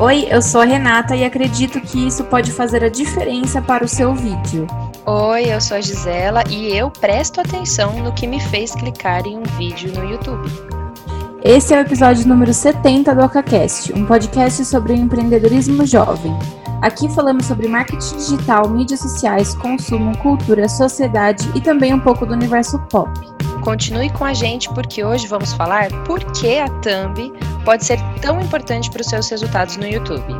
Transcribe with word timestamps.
Oi, 0.00 0.26
eu 0.30 0.40
sou 0.40 0.62
a 0.62 0.64
Renata 0.64 1.14
e 1.14 1.22
acredito 1.22 1.78
que 1.78 2.06
isso 2.06 2.24
pode 2.24 2.50
fazer 2.52 2.82
a 2.82 2.88
diferença 2.88 3.60
para 3.60 3.84
o 3.84 3.88
seu 3.88 4.14
vídeo. 4.14 4.66
Oi, 5.04 5.52
eu 5.52 5.60
sou 5.60 5.76
a 5.76 5.80
Gisela 5.82 6.42
e 6.48 6.74
eu 6.74 6.90
presto 6.90 7.38
atenção 7.38 8.02
no 8.02 8.10
que 8.14 8.26
me 8.26 8.40
fez 8.40 8.74
clicar 8.74 9.26
em 9.26 9.36
um 9.36 9.42
vídeo 9.58 9.92
no 9.92 10.10
YouTube. 10.10 10.50
Esse 11.44 11.74
é 11.74 11.76
o 11.76 11.80
episódio 11.82 12.26
número 12.26 12.54
70 12.54 13.14
do 13.14 13.22
OcaCast, 13.22 13.92
um 13.92 14.06
podcast 14.06 14.64
sobre 14.64 14.94
empreendedorismo 14.94 15.84
jovem. 15.84 16.32
Aqui 16.80 17.06
falamos 17.10 17.44
sobre 17.44 17.68
marketing 17.68 18.16
digital, 18.16 18.70
mídias 18.70 19.00
sociais, 19.00 19.54
consumo, 19.54 20.16
cultura, 20.16 20.66
sociedade 20.66 21.46
e 21.54 21.60
também 21.60 21.92
um 21.92 22.00
pouco 22.00 22.24
do 22.24 22.32
universo 22.32 22.78
pop. 22.88 23.10
Continue 23.62 24.10
com 24.10 24.24
a 24.24 24.32
gente 24.32 24.68
porque 24.74 25.04
hoje 25.04 25.26
vamos 25.26 25.52
falar 25.52 25.90
por 26.04 26.24
que 26.32 26.58
a 26.58 26.68
Thumb 26.80 27.32
pode 27.64 27.84
ser 27.84 27.98
tão 28.20 28.40
importante 28.40 28.90
para 28.90 29.00
os 29.00 29.06
seus 29.06 29.28
resultados 29.28 29.76
no 29.76 29.86
YouTube. 29.86 30.34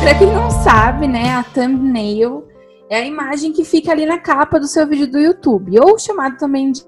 Para 0.00 0.14
quem 0.14 0.28
não 0.32 0.50
sabe, 0.50 1.08
né, 1.08 1.30
a 1.30 1.42
thumbnail 1.42 2.55
é 2.88 2.98
a 2.98 3.04
imagem 3.04 3.52
que 3.52 3.64
fica 3.64 3.92
ali 3.92 4.06
na 4.06 4.18
capa 4.18 4.58
do 4.60 4.66
seu 4.66 4.86
vídeo 4.86 5.10
do 5.10 5.18
YouTube, 5.18 5.78
ou 5.80 5.98
chamado 5.98 6.36
também 6.36 6.72
de, 6.72 6.82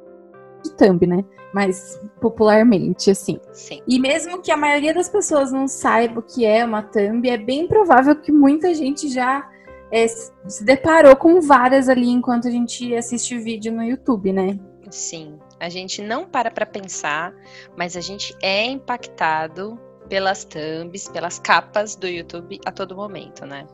de 0.62 0.70
thumb, 0.76 1.06
né? 1.06 1.24
Mais 1.52 2.00
popularmente, 2.20 3.10
assim. 3.10 3.38
Sim. 3.52 3.80
E 3.86 3.98
mesmo 3.98 4.40
que 4.40 4.52
a 4.52 4.56
maioria 4.56 4.94
das 4.94 5.08
pessoas 5.08 5.50
não 5.50 5.66
saiba 5.66 6.20
o 6.20 6.22
que 6.22 6.44
é 6.44 6.64
uma 6.64 6.82
thumb, 6.82 7.28
é 7.28 7.36
bem 7.36 7.66
provável 7.66 8.14
que 8.14 8.30
muita 8.30 8.72
gente 8.74 9.08
já 9.08 9.48
é, 9.90 10.06
se 10.06 10.64
deparou 10.64 11.16
com 11.16 11.40
várias 11.40 11.88
ali 11.88 12.08
enquanto 12.08 12.48
a 12.48 12.50
gente 12.50 12.94
assiste 12.94 13.34
o 13.36 13.42
vídeo 13.42 13.72
no 13.72 13.82
YouTube, 13.82 14.32
né? 14.32 14.58
Sim. 14.90 15.38
A 15.58 15.68
gente 15.68 16.02
não 16.02 16.24
para 16.24 16.50
para 16.50 16.64
pensar, 16.64 17.34
mas 17.76 17.96
a 17.96 18.00
gente 18.00 18.36
é 18.40 18.64
impactado 18.66 19.78
pelas 20.08 20.44
thumbs, 20.44 21.08
pelas 21.08 21.38
capas 21.38 21.96
do 21.96 22.06
YouTube 22.06 22.60
a 22.64 22.72
todo 22.72 22.96
momento, 22.96 23.44
né? 23.44 23.66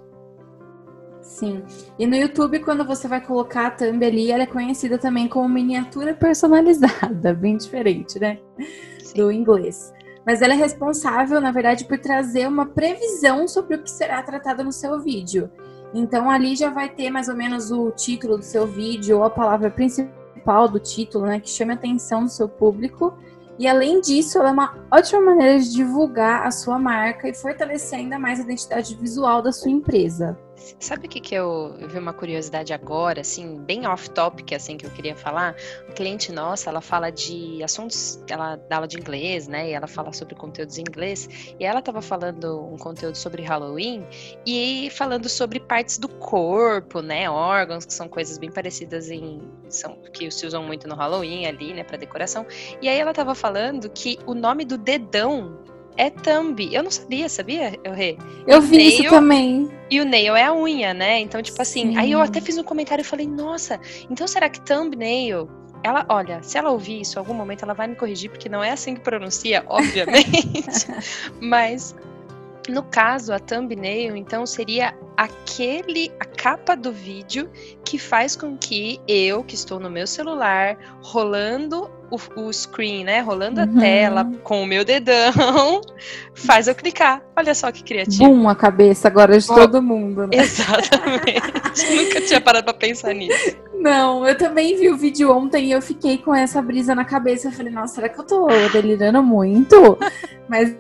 Sim. 1.25 1.64
E 1.98 2.06
no 2.06 2.14
YouTube, 2.14 2.61
quando 2.61 2.84
você 2.84 3.08
vai 3.08 3.20
colocar 3.20 3.67
a 3.67 3.70
thumb 3.70 4.05
ali, 4.05 4.30
ela 4.30 4.42
é 4.42 4.47
conhecida 4.47 4.98
também 4.98 5.27
como 5.27 5.48
miniatura 5.48 6.14
personalizada, 6.14 7.33
bem 7.34 7.56
diferente, 7.56 8.20
né? 8.20 8.39
Sim. 9.03 9.16
Do 9.16 9.33
inglês. 9.33 9.92
Mas 10.27 10.42
ela 10.42 10.53
é 10.53 10.56
responsável, 10.56 11.41
na 11.41 11.50
verdade, 11.50 11.86
por 11.86 11.98
trazer 11.98 12.47
uma 12.47 12.66
previsão 12.66 13.48
sobre 13.48 13.77
o 13.77 13.83
que 13.83 13.91
será 13.91 14.22
tratado 14.22 14.62
no 14.62 14.72
seu 14.72 15.00
vídeo. 15.00 15.50
Então 15.94 16.31
ali 16.31 16.55
já 16.56 16.70
vai 16.70 16.91
ter 16.91 17.11
mais 17.11 17.28
ou 17.28 17.36
menos 17.36 17.70
o 17.70 17.91
título 17.91 18.36
do 18.36 18.44
seu 18.44 18.66
vídeo 18.66 19.19
ou 19.19 19.25
a 19.25 19.31
palavra 19.31 19.70
principal 19.70 20.69
do 20.69 20.78
título, 20.78 21.27
né, 21.27 21.41
que 21.41 21.48
chame 21.48 21.72
a 21.72 21.75
atenção 21.75 22.25
do 22.25 22.31
seu 22.31 22.48
público. 22.48 23.16
E 23.59 23.69
além 23.69 24.00
disso, 24.00 24.38
ela 24.38 24.48
é 24.48 24.53
uma 24.53 24.75
ótima 24.92 25.20
maneira 25.20 25.59
de 25.59 25.72
divulgar 25.72 26.47
a 26.47 26.50
sua 26.50 26.78
marca 26.78 27.28
e 27.28 27.34
fortalecer 27.34 28.00
ainda 28.00 28.19
mais 28.19 28.41
a 28.41 28.42
identidade 28.42 28.94
visual 28.97 29.41
da 29.41 29.53
sua 29.53 29.70
empresa. 29.70 30.36
Sabe 30.56 31.06
o 31.06 31.10
que, 31.10 31.20
que 31.20 31.34
eu, 31.34 31.74
eu 31.80 31.88
vi 31.88 31.98
uma 31.98 32.12
curiosidade 32.12 32.72
agora, 32.72 33.20
assim, 33.20 33.58
bem 33.58 33.86
off-topic, 33.86 34.52
assim, 34.52 34.77
que 34.77 34.86
eu 34.86 34.91
queria 34.91 35.16
falar? 35.16 35.56
A 35.88 35.92
cliente 35.92 36.33
nossa, 36.33 36.70
ela 36.70 36.80
fala 36.80 37.10
de 37.10 37.62
assuntos, 37.62 38.22
ela 38.28 38.56
dá 38.56 38.77
aula 38.77 38.88
de 38.88 38.98
inglês, 38.98 39.48
né? 39.48 39.70
E 39.70 39.72
ela 39.72 39.86
fala 39.86 40.12
sobre 40.12 40.34
conteúdos 40.34 40.78
em 40.78 40.82
inglês. 40.82 41.28
E 41.58 41.64
ela 41.64 41.80
estava 41.80 42.00
falando 42.00 42.64
um 42.66 42.77
conteúdo 42.77 43.16
sobre 43.16 43.42
Halloween 43.42 44.06
e 44.47 44.88
falando 44.91 45.28
sobre 45.28 45.58
partes 45.60 45.98
do 45.98 46.08
corpo, 46.08 47.00
né? 47.00 47.28
Órgãos, 47.28 47.84
que 47.84 47.92
são 47.92 48.08
coisas 48.08 48.38
bem 48.38 48.50
parecidas 48.50 49.10
em. 49.10 49.42
São, 49.69 49.97
que 50.12 50.30
se 50.30 50.47
usam 50.47 50.62
muito 50.62 50.86
no 50.86 50.94
Halloween 50.94 51.47
ali, 51.47 51.75
né? 51.75 51.82
Pra 51.82 51.97
decoração. 51.97 52.47
E 52.81 52.88
aí 52.88 52.98
ela 52.98 53.10
estava 53.10 53.34
falando 53.34 53.88
que 53.91 54.19
o 54.26 54.34
nome 54.34 54.65
do 54.65 54.78
dedão 54.78 55.59
é 55.97 56.10
thumb. 56.10 56.69
Eu 56.72 56.82
não 56.82 56.91
sabia, 56.91 57.28
sabia, 57.28 57.78
eu 57.84 57.93
re. 57.93 58.19
Eu 58.47 58.60
vi 58.60 58.88
isso 58.88 59.10
também. 59.10 59.71
E 59.91 60.00
o 60.00 60.05
nail 60.05 60.34
é 60.34 60.44
a 60.44 60.55
unha, 60.55 60.93
né? 60.93 61.21
Então, 61.21 61.43
tipo 61.43 61.60
assim, 61.60 61.93
Sim. 61.93 61.99
aí 61.99 62.12
eu 62.12 62.21
até 62.21 62.41
fiz 62.41 62.59
um 62.59 62.62
comentário 62.62 63.03
e 63.03 63.05
falei, 63.05 63.27
nossa, 63.27 63.81
então 64.10 64.27
será 64.27 64.49
que 64.49 64.60
thumbnail? 64.60 65.49
Ela, 65.83 66.06
olha, 66.09 66.43
se 66.43 66.56
ela 66.56 66.71
ouvir 66.71 67.03
isso 67.03 67.19
em 67.19 67.21
algum 67.21 67.34
momento, 67.34 67.62
ela 67.62 67.75
vai 67.75 67.87
me 67.87 67.94
corrigir, 67.94 68.31
porque 68.31 68.49
não 68.49 68.65
é 68.65 68.71
assim 68.71 68.94
que 68.94 69.03
pronuncia, 69.03 69.62
obviamente. 69.69 70.87
Mas 71.41 71.94
no 72.69 72.83
caso, 72.83 73.33
a 73.33 73.38
thumbnail, 73.38 74.16
então, 74.16 74.47
seria 74.47 74.97
aquele, 75.16 76.10
a 76.19 76.25
capa 76.25 76.75
do 76.75 76.91
vídeo 76.91 77.50
que 77.84 77.99
faz 77.99 78.34
com 78.34 78.56
que 78.56 79.00
eu, 79.06 79.44
que 79.44 79.54
estou 79.54 79.78
no 79.78 79.91
meu 79.91 80.06
celular, 80.06 80.78
rolando 81.03 81.91
o, 82.14 82.41
o 82.47 82.52
screen, 82.52 83.04
né? 83.04 83.20
Rolando 83.20 83.60
Uhum. 83.60 83.78
a 83.78 83.80
tela 83.80 84.30
com 84.42 84.62
o 84.62 84.66
meu 84.66 84.84
dedão, 84.84 85.80
faz 86.34 86.69
eu 86.69 86.75
clicar. 86.75 87.22
Olha 87.36 87.54
só 87.54 87.70
que 87.70 87.82
criativo. 87.82 88.25
Bum, 88.28 88.48
a 88.48 88.54
cabeça 88.54 89.08
agora 89.08 89.38
de 89.38 89.47
Bom, 89.47 89.54
todo 89.54 89.82
mundo, 89.82 90.26
né? 90.26 90.36
Exatamente. 90.36 91.42
Nunca 91.94 92.20
tinha 92.20 92.41
parado 92.41 92.64
pra 92.64 92.74
pensar 92.74 93.12
nisso. 93.14 93.56
Não, 93.74 94.26
eu 94.26 94.36
também 94.38 94.76
vi 94.76 94.88
o 94.88 94.97
vídeo 94.97 95.30
ontem 95.30 95.66
e 95.66 95.72
eu 95.72 95.82
fiquei 95.82 96.16
com 96.19 96.34
essa 96.34 96.62
brisa 96.62 96.94
na 96.94 97.04
cabeça. 97.04 97.48
Eu 97.48 97.53
falei, 97.53 97.72
nossa, 97.72 97.97
será 97.97 98.08
que 98.08 98.19
eu 98.19 98.24
tô 98.24 98.47
delirando 98.72 99.22
muito? 99.22 99.98
Mas 100.48 100.74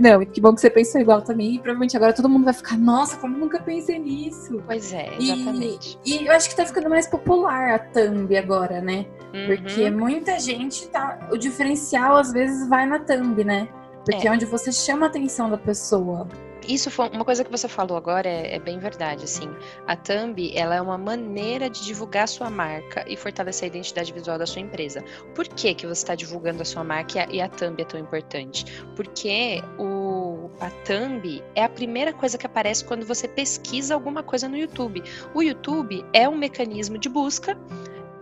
não, 0.00 0.24
que 0.24 0.40
bom 0.40 0.54
que 0.54 0.60
você 0.60 0.70
pensou 0.70 1.00
igual 1.00 1.22
também. 1.22 1.54
E 1.54 1.58
provavelmente 1.58 1.96
agora 1.96 2.12
todo 2.12 2.28
mundo 2.28 2.44
vai 2.44 2.54
ficar, 2.54 2.76
nossa, 2.78 3.16
como 3.18 3.36
eu 3.36 3.40
nunca 3.40 3.60
pensei 3.60 3.98
nisso. 3.98 4.62
Pois 4.66 4.92
é, 4.92 5.10
E- 5.18 5.30
exatamente. 5.30 5.98
E, 6.04 6.26
eu 6.26 6.32
acho 6.32 6.48
que 6.48 6.56
tá 6.56 6.64
ficando 6.66 6.88
mais 6.88 7.06
popular 7.06 7.74
a 7.74 7.78
thumb 7.78 8.36
agora, 8.36 8.80
né? 8.80 9.06
Porque 9.46 9.84
Uhum. 9.88 9.98
muita 9.98 10.38
gente 10.40 10.88
tá. 10.88 11.28
O 11.30 11.36
diferencial 11.36 12.16
às 12.16 12.32
vezes 12.32 12.68
vai 12.68 12.84
na 12.86 12.98
thumb, 12.98 13.44
né? 13.44 13.68
Porque 14.04 14.26
é, 14.26 14.30
onde 14.32 14.44
você 14.46 14.72
chama 14.72 15.06
a 15.06 15.08
atenção 15.08 15.48
da 15.50 15.58
pessoa. 15.58 16.26
Isso 16.70 16.88
foi 16.88 17.08
uma 17.08 17.24
coisa 17.24 17.44
que 17.44 17.50
você 17.50 17.66
falou 17.66 17.96
agora 17.96 18.28
é, 18.28 18.54
é 18.54 18.58
bem 18.60 18.78
verdade, 18.78 19.24
assim. 19.24 19.50
A 19.88 19.96
thumb, 19.96 20.52
ela 20.54 20.76
é 20.76 20.80
uma 20.80 20.96
maneira 20.96 21.68
de 21.68 21.84
divulgar 21.84 22.22
a 22.22 22.26
sua 22.28 22.48
marca 22.48 23.04
e 23.08 23.16
fortalecer 23.16 23.64
a 23.64 23.66
identidade 23.66 24.12
visual 24.12 24.38
da 24.38 24.46
sua 24.46 24.62
empresa. 24.62 25.02
Por 25.34 25.48
que 25.48 25.74
que 25.74 25.84
você 25.84 26.02
está 26.02 26.14
divulgando 26.14 26.62
a 26.62 26.64
sua 26.64 26.84
marca 26.84 27.18
e 27.18 27.18
a, 27.18 27.28
e 27.32 27.40
a 27.40 27.48
thumb 27.48 27.82
é 27.82 27.84
tão 27.84 27.98
importante? 27.98 28.64
Porque 28.94 29.60
o, 29.80 30.48
a 30.60 30.70
thumb 30.84 31.42
é 31.56 31.64
a 31.64 31.68
primeira 31.68 32.12
coisa 32.12 32.38
que 32.38 32.46
aparece 32.46 32.84
quando 32.84 33.04
você 33.04 33.26
pesquisa 33.26 33.92
alguma 33.92 34.22
coisa 34.22 34.48
no 34.48 34.56
YouTube. 34.56 35.02
O 35.34 35.42
YouTube 35.42 36.06
é 36.12 36.28
um 36.28 36.36
mecanismo 36.36 36.98
de 36.98 37.08
busca 37.08 37.58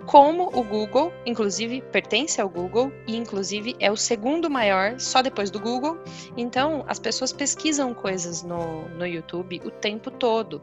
como 0.08 0.48
o 0.54 0.64
Google, 0.64 1.12
inclusive 1.26 1.82
pertence 1.92 2.40
ao 2.40 2.48
Google 2.48 2.90
e 3.06 3.14
inclusive 3.14 3.76
é 3.78 3.92
o 3.92 3.96
segundo 3.96 4.48
maior 4.48 4.98
só 4.98 5.20
depois 5.20 5.50
do 5.50 5.60
Google. 5.60 5.98
Então 6.34 6.82
as 6.88 6.98
pessoas 6.98 7.30
pesquisam 7.30 7.92
coisas 7.92 8.42
no, 8.42 8.88
no 8.88 9.06
YouTube 9.06 9.60
o 9.66 9.70
tempo 9.70 10.10
todo. 10.10 10.62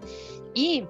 E 0.56 0.84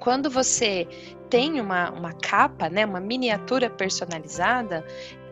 quando 0.00 0.28
você 0.28 0.86
tem 1.30 1.62
uma, 1.62 1.90
uma 1.90 2.12
capa, 2.12 2.68
né, 2.68 2.84
uma 2.84 3.00
miniatura 3.00 3.70
personalizada, 3.70 4.84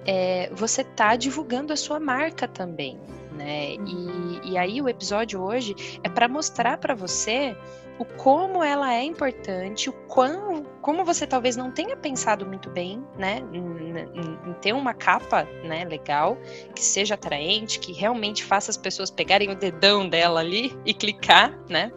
é, 0.06 0.48
você 0.54 0.80
está 0.80 1.16
divulgando 1.16 1.74
a 1.74 1.76
sua 1.76 2.00
marca 2.00 2.48
também. 2.48 2.98
Né? 3.32 3.74
E, 3.74 4.52
e 4.52 4.56
aí 4.56 4.80
o 4.80 4.88
episódio 4.88 5.42
hoje 5.42 5.74
é 6.02 6.08
para 6.08 6.26
mostrar 6.26 6.78
para 6.78 6.94
você 6.94 7.54
o 7.98 8.04
como 8.06 8.64
ela 8.64 8.94
é 8.94 9.04
importante, 9.04 9.90
o 9.90 9.92
quão, 10.08 10.64
como 10.80 11.04
você 11.04 11.26
talvez 11.26 11.56
não 11.56 11.70
tenha 11.70 11.96
pensado 11.96 12.46
muito 12.46 12.70
bem, 12.70 13.04
né, 13.18 13.38
em, 13.52 14.48
em- 14.50 14.54
ter 14.60 14.72
uma 14.72 14.94
capa, 14.94 15.44
né, 15.64 15.84
legal, 15.84 16.38
que 16.74 16.82
seja 16.82 17.14
atraente, 17.14 17.78
que 17.78 17.92
realmente 17.92 18.44
faça 18.44 18.70
as 18.70 18.76
pessoas 18.76 19.10
pegarem 19.10 19.50
o 19.50 19.54
dedão 19.56 20.08
dela 20.08 20.40
ali 20.40 20.76
e 20.84 20.92
clicar, 20.94 21.58
né? 21.68 21.90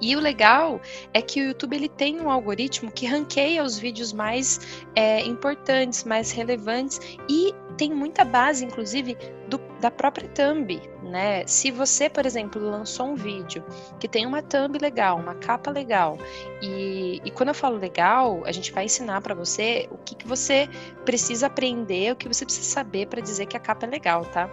E 0.00 0.14
o 0.16 0.20
legal 0.20 0.80
é 1.12 1.20
que 1.20 1.40
o 1.40 1.44
YouTube 1.48 1.74
ele 1.74 1.88
tem 1.88 2.20
um 2.20 2.30
algoritmo 2.30 2.90
que 2.90 3.06
ranqueia 3.06 3.62
os 3.62 3.78
vídeos 3.78 4.12
mais 4.12 4.60
é, 4.94 5.22
importantes, 5.22 6.04
mais 6.04 6.30
relevantes 6.30 7.00
e 7.28 7.52
tem 7.76 7.94
muita 7.94 8.24
base, 8.24 8.64
inclusive, 8.64 9.16
do- 9.48 9.60
da 9.80 9.90
própria 9.90 10.28
thumb, 10.28 10.80
né? 11.02 11.46
Se 11.46 11.70
você, 11.70 12.10
por 12.10 12.26
exemplo, 12.26 12.60
lançou 12.60 13.06
um 13.06 13.14
vídeo 13.14 13.64
que 14.00 14.08
tem 14.08 14.26
uma 14.26 14.42
thumb 14.42 14.76
legal, 14.78 15.16
uma 15.16 15.36
capa 15.36 15.70
legal, 15.70 16.18
e, 16.60 17.20
e 17.24 17.30
quando 17.30 17.50
eu 17.50 17.54
falo 17.54 17.76
legal, 17.78 18.42
a 18.44 18.50
gente 18.50 18.72
vai 18.72 18.84
ensinar 18.86 19.20
para 19.20 19.34
você 19.34 19.88
o 19.92 19.98
que, 19.98 20.16
que 20.16 20.26
você 20.26 20.68
precisa 21.04 21.46
aprender, 21.46 22.12
o 22.12 22.16
que 22.16 22.26
você 22.26 22.44
precisa 22.44 22.68
saber 22.68 23.06
para 23.06 23.20
dizer 23.20 23.46
que 23.46 23.56
a 23.56 23.60
capa 23.60 23.86
é 23.86 23.88
legal, 23.88 24.24
tá? 24.24 24.50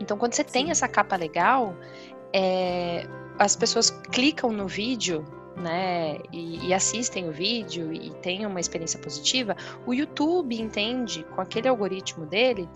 Então, 0.00 0.18
quando 0.18 0.34
você 0.34 0.44
tem 0.44 0.70
essa 0.70 0.88
capa 0.88 1.16
legal, 1.16 1.74
é, 2.32 3.06
as 3.38 3.54
pessoas 3.54 3.90
clicam 3.90 4.52
no 4.52 4.66
vídeo, 4.66 5.24
né, 5.58 6.18
e, 6.32 6.68
e 6.68 6.74
assistem 6.74 7.28
o 7.28 7.32
vídeo 7.32 7.92
e 7.92 8.10
têm 8.22 8.46
uma 8.46 8.60
experiência 8.60 8.98
positiva, 8.98 9.56
o 9.86 9.92
YouTube 9.92 10.58
entende, 10.60 11.24
com 11.34 11.40
aquele 11.40 11.68
algoritmo 11.68 12.24
dele, 12.26 12.68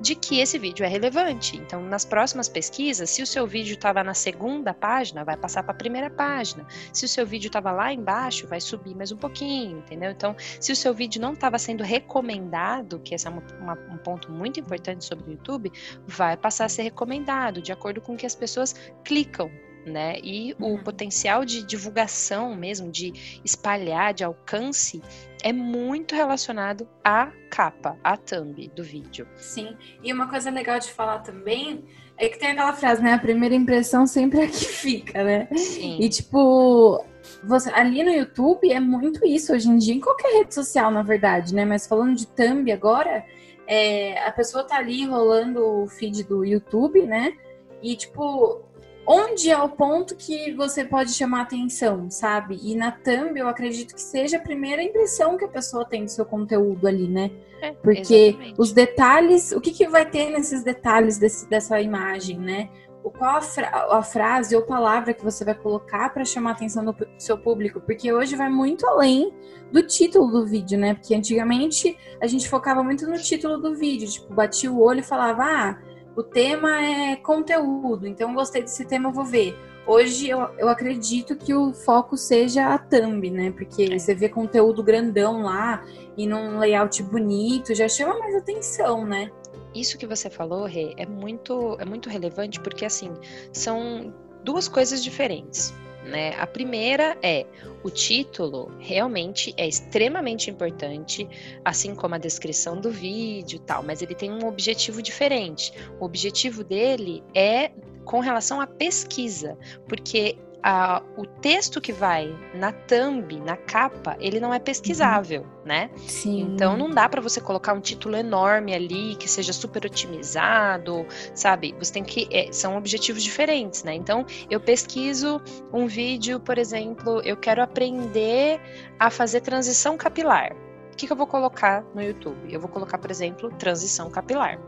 de 0.00 0.14
que 0.14 0.38
esse 0.38 0.56
vídeo 0.58 0.84
é 0.84 0.88
relevante. 0.88 1.56
Então, 1.56 1.82
nas 1.82 2.04
próximas 2.04 2.48
pesquisas, 2.48 3.10
se 3.10 3.20
o 3.20 3.26
seu 3.26 3.46
vídeo 3.46 3.74
estava 3.74 4.04
na 4.04 4.14
segunda 4.14 4.72
página, 4.72 5.24
vai 5.24 5.36
passar 5.36 5.64
para 5.64 5.72
a 5.72 5.76
primeira 5.76 6.08
página. 6.08 6.64
Se 6.92 7.04
o 7.04 7.08
seu 7.08 7.26
vídeo 7.26 7.48
estava 7.48 7.72
lá 7.72 7.92
embaixo, 7.92 8.46
vai 8.46 8.60
subir 8.60 8.94
mais 8.94 9.10
um 9.10 9.16
pouquinho, 9.16 9.78
entendeu? 9.78 10.12
Então, 10.12 10.36
se 10.38 10.70
o 10.70 10.76
seu 10.76 10.94
vídeo 10.94 11.20
não 11.20 11.32
estava 11.32 11.58
sendo 11.58 11.82
recomendado, 11.82 13.00
que 13.00 13.14
esse 13.14 13.26
é 13.26 13.30
uma, 13.30 13.42
uma, 13.60 13.74
um 13.92 13.98
ponto 13.98 14.30
muito 14.30 14.60
importante 14.60 15.04
sobre 15.04 15.30
o 15.30 15.32
YouTube, 15.32 15.72
vai 16.06 16.36
passar 16.36 16.66
a 16.66 16.68
ser 16.68 16.82
recomendado, 16.82 17.60
de 17.60 17.72
acordo 17.72 18.00
com 18.00 18.16
que 18.16 18.24
as 18.24 18.36
pessoas 18.36 18.76
clicam 19.02 19.50
né? 19.86 20.18
E 20.22 20.54
o 20.58 20.66
uhum. 20.66 20.82
potencial 20.82 21.44
de 21.44 21.62
divulgação 21.62 22.54
mesmo, 22.54 22.90
de 22.90 23.40
espalhar, 23.44 24.12
de 24.14 24.24
alcance, 24.24 25.02
é 25.42 25.52
muito 25.52 26.14
relacionado 26.14 26.88
à 27.04 27.30
capa, 27.50 27.96
à 28.02 28.16
thumb 28.16 28.68
do 28.74 28.82
vídeo. 28.82 29.26
Sim, 29.36 29.76
e 30.02 30.12
uma 30.12 30.28
coisa 30.28 30.50
legal 30.50 30.78
de 30.78 30.90
falar 30.90 31.20
também 31.20 31.84
é 32.16 32.28
que 32.28 32.38
tem 32.38 32.50
aquela 32.50 32.72
frase, 32.72 33.02
né? 33.02 33.12
A 33.12 33.18
primeira 33.18 33.54
impressão 33.54 34.06
sempre 34.06 34.40
é 34.40 34.44
a 34.44 34.48
que 34.48 34.64
fica, 34.66 35.22
né? 35.22 35.48
Sim. 35.56 35.98
E 36.00 36.08
tipo, 36.08 37.04
você, 37.44 37.70
ali 37.70 38.02
no 38.02 38.10
YouTube 38.10 38.70
é 38.70 38.80
muito 38.80 39.24
isso 39.24 39.52
hoje 39.52 39.68
em 39.68 39.78
dia, 39.78 39.94
em 39.94 40.00
qualquer 40.00 40.38
rede 40.38 40.54
social, 40.54 40.90
na 40.90 41.02
verdade, 41.02 41.54
né? 41.54 41.64
Mas 41.64 41.86
falando 41.86 42.16
de 42.16 42.26
thumb 42.26 42.70
agora, 42.72 43.24
é, 43.66 44.18
a 44.26 44.32
pessoa 44.32 44.64
tá 44.64 44.76
ali 44.76 45.04
rolando 45.06 45.82
o 45.82 45.86
feed 45.86 46.24
do 46.24 46.44
YouTube, 46.44 47.02
né? 47.02 47.34
E, 47.82 47.94
tipo, 47.94 48.62
onde 49.08 49.50
é 49.50 49.56
o 49.56 49.70
ponto 49.70 50.14
que 50.14 50.52
você 50.52 50.84
pode 50.84 51.14
chamar 51.14 51.40
atenção, 51.40 52.10
sabe? 52.10 52.60
E 52.62 52.76
na 52.76 52.92
thumb 52.92 53.38
eu 53.38 53.48
acredito 53.48 53.94
que 53.94 54.02
seja 54.02 54.36
a 54.36 54.40
primeira 54.40 54.82
impressão 54.82 55.38
que 55.38 55.46
a 55.46 55.48
pessoa 55.48 55.86
tem 55.86 56.04
do 56.04 56.10
seu 56.10 56.26
conteúdo 56.26 56.86
ali, 56.86 57.08
né? 57.08 57.30
É, 57.62 57.72
Porque 57.72 58.14
exatamente. 58.14 58.54
os 58.58 58.70
detalhes, 58.70 59.52
o 59.52 59.62
que, 59.62 59.72
que 59.72 59.88
vai 59.88 60.04
ter 60.04 60.28
nesses 60.28 60.62
detalhes 60.62 61.16
desse, 61.16 61.48
dessa 61.48 61.80
imagem, 61.80 62.38
né? 62.38 62.68
O, 63.02 63.10
qual 63.10 63.36
a, 63.36 63.40
fra 63.40 63.86
a 63.90 64.02
frase 64.02 64.54
ou 64.54 64.60
palavra 64.60 65.14
que 65.14 65.24
você 65.24 65.42
vai 65.42 65.54
colocar 65.54 66.12
para 66.12 66.24
chamar 66.26 66.50
a 66.50 66.52
atenção 66.52 66.84
do 66.84 66.94
seu 67.16 67.38
público? 67.38 67.80
Porque 67.80 68.12
hoje 68.12 68.36
vai 68.36 68.50
muito 68.50 68.86
além 68.86 69.32
do 69.72 69.82
título 69.82 70.30
do 70.30 70.46
vídeo, 70.46 70.78
né? 70.78 70.92
Porque 70.92 71.14
antigamente 71.14 71.96
a 72.20 72.26
gente 72.26 72.46
focava 72.46 72.82
muito 72.82 73.06
no 73.06 73.16
título 73.16 73.56
do 73.56 73.74
vídeo, 73.74 74.06
tipo, 74.06 74.34
batia 74.34 74.70
o 74.70 74.82
olho 74.82 75.00
e 75.00 75.02
falava, 75.02 75.44
ah 75.44 75.87
o 76.18 76.22
tema 76.24 76.82
é 76.82 77.14
conteúdo, 77.14 78.04
então 78.04 78.34
gostei 78.34 78.60
desse 78.60 78.84
tema, 78.84 79.12
vou 79.12 79.24
ver. 79.24 79.56
Hoje 79.86 80.28
eu, 80.28 80.40
eu 80.58 80.68
acredito 80.68 81.36
que 81.36 81.54
o 81.54 81.72
foco 81.72 82.16
seja 82.16 82.74
a 82.74 82.76
thumb, 82.76 83.30
né? 83.30 83.52
Porque 83.52 83.84
é. 83.84 83.96
você 83.96 84.16
vê 84.16 84.28
conteúdo 84.28 84.82
grandão 84.82 85.42
lá 85.42 85.86
e 86.16 86.26
num 86.26 86.58
layout 86.58 87.00
bonito, 87.04 87.72
já 87.72 87.88
chama 87.88 88.18
mais 88.18 88.34
atenção, 88.34 89.06
né? 89.06 89.30
Isso 89.72 89.96
que 89.96 90.08
você 90.08 90.28
falou, 90.28 90.64
Rê, 90.64 90.92
é 90.96 91.06
muito, 91.06 91.76
é 91.78 91.84
muito 91.84 92.10
relevante 92.10 92.58
porque 92.58 92.84
assim, 92.84 93.12
são 93.52 94.12
duas 94.42 94.66
coisas 94.66 95.04
diferentes. 95.04 95.72
Né? 96.04 96.34
A 96.38 96.46
primeira 96.46 97.18
é 97.22 97.44
o 97.82 97.90
título 97.90 98.72
realmente 98.78 99.52
é 99.56 99.66
extremamente 99.66 100.50
importante, 100.50 101.28
assim 101.64 101.94
como 101.94 102.14
a 102.14 102.18
descrição 102.18 102.80
do 102.80 102.90
vídeo, 102.90 103.58
tal, 103.58 103.82
mas 103.82 104.00
ele 104.00 104.14
tem 104.14 104.30
um 104.32 104.46
objetivo 104.46 105.02
diferente. 105.02 105.72
O 106.00 106.04
objetivo 106.04 106.64
dele 106.64 107.22
é 107.34 107.70
com 108.04 108.20
relação 108.20 108.60
à 108.60 108.66
pesquisa, 108.66 109.58
porque 109.86 110.38
a, 110.62 111.02
o 111.16 111.24
texto 111.24 111.80
que 111.80 111.92
vai 111.92 112.36
na 112.54 112.72
thumb, 112.72 113.40
na 113.40 113.56
capa, 113.56 114.16
ele 114.20 114.40
não 114.40 114.52
é 114.52 114.58
pesquisável, 114.58 115.42
uhum. 115.42 115.48
né? 115.64 115.90
Sim. 115.96 116.40
Então 116.40 116.76
não 116.76 116.90
dá 116.90 117.08
para 117.08 117.20
você 117.20 117.40
colocar 117.40 117.72
um 117.72 117.80
título 117.80 118.16
enorme 118.16 118.74
ali 118.74 119.14
que 119.16 119.28
seja 119.28 119.52
super 119.52 119.86
otimizado, 119.86 121.06
sabe? 121.34 121.74
Você 121.78 121.92
tem 121.92 122.04
que 122.04 122.28
é, 122.32 122.50
são 122.52 122.76
objetivos 122.76 123.22
diferentes, 123.22 123.84
né? 123.84 123.94
Então 123.94 124.26
eu 124.50 124.60
pesquiso 124.60 125.40
um 125.72 125.86
vídeo, 125.86 126.40
por 126.40 126.58
exemplo, 126.58 127.20
eu 127.22 127.36
quero 127.36 127.62
aprender 127.62 128.60
a 128.98 129.10
fazer 129.10 129.40
transição 129.40 129.96
capilar. 129.96 130.52
O 130.92 130.96
que, 130.98 131.06
que 131.06 131.12
eu 131.12 131.16
vou 131.16 131.28
colocar 131.28 131.84
no 131.94 132.02
YouTube? 132.02 132.52
Eu 132.52 132.58
vou 132.58 132.68
colocar, 132.68 132.98
por 132.98 133.10
exemplo, 133.10 133.50
transição 133.56 134.10
capilar. 134.10 134.58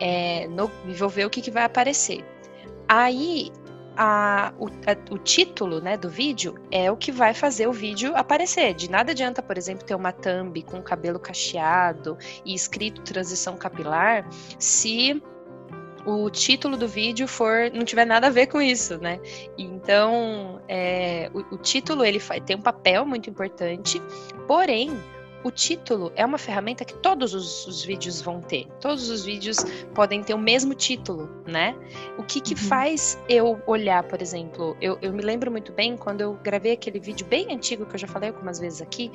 É, 0.00 0.46
no, 0.46 0.70
vou 0.96 1.08
ver 1.08 1.26
o 1.26 1.30
que, 1.30 1.42
que 1.42 1.50
vai 1.50 1.64
aparecer. 1.64 2.24
Aí 2.88 3.52
a, 3.98 4.52
o, 4.60 4.66
a, 4.66 5.12
o, 5.12 5.18
título 5.18 5.80
né, 5.80 5.96
do 5.96 6.08
vídeo 6.08 6.54
é 6.70 6.88
o 6.88 6.96
que 6.96 7.10
vai 7.10 7.34
fazer 7.34 7.66
o 7.66 7.72
vídeo 7.72 8.16
aparecer. 8.16 8.72
De 8.72 8.88
nada 8.88 9.10
adianta, 9.10 9.42
por 9.42 9.58
exemplo, 9.58 9.84
ter 9.84 9.96
uma 9.96 10.12
thumb 10.12 10.62
com 10.62 10.80
cabelo 10.80 11.18
cacheado 11.18 12.16
e 12.44 12.54
escrito 12.54 13.02
transição 13.02 13.56
capilar 13.56 14.24
se 14.56 15.20
o 16.06 16.30
título 16.30 16.76
do 16.76 16.86
vídeo 16.86 17.26
for 17.26 17.72
não 17.74 17.84
tiver 17.84 18.04
nada 18.04 18.28
a 18.28 18.30
ver 18.30 18.46
com 18.46 18.62
isso, 18.62 18.98
né? 18.98 19.20
Então, 19.58 20.62
é, 20.68 21.28
o, 21.34 21.56
o 21.56 21.58
título 21.58 22.04
ele 22.04 22.20
tem 22.46 22.56
um 22.56 22.62
papel 22.62 23.04
muito 23.04 23.28
importante, 23.28 24.00
porém 24.46 24.96
o 25.44 25.50
título 25.50 26.12
é 26.16 26.24
uma 26.24 26.38
ferramenta 26.38 26.84
que 26.84 26.94
todos 26.94 27.32
os, 27.34 27.66
os, 27.66 27.84
vídeos 27.84 28.20
vão 28.20 28.40
ter. 28.40 28.66
Todos 28.80 29.08
os 29.08 29.24
vídeos 29.24 29.58
podem 29.94 30.22
ter 30.22 30.34
o 30.34 30.38
mesmo 30.38 30.74
título, 30.74 31.28
né? 31.46 31.76
O 32.18 32.22
que, 32.22 32.40
que 32.40 32.54
uhum. 32.54 32.68
faz 32.68 33.18
eu 33.28 33.60
olhar, 33.66 34.02
por 34.02 34.20
exemplo, 34.20 34.76
eu, 34.80 34.98
eu, 35.00 35.12
me 35.12 35.22
lembro 35.22 35.50
muito 35.50 35.72
bem 35.72 35.96
quando 35.96 36.20
eu 36.20 36.34
gravei 36.42 36.72
aquele 36.72 36.98
vídeo 36.98 37.26
bem 37.26 37.52
antigo 37.52 37.86
que 37.86 37.94
eu 37.94 37.98
já 37.98 38.08
falei 38.08 38.30
algumas 38.30 38.58
vezes 38.58 38.82
aqui, 38.82 39.12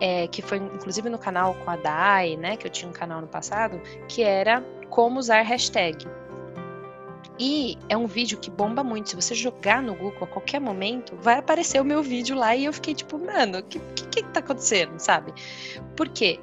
é, 0.00 0.28
que 0.28 0.42
foi 0.42 0.58
inclusive 0.58 1.08
no 1.08 1.18
canal 1.18 1.54
com 1.54 1.70
a 1.70 1.76
Dai, 1.76 2.36
né? 2.36 2.56
Que 2.56 2.66
eu 2.66 2.70
tinha 2.70 2.88
um 2.88 2.92
canal 2.92 3.20
no 3.20 3.28
passado, 3.28 3.80
que 4.08 4.22
era 4.22 4.62
como 4.90 5.18
usar 5.18 5.42
hashtag. 5.42 6.06
E 7.38 7.78
é 7.88 7.96
um 7.96 8.06
vídeo 8.06 8.38
que 8.38 8.50
bomba 8.50 8.84
muito. 8.84 9.10
Se 9.10 9.16
você 9.16 9.34
jogar 9.34 9.82
no 9.82 9.94
Google 9.94 10.24
a 10.24 10.26
qualquer 10.26 10.60
momento, 10.60 11.16
vai 11.16 11.38
aparecer 11.38 11.80
o 11.80 11.84
meu 11.84 12.02
vídeo 12.02 12.36
lá 12.36 12.54
e 12.54 12.64
eu 12.64 12.72
fiquei 12.72 12.94
tipo, 12.94 13.18
mano, 13.18 13.58
o 13.58 13.62
que, 13.62 13.78
que, 13.78 14.22
que 14.22 14.24
tá 14.24 14.40
acontecendo, 14.40 14.98
sabe? 14.98 15.32
Porque 15.96 16.38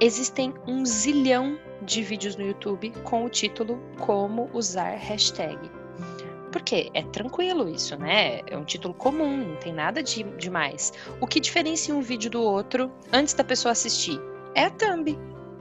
existem 0.00 0.54
um 0.66 0.84
zilhão 0.84 1.58
de 1.82 2.02
vídeos 2.02 2.36
no 2.36 2.46
YouTube 2.46 2.92
com 3.04 3.24
o 3.24 3.28
título 3.28 3.80
Como 3.98 4.50
usar 4.52 4.96
hashtag. 4.96 5.58
Porque 6.50 6.90
é 6.94 7.02
tranquilo 7.02 7.68
isso, 7.68 7.96
né? 7.96 8.40
É 8.46 8.56
um 8.56 8.64
título 8.64 8.92
comum, 8.92 9.36
não 9.36 9.56
tem 9.56 9.72
nada 9.72 10.02
de 10.02 10.24
demais. 10.36 10.92
O 11.20 11.26
que 11.26 11.38
diferencia 11.38 11.94
um 11.94 12.00
vídeo 12.00 12.30
do 12.30 12.42
outro 12.42 12.90
antes 13.12 13.34
da 13.34 13.44
pessoa 13.44 13.72
assistir 13.72 14.20
é 14.54 14.64
a 14.64 14.70
thumb 14.70 15.16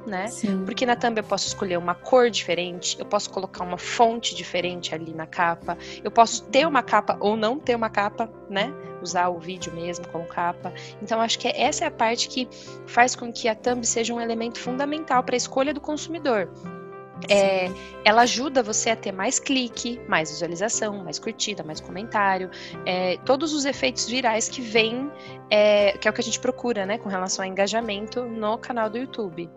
né? 0.10 0.28
Sim. 0.28 0.66
Porque 0.66 0.86
na 0.86 0.96
thumb 0.96 1.18
eu 1.18 1.24
posso 1.24 1.48
escolher 1.48 1.78
uma 1.78 1.96
cor 1.96 2.30
diferente, 2.30 2.98
eu 3.00 3.06
posso 3.06 3.30
colocar 3.30 3.64
uma 3.64 3.78
fonte 3.78 4.36
diferente 4.36 4.94
ali 4.94 5.14
na 5.14 5.28
capa, 5.28 5.78
eu 6.04 6.12
posso 6.12 6.44
ter 6.46 6.68
uma 6.68 6.84
capa 6.84 7.18
ou 7.20 7.38
não 7.38 7.60
ter 7.60 7.76
uma 7.76 7.90
capa, 7.90 8.30
né? 8.50 8.74
Usar 9.02 9.30
o 9.30 9.40
vídeo 9.40 9.74
mesmo 9.74 10.08
como 10.10 10.26
capa. 10.26 10.74
Então 11.02 11.22
acho 11.22 11.40
que 11.40 11.48
essa 11.48 11.86
é 11.86 11.88
a 11.88 11.92
parte 11.92 12.28
que 12.28 12.50
faz 12.86 13.16
com 13.16 13.32
que 13.32 13.48
a 13.48 13.56
thumb 13.56 13.86
seja 13.86 14.14
um 14.14 14.20
elemento 14.20 14.60
fundamental 14.60 15.24
para 15.24 15.36
a 15.36 15.38
escolha 15.38 15.74
do 15.74 15.80
consumidor. 15.80 16.50
É, 17.28 17.70
ela 18.06 18.22
ajuda 18.22 18.64
você 18.64 18.92
a 18.92 18.96
ter 18.96 19.12
mais 19.12 19.40
clique, 19.40 20.00
mais 20.08 20.32
visualização, 20.32 21.04
mais 21.04 21.20
curtida, 21.20 21.64
mais 21.64 21.82
comentário, 21.82 22.50
é, 22.86 23.18
todos 23.26 23.54
os 23.54 23.66
efeitos 23.66 24.08
virais 24.08 24.48
que 24.48 24.62
vêm, 24.62 25.12
é, 25.50 25.98
que 25.98 26.08
é 26.08 26.12
o 26.12 26.14
que 26.14 26.22
a 26.22 26.24
gente 26.24 26.40
procura, 26.40 26.86
né, 26.86 26.98
com 26.98 27.10
relação 27.10 27.44
ao 27.44 27.52
engajamento 27.52 28.24
no 28.24 28.58
canal 28.58 28.90
do 28.90 28.98
YouTube. 28.98 29.50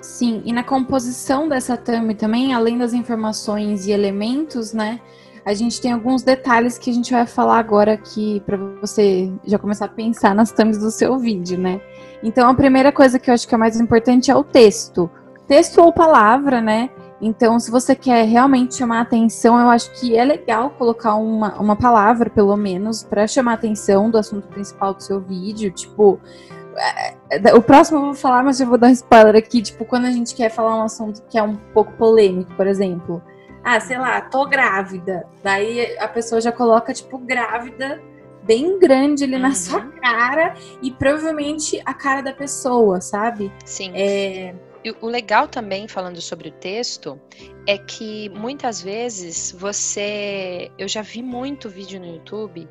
Sim, 0.00 0.42
e 0.44 0.52
na 0.52 0.62
composição 0.62 1.48
dessa 1.48 1.76
thumb 1.76 2.14
também, 2.14 2.54
além 2.54 2.78
das 2.78 2.92
informações 2.92 3.86
e 3.86 3.90
elementos, 3.90 4.72
né? 4.72 5.00
A 5.44 5.54
gente 5.54 5.80
tem 5.80 5.92
alguns 5.92 6.22
detalhes 6.22 6.76
que 6.76 6.90
a 6.90 6.92
gente 6.92 7.12
vai 7.12 7.26
falar 7.26 7.58
agora 7.58 7.94
aqui 7.94 8.42
para 8.44 8.56
você 8.80 9.32
já 9.44 9.58
começar 9.58 9.86
a 9.86 9.88
pensar 9.88 10.34
nas 10.34 10.52
thumbs 10.52 10.78
do 10.78 10.90
seu 10.90 11.18
vídeo, 11.18 11.58
né? 11.58 11.80
Então, 12.22 12.48
a 12.48 12.54
primeira 12.54 12.92
coisa 12.92 13.18
que 13.18 13.30
eu 13.30 13.34
acho 13.34 13.48
que 13.48 13.54
é 13.54 13.58
mais 13.58 13.80
importante 13.80 14.30
é 14.30 14.36
o 14.36 14.44
texto. 14.44 15.10
Texto 15.46 15.78
ou 15.78 15.92
palavra, 15.92 16.60
né? 16.60 16.90
Então, 17.20 17.58
se 17.58 17.70
você 17.70 17.96
quer 17.96 18.24
realmente 18.26 18.76
chamar 18.76 19.00
atenção, 19.00 19.58
eu 19.58 19.68
acho 19.68 19.90
que 19.98 20.16
é 20.16 20.24
legal 20.24 20.70
colocar 20.70 21.14
uma, 21.14 21.58
uma 21.58 21.74
palavra, 21.74 22.30
pelo 22.30 22.56
menos, 22.56 23.02
para 23.02 23.26
chamar 23.26 23.54
atenção 23.54 24.10
do 24.10 24.18
assunto 24.18 24.46
principal 24.48 24.94
do 24.94 25.02
seu 25.02 25.20
vídeo. 25.20 25.70
Tipo, 25.72 26.20
o 27.54 27.62
próximo 27.62 27.98
eu 27.98 28.04
vou 28.06 28.14
falar, 28.14 28.42
mas 28.42 28.60
eu 28.60 28.66
vou 28.66 28.78
dar 28.78 28.88
um 28.88 28.92
spoiler 28.92 29.36
aqui. 29.36 29.62
Tipo, 29.62 29.84
quando 29.84 30.06
a 30.06 30.10
gente 30.10 30.34
quer 30.34 30.50
falar 30.50 30.76
um 30.76 30.82
assunto 30.82 31.22
que 31.28 31.38
é 31.38 31.42
um 31.42 31.56
pouco 31.56 31.92
polêmico, 31.92 32.54
por 32.54 32.66
exemplo. 32.66 33.22
Ah, 33.64 33.80
sei 33.80 33.98
lá, 33.98 34.20
tô 34.20 34.46
grávida. 34.46 35.26
Daí 35.42 35.96
a 35.98 36.08
pessoa 36.08 36.40
já 36.40 36.52
coloca, 36.52 36.92
tipo, 36.92 37.18
grávida 37.18 38.00
bem 38.44 38.78
grande 38.78 39.24
ali 39.24 39.34
uhum. 39.34 39.42
na 39.42 39.52
sua 39.52 39.82
cara 40.00 40.54
e 40.80 40.90
provavelmente 40.90 41.82
a 41.84 41.92
cara 41.92 42.22
da 42.22 42.32
pessoa, 42.32 42.98
sabe? 42.98 43.52
Sim. 43.66 43.92
É, 43.94 44.54
E 44.88 44.96
o 45.02 45.06
legal 45.06 45.46
também, 45.46 45.86
falando 45.86 46.18
sobre 46.20 46.48
o 46.48 46.52
texto, 46.52 47.20
é 47.66 47.76
que 47.76 48.30
muitas 48.30 48.80
vezes 48.80 49.52
você. 49.52 50.70
Eu 50.78 50.88
já 50.88 51.02
vi 51.02 51.22
muito 51.22 51.68
vídeo 51.68 52.00
no 52.00 52.06
YouTube 52.06 52.66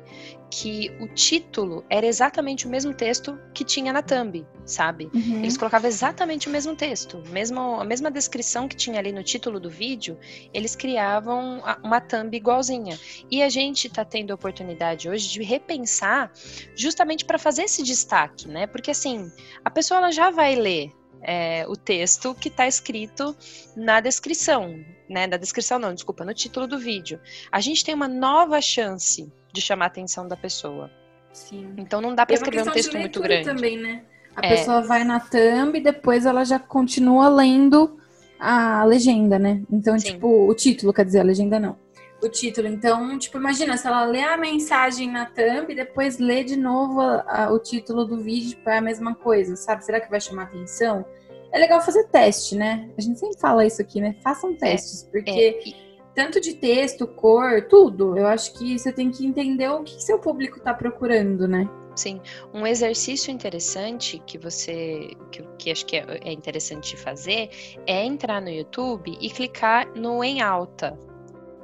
que 0.50 0.90
o 0.98 1.06
título 1.06 1.84
era 1.88 2.06
exatamente 2.06 2.66
o 2.66 2.70
mesmo 2.70 2.92
texto 2.94 3.38
que 3.54 3.64
tinha 3.64 3.92
na 3.92 4.02
thumb, 4.02 4.44
sabe? 4.64 5.08
Uhum. 5.14 5.38
Eles 5.38 5.56
colocavam 5.56 5.86
exatamente 5.86 6.48
o 6.48 6.50
mesmo 6.50 6.74
texto, 6.74 7.22
mesmo, 7.28 7.78
a 7.78 7.84
mesma 7.84 8.10
descrição 8.10 8.66
que 8.66 8.74
tinha 8.74 8.98
ali 8.98 9.12
no 9.12 9.22
título 9.22 9.60
do 9.60 9.70
vídeo, 9.70 10.18
eles 10.52 10.74
criavam 10.74 11.62
uma 11.84 12.00
thumb 12.00 12.34
igualzinha. 12.34 12.98
E 13.30 13.42
a 13.42 13.48
gente 13.48 13.86
está 13.86 14.04
tendo 14.04 14.32
a 14.32 14.34
oportunidade 14.34 15.08
hoje 15.08 15.28
de 15.28 15.42
repensar 15.42 16.32
justamente 16.74 17.24
para 17.24 17.38
fazer 17.38 17.64
esse 17.64 17.82
destaque, 17.84 18.48
né? 18.48 18.66
Porque 18.66 18.90
assim, 18.90 19.30
a 19.64 19.70
pessoa 19.70 19.98
ela 19.98 20.10
já 20.10 20.30
vai 20.30 20.56
ler 20.56 20.90
é, 21.22 21.66
o 21.68 21.76
texto 21.76 22.34
que 22.34 22.48
está 22.48 22.66
escrito 22.66 23.36
na 23.76 24.00
descrição, 24.00 24.74
né? 25.08 25.26
Na 25.26 25.36
descrição 25.36 25.78
não, 25.78 25.94
desculpa, 25.94 26.24
no 26.24 26.34
título 26.34 26.66
do 26.66 26.78
vídeo. 26.78 27.20
A 27.50 27.60
gente 27.60 27.84
tem 27.84 27.94
uma 27.94 28.08
nova 28.08 28.60
chance 28.60 29.30
de 29.52 29.60
chamar 29.60 29.86
a 29.86 29.88
atenção 29.88 30.26
da 30.28 30.36
pessoa. 30.36 30.90
Sim. 31.32 31.74
Então 31.76 32.00
não 32.00 32.14
dá 32.14 32.24
para 32.24 32.34
escrever 32.34 32.68
um 32.68 32.72
texto 32.72 32.96
muito 32.96 33.20
grande. 33.20 33.44
também, 33.44 33.76
né? 33.76 34.02
A 34.34 34.46
é. 34.46 34.50
pessoa 34.50 34.82
vai 34.82 35.04
na 35.04 35.18
thumb 35.20 35.76
e 35.76 35.80
depois 35.80 36.24
ela 36.24 36.44
já 36.44 36.58
continua 36.58 37.28
lendo 37.28 37.98
a 38.38 38.84
legenda, 38.84 39.38
né? 39.38 39.62
Então, 39.70 39.98
Sim. 39.98 40.12
tipo, 40.12 40.48
o 40.48 40.54
título, 40.54 40.92
quer 40.92 41.04
dizer, 41.04 41.20
a 41.20 41.24
legenda 41.24 41.58
não. 41.58 41.76
O 42.20 42.28
título. 42.28 42.66
Então, 42.66 43.16
tipo, 43.18 43.38
imagina 43.38 43.76
se 43.76 43.86
ela 43.86 44.04
lê 44.04 44.22
a 44.22 44.36
mensagem 44.36 45.08
na 45.08 45.26
thumb 45.26 45.70
e 45.70 45.74
depois 45.74 46.18
lê 46.18 46.42
de 46.42 46.56
novo 46.56 47.00
a, 47.00 47.44
a, 47.44 47.52
o 47.52 47.58
título 47.60 48.04
do 48.04 48.20
vídeo, 48.20 48.50
tipo, 48.50 48.68
é 48.68 48.78
a 48.78 48.80
mesma 48.80 49.14
coisa, 49.14 49.54
sabe? 49.54 49.84
Será 49.84 50.00
que 50.00 50.10
vai 50.10 50.20
chamar 50.20 50.44
atenção? 50.44 51.04
É 51.52 51.58
legal 51.58 51.80
fazer 51.80 52.04
teste, 52.08 52.56
né? 52.56 52.90
A 52.98 53.00
gente 53.00 53.18
sempre 53.20 53.38
fala 53.38 53.64
isso 53.64 53.80
aqui, 53.80 54.00
né? 54.00 54.16
Façam 54.22 54.50
é, 54.50 54.54
testes, 54.54 55.04
é, 55.04 55.10
porque 55.10 55.30
é. 55.30 56.12
tanto 56.14 56.40
de 56.40 56.54
texto, 56.54 57.06
cor, 57.06 57.62
tudo, 57.68 58.18
eu 58.18 58.26
acho 58.26 58.52
que 58.54 58.78
você 58.78 58.92
tem 58.92 59.10
que 59.10 59.24
entender 59.24 59.68
o 59.68 59.84
que 59.84 60.02
seu 60.02 60.18
público 60.18 60.58
está 60.58 60.74
procurando, 60.74 61.46
né? 61.46 61.68
Sim, 61.98 62.20
um 62.54 62.64
exercício 62.64 63.32
interessante 63.32 64.22
que 64.24 64.38
você, 64.38 65.10
que, 65.32 65.42
que 65.58 65.70
acho 65.70 65.84
que 65.84 65.96
é, 65.96 66.04
é 66.24 66.32
interessante 66.32 66.96
fazer, 66.96 67.50
é 67.86 68.04
entrar 68.04 68.40
no 68.40 68.50
YouTube 68.50 69.18
e 69.20 69.28
clicar 69.30 69.88
no 69.96 70.22
em 70.22 70.40
alta, 70.40 70.96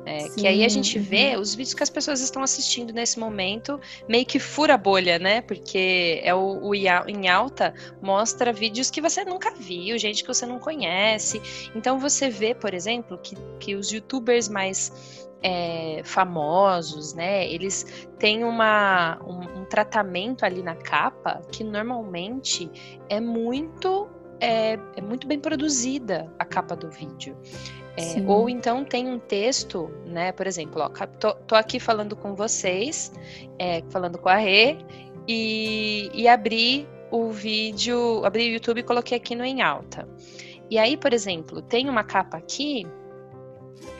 é, 0.06 0.28
que 0.28 0.46
aí 0.46 0.64
a 0.64 0.68
gente 0.68 0.99
vê 0.99 1.37
os 1.37 1.54
vídeos 1.54 1.75
que 1.75 1.82
as 1.82 1.90
pessoas 1.90 2.20
estão 2.20 2.42
assistindo 2.42 2.92
nesse 2.92 3.18
momento, 3.18 3.80
meio 4.08 4.26
que 4.26 4.38
fura 4.38 4.75
a 4.75 4.78
bolha, 4.78 5.18
né? 5.18 5.40
Porque 5.40 6.20
é 6.23 6.34
o, 6.34 6.61
o 6.62 6.75
em 6.75 7.28
alta 7.28 7.75
mostra 8.02 8.52
vídeos 8.52 8.90
que 8.90 9.00
você 9.00 9.25
nunca 9.25 9.52
viu, 9.52 9.99
gente 9.99 10.23
que 10.23 10.28
você 10.28 10.44
não 10.44 10.58
conhece. 10.58 11.40
Então 11.75 11.99
você 11.99 12.28
vê, 12.28 12.54
por 12.54 12.75
exemplo, 12.75 13.18
que, 13.18 13.37
que 13.58 13.75
os 13.75 13.90
youtubers 13.90 14.49
mais 14.49 15.28
é, 15.42 16.00
famosos, 16.04 17.14
né? 17.14 17.46
Eles 17.50 18.08
têm 18.18 18.44
uma, 18.44 19.18
um, 19.23 19.61
um 19.61 19.64
tratamento 19.64 20.44
ali 20.44 20.62
na 20.62 20.75
capa 20.75 21.42
que 21.50 21.62
normalmente 21.62 22.70
é 23.08 23.20
muito 23.20 24.08
é, 24.40 24.78
é, 24.96 25.00
muito 25.00 25.26
bem 25.26 25.38
produzida 25.38 26.30
a 26.38 26.44
capa 26.44 26.75
do 26.75 26.90
vídeo. 26.90 27.37
É, 27.96 28.20
ou 28.26 28.48
então 28.48 28.84
tem 28.84 29.08
um 29.08 29.18
texto, 29.18 29.90
né? 30.04 30.32
Por 30.32 30.46
exemplo, 30.46 30.82
ó, 30.82 30.88
tô, 31.06 31.34
tô 31.34 31.54
aqui 31.54 31.78
falando 31.78 32.16
com 32.16 32.34
vocês, 32.34 33.12
é, 33.58 33.82
falando 33.90 34.18
com 34.18 34.28
a 34.28 34.36
Rê, 34.36 34.78
e, 35.28 36.10
e 36.12 36.26
abri 36.26 36.88
o 37.10 37.30
vídeo, 37.30 38.24
abri 38.24 38.50
o 38.50 38.52
YouTube 38.54 38.80
e 38.80 38.82
coloquei 38.82 39.16
aqui 39.16 39.34
no 39.34 39.44
em 39.44 39.62
alta. 39.62 40.08
E 40.68 40.78
aí, 40.78 40.96
por 40.96 41.12
exemplo, 41.12 41.62
tem 41.62 41.88
uma 41.88 42.02
capa 42.02 42.36
aqui 42.36 42.84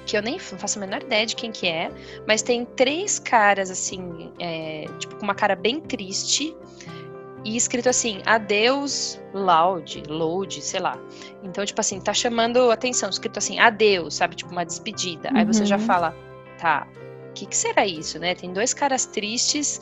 que 0.06 0.16
eu 0.16 0.22
nem 0.22 0.38
faço 0.38 0.78
a 0.78 0.80
menor 0.80 1.02
ideia 1.02 1.24
de 1.24 1.34
quem 1.34 1.50
que 1.50 1.66
é, 1.66 1.90
mas 2.26 2.42
tem 2.42 2.64
três 2.64 3.18
caras 3.18 3.70
assim, 3.70 4.32
é, 4.38 4.86
tipo 4.98 5.16
com 5.16 5.22
uma 5.22 5.34
cara 5.34 5.56
bem 5.56 5.80
triste, 5.80 6.54
e 7.44 7.56
escrito 7.56 7.88
assim, 7.88 8.22
adeus, 8.24 9.20
loud, 9.32 10.02
load, 10.08 10.62
sei 10.62 10.80
lá. 10.80 10.98
Então, 11.42 11.64
tipo 11.64 11.80
assim, 11.80 12.00
tá 12.00 12.14
chamando 12.14 12.70
atenção, 12.70 13.10
escrito 13.10 13.38
assim, 13.38 13.58
adeus, 13.58 14.14
sabe? 14.14 14.34
Tipo 14.34 14.50
uma 14.50 14.64
despedida. 14.64 15.30
Uhum. 15.30 15.36
Aí 15.36 15.44
você 15.44 15.66
já 15.66 15.76
uhum. 15.76 15.82
fala, 15.82 16.16
tá, 16.58 16.86
que, 17.34 17.46
que 17.46 17.56
será 17.56 17.86
isso, 17.86 18.18
né? 18.18 18.34
Tem 18.34 18.52
dois 18.52 18.72
caras 18.72 19.04
tristes 19.06 19.80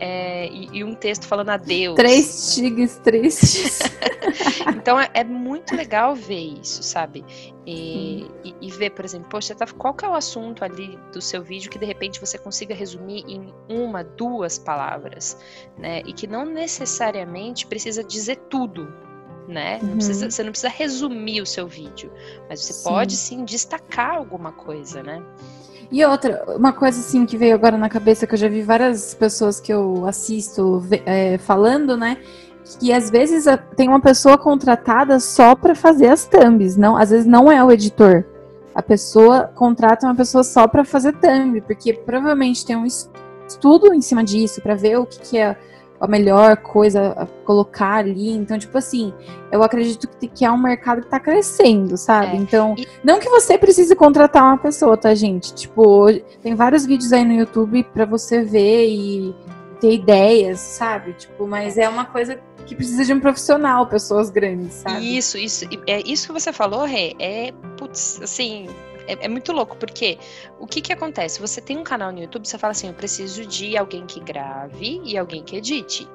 é, 0.00 0.48
e, 0.48 0.68
e, 0.72 0.84
um 0.84 0.94
texto 0.94 1.26
falando 1.26 1.50
adeus. 1.50 1.94
Três 1.94 2.54
tigres 2.54 2.96
tristes. 2.96 3.78
então 4.76 4.98
é, 4.98 5.08
é, 5.14 5.22
muito 5.22 5.76
legal 5.76 6.14
ver 6.14 6.58
isso, 6.60 6.82
sabe? 6.82 7.24
E, 7.66 8.26
e, 8.42 8.54
e, 8.60 8.70
ver, 8.72 8.90
por 8.90 9.04
exemplo, 9.04 9.28
poxa, 9.28 9.54
tá, 9.54 9.66
qual 9.66 9.94
que 9.94 10.04
é 10.04 10.08
o 10.08 10.14
assunto 10.14 10.64
ali 10.64 10.98
do 11.12 11.20
seu 11.20 11.42
vídeo 11.42 11.70
que 11.70 11.78
de 11.78 11.86
repente 11.86 12.20
você 12.20 12.36
consiga 12.36 12.74
resumir 12.74 13.24
em 13.28 13.54
uma, 13.68 14.02
duas 14.02 14.58
palavras, 14.58 15.38
né? 15.78 16.00
E 16.04 16.12
que 16.12 16.26
não 16.26 16.44
necessariamente 16.44 17.66
precisa 17.66 18.02
dizer 18.02 18.36
tudo, 18.50 18.92
né? 19.46 19.78
Não 19.82 19.94
precisa, 19.94 20.24
uhum. 20.24 20.30
você 20.30 20.42
não 20.42 20.50
precisa 20.50 20.72
resumir 20.72 21.40
o 21.40 21.46
seu 21.46 21.68
vídeo, 21.68 22.12
mas 22.48 22.60
você 22.60 22.72
sim. 22.72 22.84
pode 22.84 23.16
sim 23.16 23.44
destacar 23.44 24.16
alguma 24.16 24.52
coisa, 24.52 25.02
né? 25.02 25.22
E 25.94 26.04
outra, 26.04 26.42
uma 26.56 26.72
coisa 26.72 26.98
assim 26.98 27.24
que 27.24 27.36
veio 27.36 27.54
agora 27.54 27.78
na 27.78 27.88
cabeça, 27.88 28.26
que 28.26 28.34
eu 28.34 28.38
já 28.38 28.48
vi 28.48 28.62
várias 28.62 29.14
pessoas 29.14 29.60
que 29.60 29.72
eu 29.72 30.04
assisto 30.08 30.82
é, 31.06 31.38
falando, 31.38 31.96
né? 31.96 32.16
Que 32.80 32.92
às 32.92 33.10
vezes 33.10 33.44
tem 33.76 33.88
uma 33.88 34.00
pessoa 34.00 34.36
contratada 34.36 35.20
só 35.20 35.54
para 35.54 35.72
fazer 35.72 36.08
as 36.08 36.24
thumbs, 36.24 36.76
não, 36.76 36.96
às 36.96 37.10
vezes 37.10 37.24
não 37.24 37.48
é 37.48 37.62
o 37.62 37.70
editor. 37.70 38.24
A 38.74 38.82
pessoa 38.82 39.52
contrata 39.54 40.04
uma 40.04 40.16
pessoa 40.16 40.42
só 40.42 40.66
para 40.66 40.84
fazer 40.84 41.12
thumb, 41.12 41.60
porque 41.60 41.92
provavelmente 41.92 42.66
tem 42.66 42.74
um 42.74 42.86
estudo 43.46 43.94
em 43.94 44.02
cima 44.02 44.24
disso 44.24 44.60
para 44.60 44.74
ver 44.74 44.98
o 44.98 45.06
que, 45.06 45.20
que 45.20 45.38
é 45.38 45.56
a 46.00 46.06
melhor 46.06 46.56
coisa 46.56 47.12
a 47.16 47.26
colocar 47.44 47.96
ali. 47.96 48.30
Então, 48.30 48.58
tipo 48.58 48.76
assim, 48.76 49.12
eu 49.50 49.62
acredito 49.62 50.08
que, 50.08 50.28
que 50.28 50.44
é 50.44 50.50
um 50.50 50.58
mercado 50.58 51.02
que 51.02 51.08
tá 51.08 51.20
crescendo, 51.20 51.96
sabe? 51.96 52.36
É. 52.36 52.36
Então, 52.36 52.74
e... 52.76 52.86
não 53.02 53.18
que 53.18 53.28
você 53.28 53.56
precise 53.56 53.94
contratar 53.94 54.42
uma 54.42 54.58
pessoa, 54.58 54.96
tá, 54.96 55.14
gente? 55.14 55.54
Tipo, 55.54 56.06
tem 56.42 56.54
vários 56.54 56.84
vídeos 56.84 57.12
aí 57.12 57.24
no 57.24 57.34
YouTube 57.34 57.84
para 57.92 58.04
você 58.04 58.42
ver 58.42 58.88
e 58.88 59.34
ter 59.80 59.94
ideias, 59.94 60.60
sabe? 60.60 61.12
Tipo, 61.14 61.46
mas 61.46 61.78
é 61.78 61.88
uma 61.88 62.04
coisa 62.04 62.38
que 62.66 62.74
precisa 62.74 63.04
de 63.04 63.12
um 63.12 63.20
profissional, 63.20 63.86
pessoas 63.86 64.30
grandes, 64.30 64.74
sabe? 64.74 65.16
Isso, 65.16 65.36
isso. 65.36 65.66
É 65.86 66.00
isso 66.00 66.26
que 66.26 66.32
você 66.32 66.52
falou, 66.52 66.84
Rê, 66.84 67.14
é, 67.18 67.52
putz, 67.76 68.20
assim, 68.22 68.66
é, 69.06 69.24
é, 69.26 69.28
muito 69.28 69.52
louco, 69.52 69.76
porque 69.76 70.18
o 70.58 70.66
que 70.66 70.80
que 70.80 70.92
acontece? 70.92 71.40
Você 71.40 71.60
tem 71.60 71.76
um 71.76 71.84
canal 71.84 72.12
no 72.12 72.20
YouTube, 72.20 72.46
você 72.46 72.58
fala 72.58 72.72
assim, 72.72 72.88
eu 72.88 72.94
preciso 72.94 73.44
de 73.46 73.76
alguém 73.76 74.06
que 74.06 74.20
grave 74.20 75.00
e 75.04 75.16
alguém 75.16 75.42
que 75.42 75.56
edite. 75.56 76.08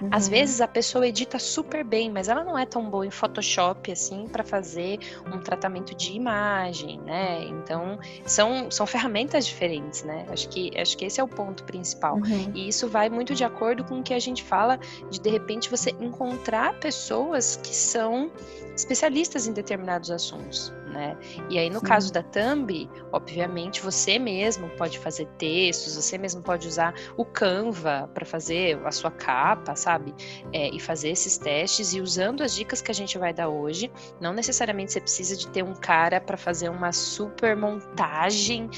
Uhum. 0.00 0.08
Às 0.10 0.28
vezes 0.28 0.60
a 0.60 0.68
pessoa 0.68 1.06
edita 1.06 1.38
super 1.38 1.84
bem, 1.84 2.10
mas 2.10 2.28
ela 2.28 2.44
não 2.44 2.58
é 2.58 2.66
tão 2.66 2.88
boa 2.88 3.06
em 3.06 3.10
Photoshop 3.10 3.90
assim 3.90 4.26
para 4.26 4.44
fazer 4.44 4.98
um 5.32 5.40
tratamento 5.40 5.94
de 5.94 6.12
imagem, 6.12 7.00
né? 7.00 7.44
Então 7.44 7.98
são, 8.26 8.70
são 8.70 8.86
ferramentas 8.86 9.46
diferentes, 9.46 10.02
né? 10.02 10.26
Acho 10.30 10.48
que 10.48 10.70
acho 10.78 10.96
que 10.96 11.04
esse 11.04 11.20
é 11.20 11.24
o 11.24 11.28
ponto 11.28 11.64
principal. 11.64 12.16
Uhum. 12.16 12.52
E 12.54 12.68
isso 12.68 12.88
vai 12.88 13.08
muito 13.08 13.34
de 13.34 13.44
acordo 13.44 13.84
com 13.84 14.00
o 14.00 14.02
que 14.02 14.14
a 14.14 14.18
gente 14.18 14.42
fala 14.42 14.78
de 15.10 15.20
de 15.20 15.30
repente 15.30 15.70
você 15.70 15.90
encontrar 16.00 16.78
pessoas 16.78 17.56
que 17.56 17.74
são 17.74 18.30
especialistas 18.76 19.46
em 19.46 19.52
determinados 19.52 20.10
assuntos 20.10 20.72
né? 20.94 21.16
E 21.50 21.58
aí, 21.58 21.68
no 21.68 21.80
Sim. 21.80 21.86
caso 21.86 22.12
da 22.12 22.22
Thumb, 22.22 22.88
obviamente 23.12 23.82
você 23.82 24.18
mesmo 24.18 24.68
pode 24.70 24.98
fazer 24.98 25.26
textos, 25.36 25.96
você 25.96 26.16
mesmo 26.16 26.40
pode 26.42 26.66
usar 26.68 26.94
o 27.16 27.24
Canva 27.24 28.08
para 28.14 28.24
fazer 28.24 28.80
a 28.86 28.92
sua 28.92 29.10
capa, 29.10 29.74
sabe? 29.74 30.14
É, 30.52 30.68
e 30.70 30.80
fazer 30.80 31.10
esses 31.10 31.36
testes 31.36 31.92
e 31.92 32.00
usando 32.00 32.42
as 32.42 32.54
dicas 32.54 32.80
que 32.80 32.90
a 32.90 32.94
gente 32.94 33.18
vai 33.18 33.34
dar 33.34 33.48
hoje. 33.48 33.90
Não 34.20 34.32
necessariamente 34.32 34.92
você 34.92 35.00
precisa 35.00 35.36
de 35.36 35.48
ter 35.48 35.64
um 35.64 35.74
cara 35.74 36.20
para 36.20 36.36
fazer 36.36 36.68
uma 36.68 36.92
super 36.92 37.56
montagem, 37.56 38.70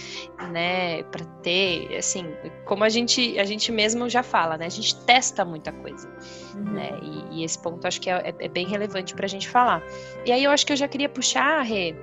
né? 0.51 1.03
Para 1.05 1.25
ter, 1.43 1.97
assim, 1.97 2.27
como 2.65 2.83
a 2.83 2.89
gente, 2.89 3.39
a 3.39 3.45
gente 3.45 3.71
mesmo 3.71 4.09
já 4.09 4.23
fala, 4.23 4.57
né? 4.57 4.67
A 4.67 4.71
gente 4.71 4.97
testa 5.05 5.45
muita 5.45 5.71
coisa. 5.71 6.09
Né? 6.57 6.99
E, 7.03 7.41
e, 7.41 7.45
esse 7.45 7.59
ponto 7.59 7.87
acho 7.87 8.01
que 8.01 8.11
é, 8.11 8.31
é, 8.31 8.35
é 8.39 8.49
bem 8.49 8.67
relevante 8.67 9.15
para 9.15 9.27
a 9.27 9.29
gente 9.29 9.49
falar. 9.49 9.83
E 10.25 10.33
aí 10.33 10.43
eu 10.43 10.51
acho 10.51 10.67
que 10.67 10.73
eu 10.73 10.77
já 10.77 10.89
queria 10.89 11.09
puxar, 11.09 11.63
Rê, 11.63 11.95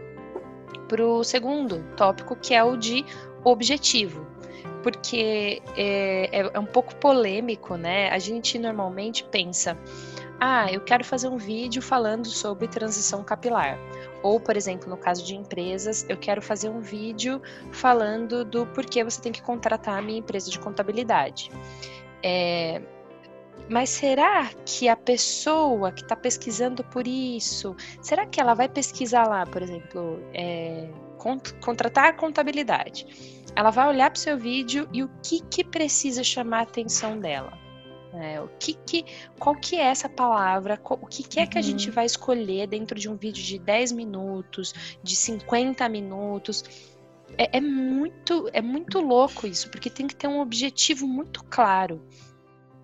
para 0.88 1.06
o 1.06 1.24
segundo 1.24 1.84
tópico, 1.96 2.36
que 2.36 2.54
é 2.54 2.64
o 2.64 2.76
de 2.78 3.06
objetivo. 3.44 4.26
Porque 4.82 5.62
é, 5.78 6.30
é, 6.32 6.52
é 6.54 6.60
um 6.60 6.66
pouco 6.66 6.96
polêmico, 6.96 7.76
né? 7.76 8.10
A 8.10 8.20
gente 8.20 8.60
normalmente 8.60 9.24
pensa, 9.24 9.78
ah, 10.40 10.70
eu 10.72 10.82
quero 10.82 11.06
fazer 11.06 11.30
um 11.30 11.38
vídeo 11.38 11.82
falando 11.82 12.28
sobre 12.28 12.68
transição 12.68 13.24
capilar. 13.24 13.80
Ou, 14.22 14.40
por 14.40 14.58
exemplo, 14.58 14.90
no 14.90 14.98
caso 14.98 15.26
de 15.26 15.36
empresas, 15.36 16.06
eu 16.10 16.18
quero 16.18 16.42
fazer 16.42 16.70
um 16.70 16.82
vídeo 16.82 17.42
falando 17.72 18.44
do 18.44 18.66
porquê 18.68 19.04
você 19.04 19.22
tem 19.22 19.32
que 19.32 19.42
contratar 19.42 19.98
a 19.98 20.02
minha 20.02 20.20
empresa 20.20 20.52
de 20.52 20.60
contabilidade. 20.60 21.50
É, 22.22 22.82
mas 23.70 23.90
será 23.90 24.50
que 24.66 24.88
a 24.88 24.96
pessoa 24.96 25.92
que 25.92 26.02
está 26.02 26.16
pesquisando 26.16 26.84
por 26.84 27.08
isso, 27.08 27.76
será 28.02 28.26
que 28.26 28.40
ela 28.40 28.54
vai 28.54 28.68
pesquisar 28.68 29.28
lá, 29.28 29.46
por 29.46 29.62
exemplo, 29.62 30.20
é, 30.34 30.90
cont 31.18 31.54
contratar 31.56 32.16
contabilidade? 32.18 33.44
Ela 33.56 33.70
vai 33.70 33.88
olhar 33.88 34.10
para 34.10 34.18
o 34.18 34.22
seu 34.22 34.38
vídeo 34.38 34.88
e 34.92 35.04
o 35.04 35.10
que, 35.22 35.40
que 35.42 35.64
precisa 35.64 36.24
chamar 36.24 36.60
a 36.60 36.64
atenção 36.64 37.20
dela? 37.20 37.64
É, 38.14 38.40
o 38.40 38.48
que, 38.60 38.74
que 38.74 39.06
qual 39.40 39.56
que 39.56 39.76
é 39.76 39.86
essa 39.86 40.08
palavra? 40.08 40.80
o 40.84 41.08
que, 41.08 41.24
que 41.24 41.40
é 41.40 41.48
que 41.48 41.58
a 41.58 41.62
gente 41.62 41.88
uhum. 41.90 41.96
vai 41.96 42.06
escolher 42.06 42.68
dentro 42.68 43.00
de 43.00 43.10
um 43.10 43.16
vídeo 43.16 43.44
de 43.44 43.58
10 43.58 43.92
minutos, 43.92 44.74
de 45.02 45.16
50 45.16 45.88
minutos? 45.90 46.64
É, 47.38 47.58
é, 47.58 47.62
muito 47.62 48.48
é 48.54 48.62
muito 48.62 49.00
louco 49.00 49.48
isso, 49.48 49.70
porque 49.72 49.90
tem 49.90 50.06
que 50.06 50.16
ter 50.16 50.28
um 50.28 50.40
objetivo 50.40 51.08
muito 51.08 51.44
claro. 51.46 52.06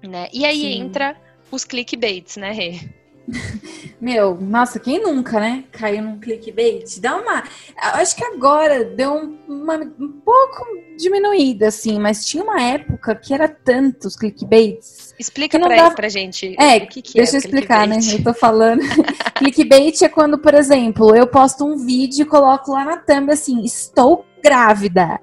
Né? 0.04 0.28
E 0.32 0.46
aí 0.46 0.62
Sim. 0.62 0.82
entra 0.82 1.16
os 1.52 1.64
clickbaits, 1.64 2.38
né, 2.38 2.52
Rê? 2.52 2.80
Meu, 4.00 4.36
nossa, 4.40 4.80
quem 4.80 5.02
nunca, 5.02 5.40
né? 5.40 5.64
Caiu 5.72 6.02
num 6.02 6.20
clickbait? 6.20 7.00
Dá 7.00 7.18
uma. 7.18 7.44
Acho 7.78 8.16
que 8.16 8.24
agora 8.24 8.84
deu 8.86 9.38
uma, 9.48 9.76
um 9.76 10.22
pouco 10.24 10.66
diminuída, 10.98 11.68
assim, 11.68 12.00
mas 12.00 12.26
tinha 12.26 12.44
uma 12.44 12.62
época 12.62 13.16
que 13.16 13.34
era 13.34 13.48
tantos 13.48 14.16
clickbaits. 14.16 15.14
Explica 15.20 15.60
pra, 15.60 15.76
dava... 15.76 15.96
pra 15.96 16.10
gente. 16.10 16.56
É, 16.60 16.78
o 16.78 16.88
que, 16.88 17.02
que 17.02 17.14
deixa 17.16 17.34
é 17.34 17.36
eu 17.36 17.40
explicar, 17.40 17.88
né? 17.88 18.00
Eu 18.12 18.24
tô 18.24 18.34
falando. 18.34 18.82
clickbait 19.36 20.02
é 20.02 20.10
quando, 20.10 20.38
por 20.38 20.54
exemplo, 20.54 21.16
eu 21.16 21.28
posto 21.28 21.66
um 21.66 21.78
vídeo 21.78 22.24
e 22.24 22.26
coloco 22.26 22.72
lá 22.72 22.86
na 22.86 22.98
thumb 22.98 23.32
assim: 23.32 23.64
estou 23.64 24.26
grávida. 24.44 25.20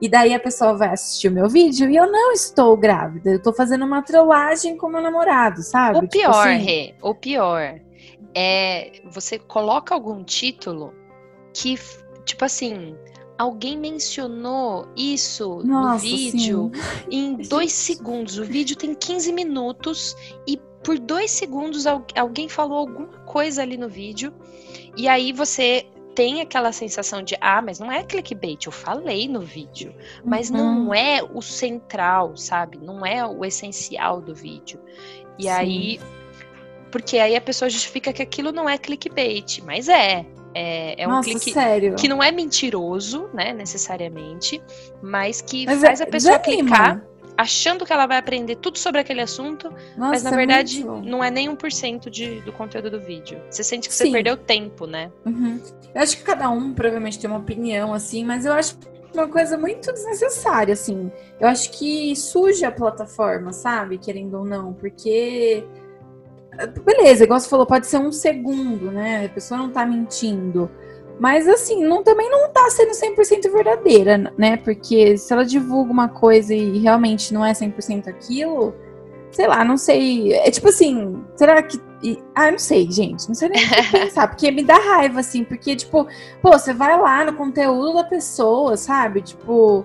E 0.00 0.08
daí 0.08 0.34
a 0.34 0.40
pessoa 0.40 0.76
vai 0.76 0.88
assistir 0.88 1.28
o 1.28 1.32
meu 1.32 1.48
vídeo 1.48 1.88
e 1.88 1.96
eu 1.96 2.10
não 2.10 2.32
estou 2.32 2.76
grávida. 2.76 3.30
Eu 3.30 3.36
estou 3.36 3.52
fazendo 3.54 3.84
uma 3.84 4.02
trollagem 4.02 4.76
com 4.76 4.88
meu 4.88 5.00
namorado, 5.00 5.62
sabe? 5.62 5.98
O 5.98 6.00
tipo 6.02 6.12
pior, 6.12 6.48
assim... 6.48 6.64
Rê, 6.64 6.94
o 7.00 7.14
pior 7.14 7.80
é 8.34 8.92
você 9.10 9.38
coloca 9.38 9.94
algum 9.94 10.24
título 10.24 10.92
que, 11.52 11.78
tipo 12.24 12.44
assim, 12.44 12.96
alguém 13.38 13.78
mencionou 13.78 14.88
isso 14.96 15.62
Nossa, 15.64 15.94
no 15.94 15.98
vídeo 15.98 16.72
sim. 16.74 17.06
em 17.10 17.36
dois 17.48 17.72
segundos. 17.72 18.38
O 18.38 18.44
vídeo 18.44 18.76
tem 18.76 18.94
15 18.94 19.32
minutos 19.32 20.16
e 20.46 20.58
por 20.82 20.98
dois 20.98 21.30
segundos 21.30 21.86
alguém 21.86 22.48
falou 22.48 22.78
alguma 22.78 23.18
coisa 23.24 23.62
ali 23.62 23.76
no 23.76 23.88
vídeo. 23.88 24.32
E 24.96 25.08
aí 25.08 25.32
você 25.32 25.86
tem 26.14 26.40
aquela 26.40 26.72
sensação 26.72 27.22
de, 27.22 27.36
ah, 27.40 27.60
mas 27.60 27.78
não 27.78 27.90
é 27.90 28.02
clickbait, 28.02 28.66
eu 28.66 28.72
falei 28.72 29.28
no 29.28 29.40
vídeo. 29.40 29.94
Mas 30.24 30.50
uhum. 30.50 30.84
não 30.84 30.94
é 30.94 31.22
o 31.22 31.42
central, 31.42 32.36
sabe? 32.36 32.78
Não 32.78 33.04
é 33.04 33.26
o 33.26 33.44
essencial 33.44 34.20
do 34.20 34.34
vídeo. 34.34 34.80
E 35.38 35.44
Sim. 35.44 35.48
aí. 35.48 36.00
Porque 36.90 37.18
aí 37.18 37.34
a 37.34 37.40
pessoa 37.40 37.68
justifica 37.68 38.12
que 38.12 38.22
aquilo 38.22 38.52
não 38.52 38.68
é 38.68 38.78
clickbait, 38.78 39.60
mas 39.64 39.88
é. 39.88 40.24
É, 40.56 41.02
é 41.02 41.06
Nossa, 41.08 41.28
um 41.28 41.32
clique 41.32 41.52
sério? 41.52 41.96
que 41.96 42.06
não 42.06 42.22
é 42.22 42.30
mentiroso, 42.30 43.28
né, 43.34 43.52
necessariamente, 43.52 44.62
mas 45.02 45.40
que 45.40 45.66
mas 45.66 45.80
faz 45.80 46.00
é, 46.00 46.04
a 46.04 46.06
pessoa 46.06 46.38
clicar 46.38 47.04
achando 47.36 47.84
que 47.84 47.92
ela 47.92 48.06
vai 48.06 48.18
aprender 48.18 48.56
tudo 48.56 48.78
sobre 48.78 49.00
aquele 49.00 49.20
assunto, 49.20 49.68
Nossa, 49.96 50.10
mas 50.10 50.22
na 50.22 50.30
é 50.30 50.36
verdade 50.36 50.84
não 50.84 51.22
é 51.22 51.30
nem 51.30 51.48
1% 51.48 52.08
de, 52.08 52.40
do 52.42 52.52
conteúdo 52.52 52.90
do 52.90 53.00
vídeo. 53.00 53.40
Você 53.50 53.64
sente 53.64 53.88
que 53.88 53.94
Sim. 53.94 54.06
você 54.06 54.12
perdeu 54.12 54.36
tempo, 54.36 54.86
né? 54.86 55.10
Uhum. 55.24 55.60
Eu 55.94 56.02
acho 56.02 56.16
que 56.16 56.22
cada 56.22 56.48
um 56.50 56.72
provavelmente 56.72 57.18
tem 57.18 57.28
uma 57.28 57.38
opinião, 57.38 57.92
assim, 57.92 58.24
mas 58.24 58.46
eu 58.46 58.52
acho 58.52 58.76
uma 59.14 59.28
coisa 59.28 59.56
muito 59.56 59.92
desnecessária, 59.92 60.74
assim. 60.74 61.10
Eu 61.40 61.48
acho 61.48 61.70
que 61.72 62.14
suja 62.16 62.68
a 62.68 62.72
plataforma, 62.72 63.52
sabe? 63.52 63.98
Querendo 63.98 64.38
ou 64.38 64.44
não, 64.44 64.72
porque. 64.72 65.64
Beleza, 66.84 67.24
igual 67.24 67.40
você 67.40 67.48
falou, 67.48 67.66
pode 67.66 67.86
ser 67.86 67.98
um 67.98 68.12
segundo, 68.12 68.90
né? 68.92 69.26
A 69.26 69.28
pessoa 69.28 69.58
não 69.58 69.70
tá 69.70 69.84
mentindo. 69.84 70.70
Mas 71.18 71.46
assim, 71.46 71.84
não, 71.84 72.02
também 72.02 72.28
não 72.28 72.50
tá 72.50 72.68
sendo 72.70 72.90
100% 72.90 73.50
verdadeira, 73.52 74.32
né? 74.36 74.56
Porque 74.56 75.16
se 75.16 75.32
ela 75.32 75.44
divulga 75.44 75.92
uma 75.92 76.08
coisa 76.08 76.54
e 76.54 76.78
realmente 76.78 77.32
não 77.32 77.44
é 77.44 77.52
100% 77.52 78.08
aquilo, 78.08 78.74
sei 79.30 79.46
lá, 79.46 79.64
não 79.64 79.76
sei. 79.76 80.32
É 80.32 80.50
tipo 80.50 80.68
assim, 80.68 81.22
será 81.36 81.62
que. 81.62 81.80
Ah, 82.34 82.50
não 82.50 82.58
sei, 82.58 82.90
gente. 82.90 83.28
Não 83.28 83.34
sei 83.34 83.48
nem 83.48 83.64
o 83.64 83.68
que 83.68 83.90
pensar, 83.92 84.28
porque 84.28 84.50
me 84.50 84.62
dá 84.62 84.76
raiva, 84.76 85.20
assim, 85.20 85.44
porque, 85.44 85.76
tipo, 85.76 86.06
pô, 86.42 86.52
você 86.52 86.72
vai 86.72 86.98
lá 87.00 87.24
no 87.24 87.34
conteúdo 87.34 87.94
da 87.94 88.04
pessoa, 88.04 88.76
sabe? 88.76 89.22
Tipo. 89.22 89.84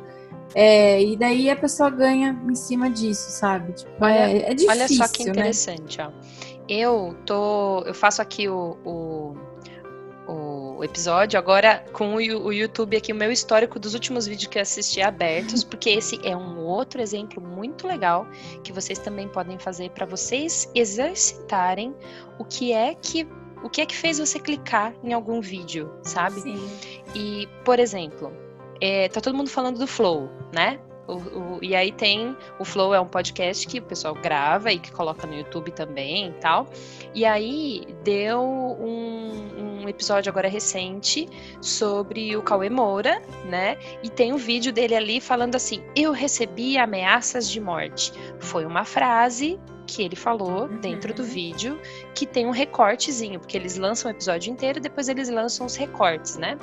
É, 0.55 0.99
e 1.03 1.15
daí 1.15 1.47
a 1.47 1.55
pessoa 1.55 1.91
ganha 1.91 2.35
em 2.49 2.55
cima 2.55 2.89
disso, 2.89 3.29
sabe? 3.29 3.71
Tipo, 3.73 3.91
olha, 4.01 4.13
é, 4.13 4.51
é 4.51 4.53
difícil. 4.55 4.71
Olha 4.71 4.87
só 4.87 5.07
que 5.07 5.25
né? 5.25 5.29
interessante, 5.29 5.97
né? 5.99 6.07
ó. 6.07 6.11
Eu 6.67 7.15
tô. 7.25 7.83
Eu 7.85 7.93
faço 7.93 8.21
aqui 8.21 8.47
o, 8.47 8.77
o 8.83 9.35
o 10.79 10.83
episódio, 10.83 11.37
agora 11.37 11.83
com 11.91 12.15
o, 12.15 12.53
YouTube 12.53 12.95
aqui, 12.95 13.11
o 13.11 13.15
meu 13.15 13.29
histórico 13.29 13.77
dos 13.77 13.93
últimos 13.93 14.25
vídeos 14.25 14.47
que 14.47 14.57
eu 14.57 14.61
assisti 14.61 15.01
abertos, 15.01 15.61
porque 15.61 15.89
esse 15.89 16.17
é 16.23 16.35
um 16.35 16.57
outro 16.59 17.01
exemplo 17.01 17.43
muito 17.43 17.85
legal 17.85 18.25
que 18.63 18.71
vocês 18.71 18.97
também 18.97 19.27
podem 19.27 19.59
fazer 19.59 19.89
para 19.89 20.05
vocês 20.05 20.71
exercitarem 20.73 21.93
o 22.37 22.45
que 22.45 22.71
é 22.71 22.95
que 22.95 23.27
o 23.61 23.69
que 23.69 23.81
é 23.81 23.85
que 23.85 23.93
fez 23.93 24.19
você 24.19 24.39
clicar 24.39 24.93
em 25.03 25.11
algum 25.11 25.41
vídeo, 25.41 25.91
sabe? 26.01 26.39
Sim. 26.39 26.69
E, 27.13 27.45
por 27.65 27.77
exemplo, 27.77 28.31
é, 28.79 29.09
tá 29.09 29.19
todo 29.19 29.35
mundo 29.35 29.49
falando 29.49 29.77
do 29.77 29.85
Flow, 29.85 30.29
né? 30.53 30.79
O, 31.09 31.57
o, 31.57 31.59
e 31.61 31.75
aí 31.75 31.91
tem 31.91 32.37
o 32.59 32.65
Flow 32.65 32.93
é 32.93 32.99
um 32.99 33.07
podcast 33.07 33.67
que 33.67 33.79
o 33.79 33.81
pessoal 33.81 34.13
grava 34.13 34.71
e 34.71 34.77
que 34.79 34.91
coloca 34.91 35.25
no 35.25 35.33
YouTube 35.33 35.71
também 35.71 36.29
e 36.29 36.33
tal. 36.33 36.67
E 37.13 37.25
aí 37.25 37.87
deu 38.03 38.41
um, 38.41 39.81
um 39.81 39.89
episódio 39.89 40.29
agora 40.29 40.47
recente 40.47 41.27
sobre 41.61 42.37
o 42.37 42.43
Cauê 42.43 42.69
Moura, 42.69 43.21
né? 43.45 43.77
E 44.03 44.09
tem 44.09 44.31
um 44.31 44.37
vídeo 44.37 44.71
dele 44.71 44.95
ali 44.95 45.19
falando 45.19 45.55
assim: 45.55 45.83
Eu 45.95 46.11
recebi 46.11 46.77
ameaças 46.77 47.49
de 47.49 47.59
morte. 47.59 48.13
Foi 48.39 48.65
uma 48.65 48.85
frase 48.85 49.59
que 49.89 50.03
ele 50.03 50.15
falou 50.15 50.67
uhum. 50.67 50.79
dentro 50.79 51.13
do 51.13 51.23
vídeo 51.23 51.79
que 52.13 52.25
tem 52.25 52.45
um 52.45 52.51
recortezinho, 52.51 53.39
porque 53.39 53.57
eles 53.57 53.75
lançam 53.75 54.11
o 54.11 54.13
episódio 54.13 54.51
inteiro 54.51 54.77
e 54.77 54.81
depois 54.81 55.09
eles 55.09 55.29
lançam 55.29 55.65
os 55.65 55.75
recortes, 55.75 56.37
né? 56.37 56.57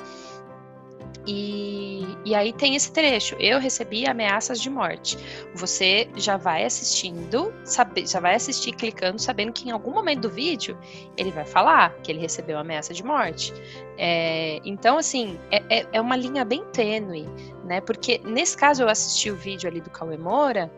E, 1.27 2.07
e 2.23 2.33
aí 2.33 2.53
tem 2.53 2.75
esse 2.75 2.91
trecho. 2.91 3.35
Eu 3.37 3.59
recebi 3.59 4.07
ameaças 4.07 4.61
de 4.61 4.69
morte. 4.69 5.17
Você 5.53 6.07
já 6.15 6.37
vai 6.37 6.63
assistindo, 6.63 7.53
sabe, 7.65 8.07
já 8.07 8.21
vai 8.21 8.35
assistir 8.35 8.71
clicando, 8.71 9.19
sabendo 9.19 9.51
que 9.51 9.67
em 9.67 9.71
algum 9.71 9.91
momento 9.91 10.21
do 10.21 10.29
vídeo 10.29 10.77
ele 11.17 11.31
vai 11.31 11.45
falar 11.45 11.93
que 12.01 12.11
ele 12.11 12.19
recebeu 12.19 12.57
ameaça 12.57 12.93
de 12.93 13.03
morte. 13.03 13.53
É, 13.97 14.61
então, 14.63 14.97
assim, 14.97 15.37
é, 15.51 15.79
é, 15.79 15.87
é 15.91 16.01
uma 16.01 16.15
linha 16.15 16.45
bem 16.45 16.63
tênue, 16.71 17.27
né? 17.65 17.81
Porque 17.81 18.21
nesse 18.23 18.55
caso 18.55 18.83
eu 18.83 18.89
assisti 18.89 19.29
o 19.29 19.35
vídeo 19.35 19.69
ali 19.69 19.81
do 19.81 19.89
Cauê 19.89 20.17
Moura 20.17 20.71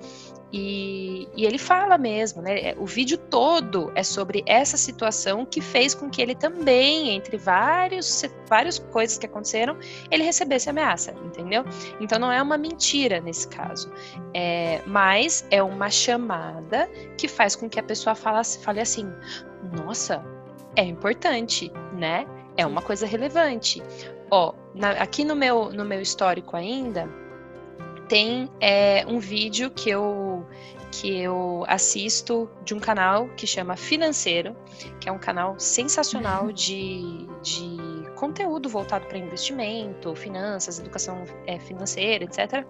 e, 0.52 1.28
e, 1.36 1.46
ele 1.46 1.60
fala 1.60 1.98
mesmo, 1.98 2.42
né? 2.42 2.74
O 2.78 2.86
vídeo 2.86 3.18
todo 3.18 3.92
é 3.94 4.02
sobre 4.02 4.44
essa 4.48 4.78
situação 4.78 5.46
que 5.46 5.62
fez 5.62 5.94
com 5.94 6.10
que 6.10 6.22
ele 6.22 6.34
também, 6.34 7.12
entre 7.12 7.38
vários, 7.38 8.24
várias 8.48 8.80
coisas 8.80 9.18
que 9.18 9.28
aconteceram, 9.28 9.78
ele 10.10 10.24
recebesse 10.24 10.68
ameaça, 10.68 11.14
entendeu? 11.24 11.64
Então 12.02 12.18
não 12.18 12.32
é 12.32 12.42
uma 12.42 12.58
mentira 12.58 13.22
nesse 13.22 13.48
caso, 13.48 13.92
é, 14.34 14.82
mas 14.88 15.46
é 15.52 15.62
uma 15.62 15.92
chamada 15.92 16.90
que 17.16 17.28
faz 17.28 17.56
com 17.56 17.70
que 17.70 17.80
a 17.80 17.84
pessoa 17.84 18.16
fala, 18.16 18.44
fale 18.44 18.82
assim: 18.82 19.08
nossa, 19.86 20.26
é 20.76 20.84
importante, 20.84 21.72
né? 21.94 22.26
É 22.58 22.66
uma 22.66 22.82
coisa 22.82 23.06
relevante. 23.06 23.84
Ó, 24.32 24.54
na, 24.74 24.92
aqui 24.92 25.24
no 25.24 25.36
meu, 25.36 25.72
no 25.72 25.86
meu 25.86 26.02
histórico 26.02 26.58
ainda 26.58 27.08
tem 28.10 28.50
é, 28.60 29.06
um 29.08 29.20
vídeo 29.20 29.70
que 29.70 29.90
eu 29.90 30.46
que 30.92 31.22
eu 31.22 31.64
assisto 31.68 32.50
de 32.66 32.74
um 32.74 32.80
canal 32.80 33.30
que 33.38 33.46
chama 33.46 33.76
Financeiro, 33.76 34.56
que 35.00 35.08
é 35.08 35.12
um 35.12 35.20
canal 35.20 35.54
sensacional 35.60 36.46
uhum. 36.46 36.52
de, 36.52 37.28
de 37.44 37.78
conteúdo 38.16 38.68
voltado 38.68 39.06
para 39.06 39.20
investimento, 39.20 40.16
finanças, 40.16 40.80
educação 40.80 41.24
é, 41.46 41.60
financeira, 41.60 42.24
etc. 42.24 42.66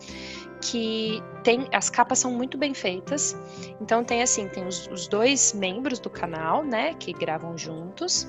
Que 0.61 1.23
tem 1.43 1.69
as 1.71 1.89
capas 1.89 2.19
são 2.19 2.31
muito 2.31 2.57
bem 2.57 2.73
feitas. 2.73 3.37
Então 3.79 4.03
tem 4.03 4.21
assim, 4.21 4.49
tem 4.49 4.67
os, 4.67 4.87
os 4.87 5.07
dois 5.07 5.53
membros 5.53 5.97
do 5.97 6.09
canal, 6.09 6.63
né, 6.63 6.93
que 6.95 7.13
gravam 7.13 7.57
juntos. 7.57 8.27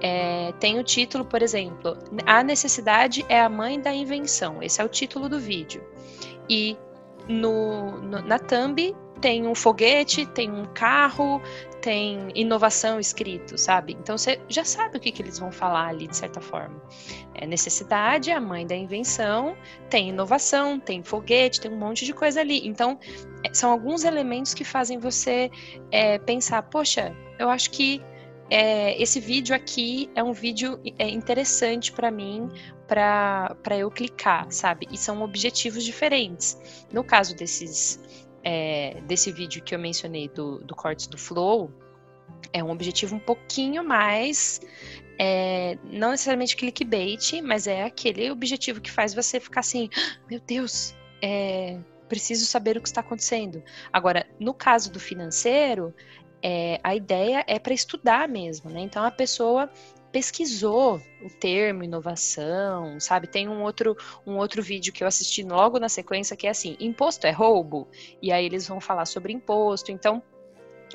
É, 0.00 0.52
tem 0.60 0.78
o 0.78 0.84
título, 0.84 1.24
por 1.24 1.42
exemplo, 1.42 1.98
A 2.26 2.44
necessidade 2.44 3.24
é 3.28 3.40
a 3.40 3.48
mãe 3.48 3.80
da 3.80 3.92
invenção. 3.92 4.62
Esse 4.62 4.80
é 4.80 4.84
o 4.84 4.88
título 4.88 5.28
do 5.28 5.40
vídeo. 5.40 5.82
E 6.48 6.76
no, 7.28 7.98
no, 8.00 8.22
na 8.22 8.38
thumb 8.38 8.94
tem 9.20 9.46
um 9.46 9.54
foguete, 9.54 10.26
tem 10.26 10.50
um 10.50 10.66
carro, 10.66 11.40
tem 11.80 12.30
inovação 12.34 13.00
escrito, 13.00 13.56
sabe? 13.56 13.96
Então 13.98 14.18
você 14.18 14.40
já 14.48 14.64
sabe 14.64 14.98
o 14.98 15.00
que, 15.00 15.10
que 15.10 15.22
eles 15.22 15.38
vão 15.38 15.50
falar 15.50 15.88
ali, 15.88 16.06
de 16.06 16.16
certa 16.16 16.40
forma. 16.40 16.80
É 17.34 17.46
necessidade, 17.46 18.30
a 18.30 18.40
mãe 18.40 18.66
da 18.66 18.74
invenção, 18.74 19.56
tem 19.88 20.10
inovação, 20.10 20.78
tem 20.78 21.02
foguete, 21.02 21.60
tem 21.60 21.70
um 21.70 21.78
monte 21.78 22.04
de 22.04 22.12
coisa 22.12 22.40
ali. 22.40 22.66
Então, 22.66 22.98
é, 23.44 23.52
são 23.54 23.70
alguns 23.70 24.04
elementos 24.04 24.52
que 24.52 24.64
fazem 24.64 24.98
você 24.98 25.50
é, 25.90 26.18
pensar, 26.18 26.62
poxa, 26.62 27.16
eu 27.38 27.48
acho 27.48 27.70
que 27.70 28.02
é, 28.50 29.00
esse 29.00 29.18
vídeo 29.18 29.54
aqui 29.54 30.10
é 30.14 30.22
um 30.22 30.32
vídeo 30.32 30.80
é, 30.98 31.08
interessante 31.08 31.90
para 31.92 32.10
mim, 32.10 32.48
para 32.86 33.76
eu 33.76 33.90
clicar, 33.90 34.50
sabe? 34.50 34.86
E 34.90 34.96
são 34.96 35.22
objetivos 35.22 35.84
diferentes. 35.84 36.58
No 36.92 37.02
caso 37.02 37.34
desses 37.34 38.00
é, 38.44 39.00
desse 39.06 39.32
vídeo 39.32 39.62
que 39.62 39.74
eu 39.74 39.78
mencionei 39.78 40.28
do, 40.28 40.58
do 40.60 40.74
Cortes 40.74 41.08
do 41.08 41.18
Flow, 41.18 41.70
é 42.52 42.62
um 42.62 42.70
objetivo 42.70 43.16
um 43.16 43.18
pouquinho 43.18 43.82
mais. 43.82 44.60
É, 45.18 45.78
não 45.84 46.10
necessariamente 46.10 46.54
clickbait, 46.54 47.40
mas 47.42 47.66
é 47.66 47.82
aquele 47.82 48.30
objetivo 48.30 48.80
que 48.80 48.90
faz 48.90 49.14
você 49.14 49.40
ficar 49.40 49.60
assim: 49.60 49.88
ah, 49.96 50.18
meu 50.30 50.40
Deus, 50.40 50.94
é, 51.20 51.78
preciso 52.08 52.46
saber 52.46 52.76
o 52.76 52.80
que 52.80 52.88
está 52.88 53.00
acontecendo. 53.00 53.62
Agora, 53.92 54.26
no 54.38 54.54
caso 54.54 54.92
do 54.92 55.00
financeiro, 55.00 55.92
é, 56.42 56.78
a 56.84 56.94
ideia 56.94 57.44
é 57.48 57.58
para 57.58 57.74
estudar 57.74 58.28
mesmo, 58.28 58.70
né? 58.70 58.80
Então 58.80 59.02
a 59.02 59.10
pessoa 59.10 59.70
pesquisou 60.16 60.98
o 61.22 61.28
termo 61.28 61.84
inovação, 61.84 62.98
sabe? 62.98 63.26
Tem 63.26 63.46
um 63.50 63.62
outro, 63.62 63.94
um 64.26 64.38
outro 64.38 64.62
vídeo 64.62 64.90
que 64.90 65.04
eu 65.04 65.06
assisti 65.06 65.42
logo 65.42 65.78
na 65.78 65.90
sequência 65.90 66.34
que 66.34 66.46
é 66.46 66.50
assim: 66.50 66.74
imposto 66.80 67.26
é 67.26 67.30
roubo? 67.30 67.86
E 68.22 68.32
aí 68.32 68.46
eles 68.46 68.66
vão 68.66 68.80
falar 68.80 69.04
sobre 69.04 69.34
imposto. 69.34 69.92
Então, 69.92 70.22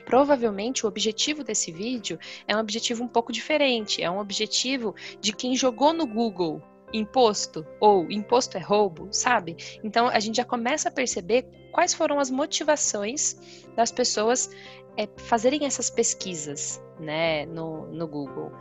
provavelmente 0.05 0.87
o 0.87 0.89
objetivo 0.89 1.43
desse 1.43 1.71
vídeo 1.71 2.17
é 2.47 2.55
um 2.55 2.59
objetivo 2.59 3.03
um 3.03 3.07
pouco 3.07 3.31
diferente. 3.31 4.01
É 4.01 4.09
um 4.09 4.17
objetivo 4.17 4.95
de 5.19 5.33
quem 5.33 5.55
jogou 5.55 5.93
no 5.93 6.07
Google 6.07 6.59
imposto 6.93 7.65
ou 7.79 8.09
imposto 8.11 8.57
é 8.57 8.61
roubo, 8.61 9.07
sabe? 9.11 9.55
Então 9.83 10.07
a 10.07 10.19
gente 10.19 10.37
já 10.37 10.45
começa 10.45 10.89
a 10.89 10.91
perceber 10.91 11.45
quais 11.71 11.93
foram 11.93 12.19
as 12.19 12.29
motivações 12.29 13.65
das 13.75 13.91
pessoas 13.91 14.49
é, 14.97 15.07
fazerem 15.17 15.65
essas 15.65 15.89
pesquisas, 15.89 16.81
né, 16.99 17.45
no, 17.45 17.87
no 17.87 18.07
Google 18.07 18.51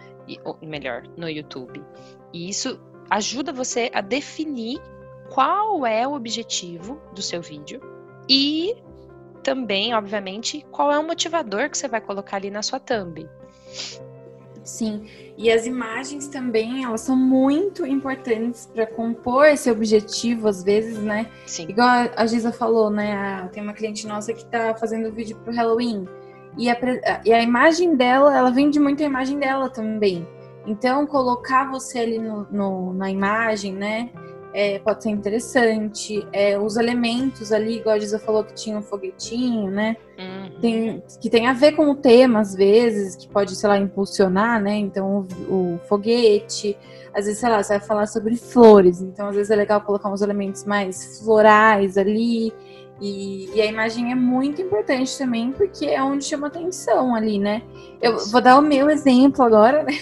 ou 0.45 0.57
melhor, 0.63 1.03
no 1.17 1.29
YouTube. 1.29 1.83
E 2.33 2.49
isso 2.49 2.81
ajuda 3.11 3.53
você 3.53 3.91
a 3.93 4.01
definir 4.01 4.81
qual 5.33 5.85
é 5.85 6.07
o 6.07 6.13
objetivo 6.13 7.01
do 7.15 7.23
seu 7.23 7.43
vídeo 7.43 7.81
e 8.29 8.77
também, 9.43 9.95
obviamente, 9.95 10.65
qual 10.71 10.93
é 10.93 10.99
o 10.99 11.07
motivador 11.07 11.71
que 11.71 11.79
você 11.79 11.89
vai 11.89 12.01
colocar 12.01 12.37
ali 12.37 12.51
na 12.51 12.63
sua 12.63 12.79
thumb. 12.79 13.29
Sim, 14.71 15.05
e 15.37 15.51
as 15.51 15.67
imagens 15.67 16.29
também, 16.29 16.85
elas 16.85 17.01
são 17.01 17.17
muito 17.17 17.85
importantes 17.85 18.67
para 18.73 18.87
compor 18.87 19.47
esse 19.47 19.69
objetivo, 19.69 20.47
às 20.47 20.63
vezes, 20.63 20.97
né? 20.99 21.27
Sim. 21.45 21.67
Igual 21.69 21.89
a 22.17 22.25
Giza 22.25 22.53
falou, 22.53 22.89
né? 22.89 23.49
Tem 23.53 23.63
uma 23.63 23.73
cliente 23.73 24.07
nossa 24.07 24.33
que 24.33 24.45
tá 24.45 24.75
fazendo 24.77 25.13
vídeo 25.13 25.37
pro 25.39 25.53
Halloween. 25.53 26.07
E 26.57 26.71
a, 26.71 26.77
e 27.25 27.33
a 27.33 27.43
imagem 27.43 27.97
dela, 27.97 28.37
ela 28.37 28.51
vende 28.51 28.79
muito 28.79 29.03
a 29.03 29.07
imagem 29.07 29.41
dela 29.41 29.69
também. 29.69 30.27
Então, 30.65 31.05
colocar 31.05 31.69
você 31.69 31.99
ali 31.99 32.19
no, 32.19 32.47
no 32.51 32.93
na 32.93 33.11
imagem, 33.11 33.75
né? 33.75 34.11
É, 34.53 34.79
pode 34.81 35.03
ser 35.03 35.11
interessante. 35.11 36.27
É, 36.33 36.59
os 36.59 36.77
elementos 36.77 37.53
ali, 37.53 37.79
igual 37.79 37.95
a 37.95 37.99
Giza 37.99 38.19
falou 38.19 38.43
que 38.43 38.55
tinha 38.55 38.77
um 38.77 38.83
foguetinho, 38.83 39.71
né? 39.71 39.97
Uhum. 40.19 40.61
Tem, 40.61 41.03
que 41.21 41.31
tem 41.31 41.47
a 41.47 41.53
ver 41.53 41.73
com 41.73 41.89
o 41.89 41.95
tema, 41.95 42.41
às 42.41 42.55
vezes, 42.55 43.15
que 43.15 43.29
pode, 43.29 43.55
sei 43.55 43.69
lá, 43.69 43.79
impulsionar, 43.79 44.61
né? 44.61 44.77
Então, 44.77 45.27
o, 45.49 45.55
o, 45.55 45.81
foguete. 45.89 46.77
Às 47.15 47.27
vezes, 47.27 47.41
sei 47.41 47.49
lá, 47.49 47.63
você 47.63 47.79
vai 47.79 47.87
falar 47.87 48.07
sobre 48.07 48.37
flores. 48.37 49.01
Então, 49.01 49.29
às 49.29 49.37
vezes 49.37 49.51
é 49.51 49.57
legal 49.57 49.81
colocar 49.83 50.11
uns 50.11 50.21
elementos 50.21 50.65
mais 50.65 51.21
florais 51.21 51.97
ali. 51.97 52.53
E, 53.01 53.49
e, 53.55 53.63
a 53.63 53.67
imagem 53.67 54.13
é 54.13 54.15
muito 54.15 54.61
importante 54.61 55.17
também, 55.17 55.53
porque 55.53 55.87
é 55.87 56.03
onde 56.03 56.25
chama 56.25 56.49
atenção 56.49 57.15
ali, 57.15 57.39
né? 57.39 57.63
Eu 58.03 58.19
vou 58.27 58.43
dar 58.43 58.59
o 58.59 58.63
meu 58.63 58.91
exemplo 58.91 59.43
agora, 59.43 59.85
né? 59.85 59.93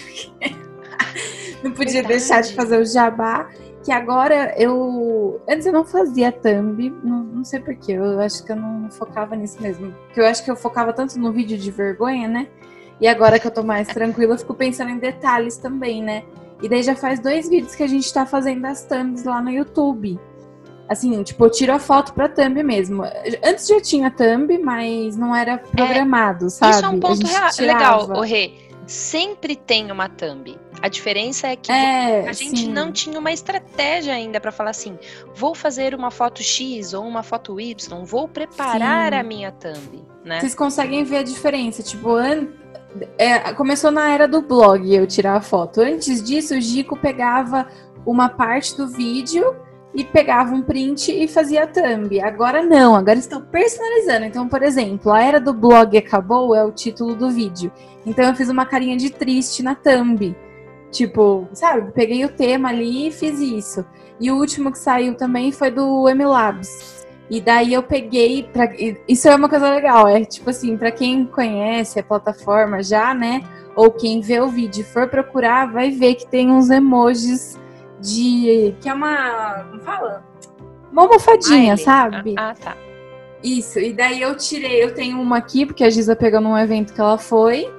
não 1.63 1.71
podia 1.71 2.01
Verdade. 2.01 2.07
deixar 2.07 2.41
de 2.41 2.53
fazer 2.53 2.81
o 2.81 2.85
jabá. 2.85 3.47
Que 3.83 3.91
agora 3.91 4.53
eu. 4.57 5.41
Antes 5.47 5.65
eu 5.65 5.73
não 5.73 5.85
fazia 5.85 6.31
thumb, 6.31 6.89
não, 7.03 7.23
não 7.23 7.43
sei 7.43 7.59
porquê, 7.59 7.93
eu 7.93 8.19
acho 8.19 8.43
que 8.43 8.51
eu 8.51 8.55
não 8.55 8.89
focava 8.91 9.35
nisso 9.35 9.61
mesmo. 9.61 9.93
Porque 10.07 10.19
eu 10.19 10.25
acho 10.25 10.43
que 10.43 10.51
eu 10.51 10.55
focava 10.55 10.91
tanto 10.91 11.17
no 11.17 11.31
vídeo 11.31 11.57
de 11.57 11.71
vergonha, 11.71 12.27
né? 12.27 12.47
E 12.99 13.07
agora 13.07 13.39
que 13.39 13.47
eu 13.47 13.51
tô 13.51 13.63
mais 13.63 13.87
tranquila, 13.87 14.33
eu 14.33 14.37
fico 14.37 14.53
pensando 14.53 14.91
em 14.91 14.97
detalhes 14.97 15.55
também, 15.55 16.03
né? 16.03 16.23
E 16.61 16.67
daí 16.67 16.83
já 16.83 16.95
faz 16.95 17.19
dois 17.19 17.47
vídeos 17.47 17.73
que 17.73 17.83
a 17.83 17.87
gente 17.87 18.13
tá 18.13 18.25
fazendo 18.25 18.65
as 18.65 18.83
thumbs 18.83 19.23
lá 19.23 19.41
no 19.41 19.49
YouTube. 19.49 20.19
Assim, 20.89 21.21
tipo, 21.23 21.45
eu 21.45 21.51
tiro 21.51 21.71
a 21.71 21.79
foto 21.79 22.13
pra 22.13 22.27
thumb 22.27 22.61
mesmo. 22.63 23.03
Antes 23.43 23.67
já 23.67 23.79
tinha 23.79 24.11
thumb, 24.11 24.57
mas 24.57 25.15
não 25.15 25.33
era 25.33 25.57
programado, 25.57 26.47
é, 26.47 26.49
sabe? 26.49 26.73
Isso 26.73 26.85
é 26.85 26.89
um 26.89 26.99
ponto 26.99 27.25
legal, 27.61 28.09
o 28.09 28.21
Rê. 28.21 28.68
Sempre 28.89 29.55
tem 29.55 29.91
uma 29.91 30.09
thumb. 30.09 30.57
A 30.81 30.87
diferença 30.87 31.47
é 31.47 31.55
que 31.55 31.71
é, 31.71 32.27
a 32.27 32.33
gente 32.33 32.61
sim. 32.61 32.71
não 32.71 32.91
tinha 32.91 33.19
uma 33.19 33.31
estratégia 33.31 34.15
ainda 34.15 34.39
para 34.39 34.51
falar 34.51 34.71
assim: 34.71 34.97
vou 35.35 35.53
fazer 35.53 35.93
uma 35.93 36.09
foto 36.09 36.41
X 36.41 36.93
ou 36.93 37.05
uma 37.05 37.21
foto 37.21 37.61
Y, 37.61 38.03
vou 38.03 38.27
preparar 38.27 39.13
sim. 39.13 39.19
a 39.19 39.23
minha 39.23 39.51
thumb. 39.51 40.03
Né? 40.25 40.39
Vocês 40.39 40.55
conseguem 40.55 41.03
ver 41.03 41.17
a 41.17 41.23
diferença? 41.23 41.83
Tipo, 41.83 42.15
an... 42.15 42.47
é, 43.19 43.53
começou 43.53 43.91
na 43.91 44.09
era 44.09 44.27
do 44.27 44.41
blog 44.41 44.91
eu 44.91 45.05
tirar 45.05 45.35
a 45.35 45.41
foto. 45.41 45.81
Antes 45.81 46.23
disso, 46.23 46.55
o 46.55 46.61
Gico 46.61 46.97
pegava 46.97 47.67
uma 48.07 48.27
parte 48.27 48.75
do 48.75 48.87
vídeo 48.87 49.55
e 49.99 50.05
pegava 50.05 50.55
um 50.55 50.61
print 50.61 51.11
e 51.11 51.27
fazia 51.27 51.67
thumb. 51.67 52.21
Agora 52.21 52.63
não, 52.63 52.95
agora 52.95 53.19
estão 53.19 53.41
personalizando. 53.41 54.25
Então, 54.25 54.47
por 54.47 54.63
exemplo, 54.63 55.11
a 55.11 55.21
era 55.21 55.41
do 55.41 55.53
blog 55.53 55.97
acabou 55.97 56.55
é 56.55 56.63
o 56.63 56.71
título 56.71 57.15
do 57.15 57.29
vídeo. 57.29 57.69
Então 58.05 58.23
eu 58.23 58.33
fiz 58.33 58.47
uma 58.47 58.65
carinha 58.65 58.95
de 58.95 59.09
triste 59.09 59.61
na 59.61 59.75
thumb. 59.75 60.33
Tipo, 60.89 61.49
sabe, 61.51 61.91
peguei 61.91 62.23
o 62.23 62.29
tema 62.29 62.69
ali 62.69 63.09
e 63.09 63.11
fiz 63.11 63.41
isso. 63.41 63.85
E 64.21 64.31
o 64.31 64.37
último 64.37 64.71
que 64.71 64.79
saiu 64.79 65.15
também 65.15 65.51
foi 65.51 65.69
do 65.69 66.05
MLabs. 66.09 67.05
E 67.29 67.41
daí 67.41 67.73
eu 67.73 67.83
peguei 67.83 68.43
pra... 68.43 68.69
isso 69.05 69.27
é 69.27 69.35
uma 69.35 69.49
coisa 69.49 69.69
legal, 69.69 70.07
é 70.07 70.23
tipo 70.25 70.49
assim, 70.49 70.75
para 70.75 70.91
quem 70.91 71.25
conhece 71.25 71.99
a 71.99 72.03
plataforma 72.03 72.81
já, 72.81 73.13
né, 73.13 73.43
ou 73.75 73.91
quem 73.91 74.19
vê 74.19 74.39
o 74.39 74.47
vídeo 74.47 74.81
e 74.81 74.83
for 74.83 75.07
procurar, 75.07 75.71
vai 75.71 75.91
ver 75.91 76.15
que 76.15 76.25
tem 76.25 76.49
uns 76.49 76.71
emojis 76.71 77.55
de. 77.99 78.75
que 78.81 78.89
é 78.89 78.93
uma. 78.93 79.65
como 79.69 79.81
fala? 79.81 80.23
Uma 80.91 81.03
almofadinha, 81.03 81.73
ah, 81.73 81.77
sabe? 81.77 82.35
Ah, 82.37 82.53
tá. 82.59 82.75
Isso, 83.43 83.79
e 83.79 83.93
daí 83.93 84.21
eu 84.21 84.35
tirei, 84.35 84.83
eu 84.83 84.93
tenho 84.93 85.21
uma 85.21 85.37
aqui, 85.37 85.65
porque 85.65 85.83
a 85.83 85.89
Giza 85.89 86.15
pegou 86.15 86.41
num 86.41 86.57
evento 86.57 86.93
que 86.93 86.99
ela 86.99 87.17
foi, 87.17 87.71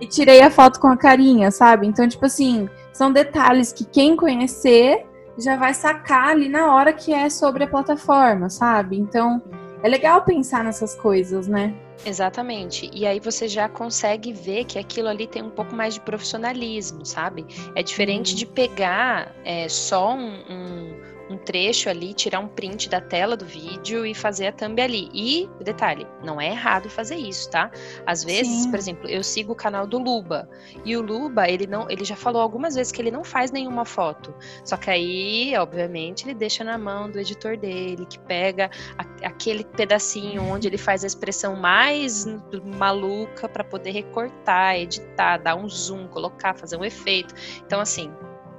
e 0.00 0.06
tirei 0.06 0.40
a 0.40 0.50
foto 0.50 0.80
com 0.80 0.88
a 0.88 0.96
carinha, 0.96 1.50
sabe? 1.50 1.86
Então, 1.86 2.08
tipo 2.08 2.26
assim, 2.26 2.68
são 2.92 3.12
detalhes 3.12 3.72
que 3.72 3.84
quem 3.84 4.16
conhecer 4.16 5.06
já 5.38 5.56
vai 5.56 5.74
sacar 5.74 6.28
ali 6.28 6.48
na 6.48 6.74
hora 6.74 6.92
que 6.92 7.12
é 7.12 7.28
sobre 7.28 7.64
a 7.64 7.68
plataforma, 7.68 8.48
sabe? 8.48 8.98
Então, 8.98 9.42
é 9.82 9.88
legal 9.88 10.22
pensar 10.22 10.64
nessas 10.64 10.94
coisas, 10.94 11.46
né? 11.46 11.74
Exatamente. 12.04 12.90
E 12.92 13.06
aí 13.06 13.20
você 13.20 13.48
já 13.48 13.68
consegue 13.68 14.32
ver 14.32 14.64
que 14.64 14.78
aquilo 14.78 15.08
ali 15.08 15.26
tem 15.26 15.42
um 15.42 15.50
pouco 15.50 15.74
mais 15.74 15.94
de 15.94 16.00
profissionalismo, 16.00 17.04
sabe? 17.04 17.46
É 17.74 17.82
diferente 17.82 18.32
uhum. 18.32 18.38
de 18.38 18.46
pegar 18.46 19.34
é, 19.44 19.68
só 19.68 20.14
um, 20.14 20.34
um 20.48 21.13
um 21.30 21.36
trecho 21.36 21.88
ali, 21.88 22.12
tirar 22.12 22.40
um 22.40 22.48
print 22.48 22.88
da 22.88 23.00
tela 23.00 23.36
do 23.36 23.44
vídeo 23.44 24.04
e 24.04 24.14
fazer 24.14 24.48
a 24.48 24.52
thumb 24.52 24.80
ali. 24.80 25.08
E, 25.12 25.48
detalhe, 25.62 26.06
não 26.22 26.40
é 26.40 26.48
errado 26.50 26.88
fazer 26.88 27.16
isso, 27.16 27.50
tá? 27.50 27.70
Às 28.06 28.24
vezes, 28.24 28.64
Sim. 28.64 28.70
por 28.70 28.78
exemplo, 28.78 29.08
eu 29.08 29.22
sigo 29.22 29.52
o 29.52 29.56
canal 29.56 29.86
do 29.86 29.98
Luba. 29.98 30.48
E 30.84 30.96
o 30.96 31.02
Luba, 31.02 31.48
ele 31.48 31.66
não, 31.66 31.90
ele 31.90 32.04
já 32.04 32.16
falou 32.16 32.42
algumas 32.42 32.74
vezes 32.74 32.92
que 32.92 33.00
ele 33.00 33.10
não 33.10 33.24
faz 33.24 33.50
nenhuma 33.50 33.84
foto. 33.84 34.34
Só 34.64 34.76
que 34.76 34.90
aí, 34.90 35.56
obviamente, 35.56 36.24
ele 36.24 36.34
deixa 36.34 36.62
na 36.64 36.76
mão 36.76 37.10
do 37.10 37.18
editor 37.18 37.56
dele, 37.56 38.06
que 38.06 38.18
pega 38.18 38.70
a, 38.98 39.26
aquele 39.26 39.64
pedacinho 39.64 40.42
onde 40.42 40.68
ele 40.68 40.78
faz 40.78 41.04
a 41.04 41.06
expressão 41.06 41.56
mais 41.56 42.26
maluca 42.76 43.48
para 43.48 43.64
poder 43.64 43.90
recortar, 43.92 44.76
editar, 44.76 45.38
dar 45.38 45.54
um 45.54 45.68
zoom, 45.68 46.06
colocar, 46.08 46.54
fazer 46.54 46.76
um 46.76 46.84
efeito. 46.84 47.34
Então, 47.64 47.80
assim, 47.80 48.12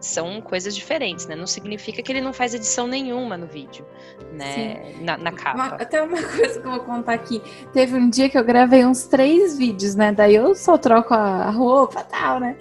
são 0.05 0.39
coisas 0.39 0.75
diferentes, 0.75 1.25
né? 1.25 1.35
Não 1.35 1.47
significa 1.47 2.01
que 2.01 2.11
ele 2.11 2.21
não 2.21 2.31
faz 2.31 2.53
edição 2.53 2.85
nenhuma 2.85 3.35
no 3.35 3.47
vídeo, 3.47 3.85
né? 4.31 4.93
Na, 5.01 5.17
na, 5.17 5.31
capa. 5.31 5.55
Uma, 5.55 5.67
até 5.67 6.01
uma 6.01 6.21
coisa 6.21 6.61
que 6.61 6.67
eu 6.67 6.71
vou 6.71 6.79
contar 6.81 7.13
aqui. 7.13 7.41
Teve 7.73 7.95
um 7.95 8.09
dia 8.09 8.29
que 8.29 8.37
eu 8.37 8.43
gravei 8.43 8.85
uns 8.85 9.05
três 9.07 9.57
vídeos, 9.57 9.95
né? 9.95 10.11
Daí 10.11 10.35
eu 10.35 10.53
só 10.53 10.77
troco 10.77 11.13
a 11.13 11.49
roupa 11.49 12.01
e 12.01 12.11
tal, 12.11 12.39
né? 12.39 12.55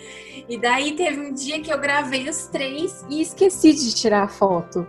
E 0.49 0.59
daí 0.59 0.93
teve 0.93 1.21
um 1.21 1.33
dia 1.33 1.61
que 1.61 1.73
eu 1.73 1.79
gravei 1.79 2.29
os 2.29 2.47
três 2.47 3.05
e 3.11 3.21
esqueci 3.21 3.73
de 3.75 3.95
tirar 3.95 4.23
a 4.23 4.29
foto. 4.29 4.87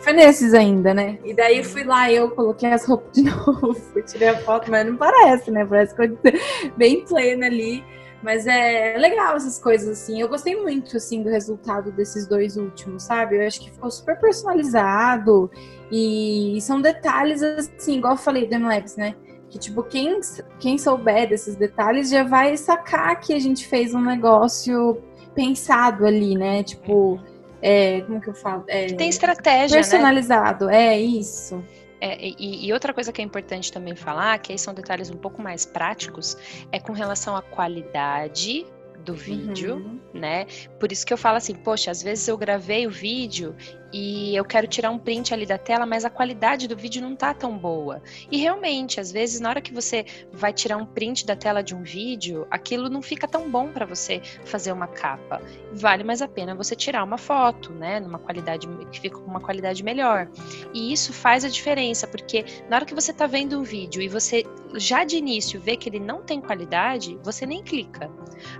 foi 0.00 0.12
nesses 0.12 0.52
ainda, 0.52 0.92
né? 0.92 1.18
E 1.24 1.32
daí 1.32 1.58
eu 1.58 1.64
fui 1.64 1.82
lá, 1.82 2.12
eu 2.12 2.30
coloquei 2.30 2.70
as 2.70 2.86
roupas 2.86 3.12
de 3.12 3.22
novo, 3.28 4.02
tirei 4.06 4.28
a 4.28 4.38
foto, 4.38 4.70
mas 4.70 4.86
não 4.86 4.96
parece, 4.96 5.50
né? 5.50 5.64
Parece 5.64 5.94
que 5.94 6.02
eu 6.02 6.18
bem 6.76 7.04
plena 7.06 7.46
ali. 7.46 7.82
Mas 8.24 8.46
é 8.46 8.96
legal 8.96 9.36
essas 9.36 9.58
coisas, 9.58 9.86
assim. 9.86 10.18
Eu 10.18 10.28
gostei 10.30 10.56
muito, 10.56 10.96
assim, 10.96 11.22
do 11.22 11.28
resultado 11.28 11.92
desses 11.92 12.26
dois 12.26 12.56
últimos, 12.56 13.02
sabe? 13.02 13.36
Eu 13.36 13.46
acho 13.46 13.60
que 13.60 13.70
ficou 13.70 13.90
super 13.90 14.18
personalizado. 14.18 15.50
E 15.92 16.58
são 16.62 16.80
detalhes, 16.80 17.42
assim, 17.42 17.98
igual 17.98 18.14
eu 18.14 18.18
falei 18.18 18.46
do 18.48 18.58
MLabs, 18.58 18.96
né? 18.96 19.14
Que, 19.50 19.58
tipo, 19.58 19.82
quem, 19.82 20.18
quem 20.58 20.78
souber 20.78 21.28
desses 21.28 21.54
detalhes 21.54 22.08
já 22.08 22.24
vai 22.24 22.56
sacar 22.56 23.20
que 23.20 23.34
a 23.34 23.38
gente 23.38 23.66
fez 23.68 23.94
um 23.94 24.00
negócio 24.00 25.02
pensado 25.34 26.06
ali, 26.06 26.34
né? 26.34 26.62
Tipo, 26.62 27.20
é, 27.60 28.00
como 28.00 28.22
que 28.22 28.30
eu 28.30 28.34
falo? 28.34 28.64
É, 28.68 28.86
tem 28.86 29.10
estratégia, 29.10 29.76
né? 29.76 29.82
personalizado, 29.82 30.66
né? 30.66 30.94
é 30.94 31.00
isso. 31.00 31.62
É, 32.04 32.18
e, 32.20 32.66
e, 32.66 32.70
outra 32.70 32.92
coisa 32.92 33.10
que 33.10 33.22
é 33.22 33.24
importante 33.24 33.72
também 33.72 33.96
falar, 33.96 34.38
que 34.38 34.52
aí 34.52 34.58
são 34.58 34.74
detalhes 34.74 35.08
um 35.10 35.16
pouco 35.16 35.40
mais 35.40 35.64
práticos, 35.64 36.36
é 36.70 36.78
com 36.78 36.92
relação 36.92 37.34
à 37.34 37.40
qualidade 37.40 38.66
do 39.06 39.14
vídeo, 39.14 39.76
uhum. 39.76 40.00
né? 40.12 40.44
Por 40.78 40.92
isso 40.92 41.06
que 41.06 41.14
eu 41.14 41.16
falo 41.16 41.38
assim, 41.38 41.54
poxa, 41.54 41.90
às 41.90 42.02
vezes 42.02 42.28
eu 42.28 42.36
gravei 42.36 42.86
o 42.86 42.90
vídeo 42.90 43.56
e 43.96 44.34
eu 44.34 44.44
quero 44.44 44.66
tirar 44.66 44.90
um 44.90 44.98
print 44.98 45.32
ali 45.32 45.46
da 45.46 45.56
tela, 45.56 45.86
mas 45.86 46.04
a 46.04 46.10
qualidade 46.10 46.66
do 46.66 46.76
vídeo 46.76 47.00
não 47.00 47.14
tá 47.14 47.32
tão 47.32 47.56
boa. 47.56 48.02
E 48.28 48.38
realmente, 48.38 48.98
às 48.98 49.12
vezes, 49.12 49.38
na 49.38 49.48
hora 49.48 49.60
que 49.60 49.72
você 49.72 50.04
vai 50.32 50.52
tirar 50.52 50.78
um 50.78 50.84
print 50.84 51.24
da 51.24 51.36
tela 51.36 51.62
de 51.62 51.76
um 51.76 51.82
vídeo, 51.84 52.44
aquilo 52.50 52.90
não 52.90 53.00
fica 53.00 53.28
tão 53.28 53.48
bom 53.48 53.68
para 53.68 53.86
você 53.86 54.20
fazer 54.44 54.72
uma 54.72 54.88
capa. 54.88 55.40
Vale 55.72 56.02
mais 56.02 56.20
a 56.20 56.26
pena 56.26 56.56
você 56.56 56.74
tirar 56.74 57.04
uma 57.04 57.16
foto, 57.16 57.72
né, 57.72 58.00
numa 58.00 58.18
qualidade 58.18 58.66
que 58.90 58.98
fica 58.98 59.16
com 59.16 59.30
uma 59.30 59.40
qualidade 59.40 59.84
melhor. 59.84 60.28
E 60.72 60.92
isso 60.92 61.12
faz 61.12 61.44
a 61.44 61.48
diferença, 61.48 62.04
porque 62.04 62.44
na 62.68 62.74
hora 62.74 62.84
que 62.84 62.96
você 62.96 63.12
tá 63.12 63.28
vendo 63.28 63.60
um 63.60 63.62
vídeo 63.62 64.02
e 64.02 64.08
você 64.08 64.42
já 64.74 65.04
de 65.04 65.18
início 65.18 65.60
vê 65.60 65.76
que 65.76 65.88
ele 65.88 66.00
não 66.00 66.20
tem 66.20 66.40
qualidade, 66.40 67.16
você 67.22 67.46
nem 67.46 67.62
clica. 67.62 68.10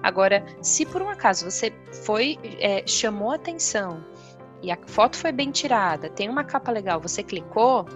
Agora, 0.00 0.46
se 0.62 0.86
por 0.86 1.02
um 1.02 1.08
acaso 1.08 1.50
você 1.50 1.72
foi 2.04 2.38
é, 2.60 2.86
chamou 2.86 3.32
atenção 3.32 4.13
e 4.64 4.72
a 4.72 4.78
foto 4.86 5.16
foi 5.16 5.30
bem 5.30 5.50
tirada, 5.50 6.08
tem 6.08 6.28
uma 6.28 6.42
capa 6.42 6.72
legal, 6.72 6.98
você 6.98 7.22
clicou, 7.22 7.86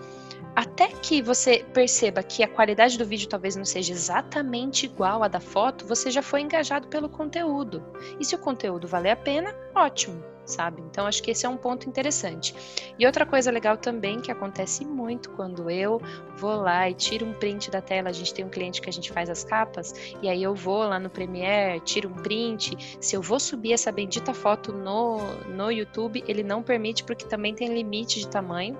até 0.55 0.89
que 0.89 1.23
você 1.23 1.65
perceba 1.73 2.23
que 2.23 2.43
a 2.43 2.49
qualidade 2.49 2.99
do 2.99 3.07
vídeo 3.07 3.29
talvez 3.29 3.57
não 3.57 3.65
seja 3.65 3.93
exatamente 3.93 4.85
igual 4.85 5.23
à 5.23 5.29
da 5.29 5.41
foto, 5.41 5.87
você 5.87 6.11
já 6.11 6.21
foi 6.21 6.43
engajado 6.43 6.89
pelo 6.89 7.09
conteúdo. 7.09 7.83
E 8.21 8.25
se 8.25 8.35
o 8.35 8.39
conteúdo 8.39 8.87
valer 8.87 9.13
a 9.13 9.17
pena, 9.17 9.55
ótimo 9.75 10.23
sabe? 10.49 10.83
Então 10.83 11.07
acho 11.07 11.23
que 11.23 11.31
esse 11.31 11.47
é 11.47 11.49
um 11.49 11.57
ponto 11.57 11.89
interessante. 11.89 12.55
E 12.99 13.07
outra 13.07 13.27
coisa 13.27 13.51
legal 13.51 13.77
também 13.77 14.21
que 14.21 14.31
acontece 14.33 14.85
muito 14.85 15.31
quando 15.31 15.71
eu 15.71 16.01
vou 16.37 16.57
lá 16.57 16.89
e 16.89 16.95
tiro 16.95 17.27
um 17.27 17.33
print 17.33 17.71
da 17.71 17.81
tela, 17.81 18.09
a 18.09 18.13
gente 18.13 18.33
tem 18.33 18.45
um 18.45 18.49
cliente 18.49 18.81
que 18.81 18.89
a 18.89 18.93
gente 18.93 19.13
faz 19.13 19.29
as 19.29 19.45
capas, 19.45 19.95
e 20.23 20.29
aí 20.29 20.43
eu 20.43 20.55
vou 20.55 20.79
lá 20.79 20.99
no 20.99 21.11
Premiere, 21.11 21.81
tiro 21.81 22.09
um 22.09 22.15
print, 22.15 22.99
se 23.01 23.15
eu 23.15 23.23
vou 23.23 23.39
subir 23.39 23.73
essa 23.73 23.93
bendita 23.93 24.33
foto 24.33 24.73
no, 24.73 25.19
no 25.49 25.71
YouTube, 25.71 26.25
ele 26.27 26.43
não 26.43 26.63
permite 26.63 27.05
porque 27.05 27.27
também 27.27 27.55
tem 27.55 27.73
limite 27.75 28.21
de 28.21 28.29
tamanho. 28.29 28.79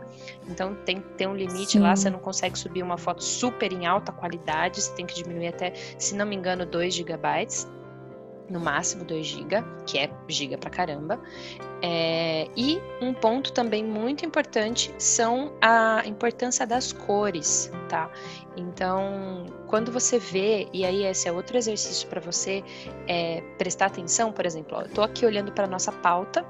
Então 0.49 0.75
tem 0.75 1.01
tem 1.17 1.27
um 1.27 1.35
limite 1.35 1.73
Sim. 1.73 1.81
lá, 1.81 1.95
você 1.95 2.09
não 2.09 2.19
consegue 2.19 2.59
subir 2.59 2.83
uma 2.83 2.97
foto 2.97 3.23
super 3.23 3.73
em 3.73 3.87
alta 3.87 4.13
qualidade, 4.13 4.81
você 4.81 4.95
tem 4.95 5.07
que 5.07 5.15
diminuir 5.15 5.49
até, 5.49 5.73
se 5.75 6.15
não 6.15 6.27
me 6.27 6.37
engano, 6.37 6.65
2 6.65 6.95
gigabytes 6.95 7.67
no 8.51 8.59
máximo 8.59 9.05
2 9.05 9.27
GB, 9.27 9.65
que 9.87 9.99
é 9.99 10.11
giga 10.29 10.57
pra 10.57 10.71
caramba. 10.71 11.21
É, 11.83 12.49
e 12.57 12.81
um 13.01 13.13
ponto 13.15 13.53
também 13.53 13.85
muito 13.85 14.25
importante 14.25 14.93
são 14.99 15.53
a 15.61 16.03
importância 16.07 16.67
das 16.67 16.93
cores, 16.93 17.71
tá? 17.89 18.11
Então, 18.57 19.47
quando 19.67 19.93
você 19.93 20.19
vê, 20.19 20.69
e 20.73 20.85
aí 20.85 21.05
esse 21.05 21.29
é 21.29 21.33
outro 21.33 21.57
exercício 21.57 22.09
para 22.09 22.21
você 22.21 22.65
é, 23.07 23.43
prestar 23.59 23.87
atenção, 23.87 24.33
por 24.33 24.45
exemplo, 24.45 24.79
ó, 24.79 24.83
eu 24.83 24.89
tô 24.89 25.03
aqui 25.03 25.25
olhando 25.25 25.53
para 25.53 25.67
nossa 25.67 25.93
pauta 25.93 26.45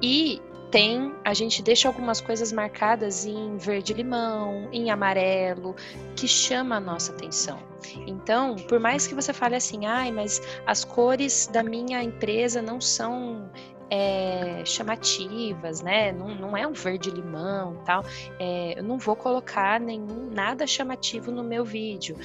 e 0.00 0.40
tem, 0.72 1.14
a 1.22 1.34
gente 1.34 1.62
deixa 1.62 1.86
algumas 1.86 2.20
coisas 2.20 2.50
marcadas 2.50 3.26
em 3.26 3.58
verde 3.58 3.92
limão, 3.92 4.70
em 4.72 4.90
amarelo, 4.90 5.76
que 6.16 6.26
chama 6.26 6.76
a 6.76 6.80
nossa 6.80 7.12
atenção. 7.12 7.58
Então, 8.06 8.56
por 8.56 8.80
mais 8.80 9.06
que 9.06 9.14
você 9.14 9.34
fale 9.34 9.54
assim, 9.54 9.84
ai, 9.84 10.10
mas 10.10 10.40
as 10.66 10.82
cores 10.82 11.46
da 11.46 11.62
minha 11.62 12.02
empresa 12.02 12.62
não 12.62 12.80
são 12.80 13.50
é, 13.90 14.64
chamativas, 14.64 15.82
né? 15.82 16.10
Não, 16.10 16.34
não, 16.34 16.56
é 16.56 16.66
um 16.66 16.72
verde 16.72 17.10
limão 17.10 17.76
tal. 17.84 18.02
É, 18.38 18.78
eu 18.78 18.82
não 18.82 18.96
vou 18.96 19.14
colocar 19.14 19.78
nenhum 19.78 20.30
nada 20.30 20.66
chamativo 20.66 21.30
no 21.30 21.44
meu 21.44 21.66
vídeo. 21.66 22.16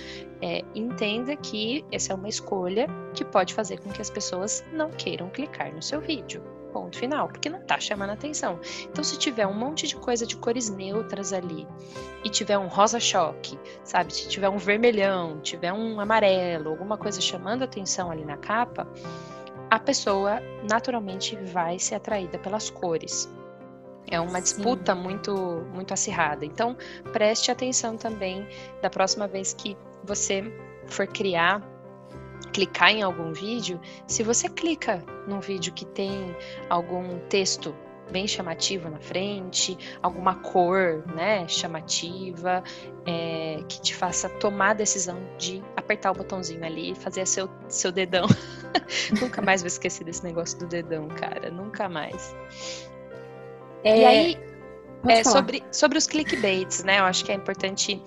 É, 0.41 0.63
entenda 0.73 1.35
que 1.35 1.83
essa 1.91 2.13
é 2.13 2.15
uma 2.15 2.29
escolha 2.29 2.87
que 3.13 3.25
pode 3.25 3.53
fazer 3.53 3.81
com 3.81 3.89
que 3.89 4.01
as 4.01 4.09
pessoas 4.09 4.63
não 4.71 4.89
queiram 4.89 5.29
clicar 5.29 5.73
no 5.73 5.81
seu 5.81 5.99
vídeo 5.99 6.41
ponto 6.77 6.97
final, 6.97 7.27
porque 7.27 7.49
não 7.49 7.59
tá 7.61 7.79
chamando 7.79 8.11
atenção. 8.11 8.59
Então, 8.83 9.03
se 9.03 9.17
tiver 9.17 9.47
um 9.47 9.53
monte 9.53 9.87
de 9.87 9.95
coisa 9.95 10.25
de 10.25 10.35
cores 10.35 10.69
neutras 10.69 11.33
ali 11.33 11.67
e 12.23 12.29
tiver 12.29 12.57
um 12.57 12.67
rosa 12.67 12.99
choque, 12.99 13.59
sabe? 13.83 14.13
Se 14.13 14.29
tiver 14.29 14.49
um 14.49 14.57
vermelhão, 14.57 15.39
tiver 15.41 15.73
um 15.73 15.99
amarelo, 15.99 16.69
alguma 16.69 16.97
coisa 16.97 17.19
chamando 17.19 17.63
atenção 17.63 18.11
ali 18.11 18.23
na 18.23 18.37
capa, 18.37 18.87
a 19.69 19.79
pessoa 19.79 20.39
naturalmente 20.69 21.35
vai 21.35 21.79
ser 21.79 21.95
atraída 21.95 22.37
pelas 22.37 22.69
cores. 22.69 23.27
É 24.09 24.19
uma 24.21 24.39
disputa 24.39 24.95
muito 24.95 25.33
muito 25.73 25.93
acirrada. 25.93 26.45
Então, 26.45 26.77
preste 27.11 27.51
atenção 27.51 27.97
também 27.97 28.47
da 28.81 28.89
próxima 28.89 29.27
vez 29.27 29.53
que 29.53 29.75
você 30.03 30.43
for 30.85 31.05
criar 31.07 31.61
clicar 32.53 32.91
em 32.91 33.01
algum 33.01 33.33
vídeo, 33.33 33.79
se 34.07 34.23
você 34.23 34.49
clica 34.49 35.03
num 35.27 35.39
vídeo 35.39 35.73
que 35.73 35.85
tem 35.85 36.35
algum 36.69 37.19
texto 37.29 37.75
bem 38.11 38.27
chamativo 38.27 38.89
na 38.89 38.99
frente, 38.99 39.77
alguma 40.01 40.35
cor, 40.35 41.03
né, 41.13 41.47
chamativa, 41.47 42.63
é, 43.05 43.61
que 43.67 43.81
te 43.81 43.93
faça 43.93 44.29
tomar 44.29 44.71
a 44.71 44.73
decisão 44.73 45.17
de 45.37 45.63
apertar 45.75 46.11
o 46.11 46.13
botãozinho 46.13 46.63
ali 46.63 46.91
e 46.91 46.95
fazer 46.95 47.25
seu, 47.25 47.49
seu 47.67 47.91
dedão. 47.91 48.27
Nunca 49.21 49.41
mais 49.41 49.61
vou 49.61 49.67
esquecer 49.67 50.03
desse 50.03 50.23
negócio 50.23 50.57
do 50.59 50.67
dedão, 50.67 51.07
cara. 51.09 51.49
Nunca 51.51 51.89
mais. 51.89 52.35
É, 53.83 53.99
e 53.99 54.05
aí, 54.05 54.37
é, 55.07 55.23
sobre, 55.23 55.63
sobre 55.71 55.97
os 55.97 56.07
clickbaits, 56.07 56.83
né? 56.83 56.99
Eu 56.99 57.03
acho 57.03 57.23
que 57.23 57.31
é 57.31 57.35
importante 57.35 58.01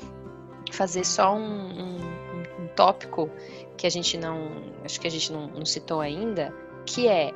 fazer 0.72 1.04
só 1.04 1.34
um, 1.34 1.40
um 1.40 2.10
tópico 2.74 3.30
que 3.76 3.87
a 3.87 3.90
gente 3.90 4.16
não, 4.18 4.50
acho 4.85 5.00
que 5.00 5.06
a 5.06 5.11
gente 5.11 5.33
não, 5.33 5.46
não 5.48 5.64
citou 5.64 6.00
ainda, 6.00 6.54
que 6.87 7.09
é, 7.09 7.33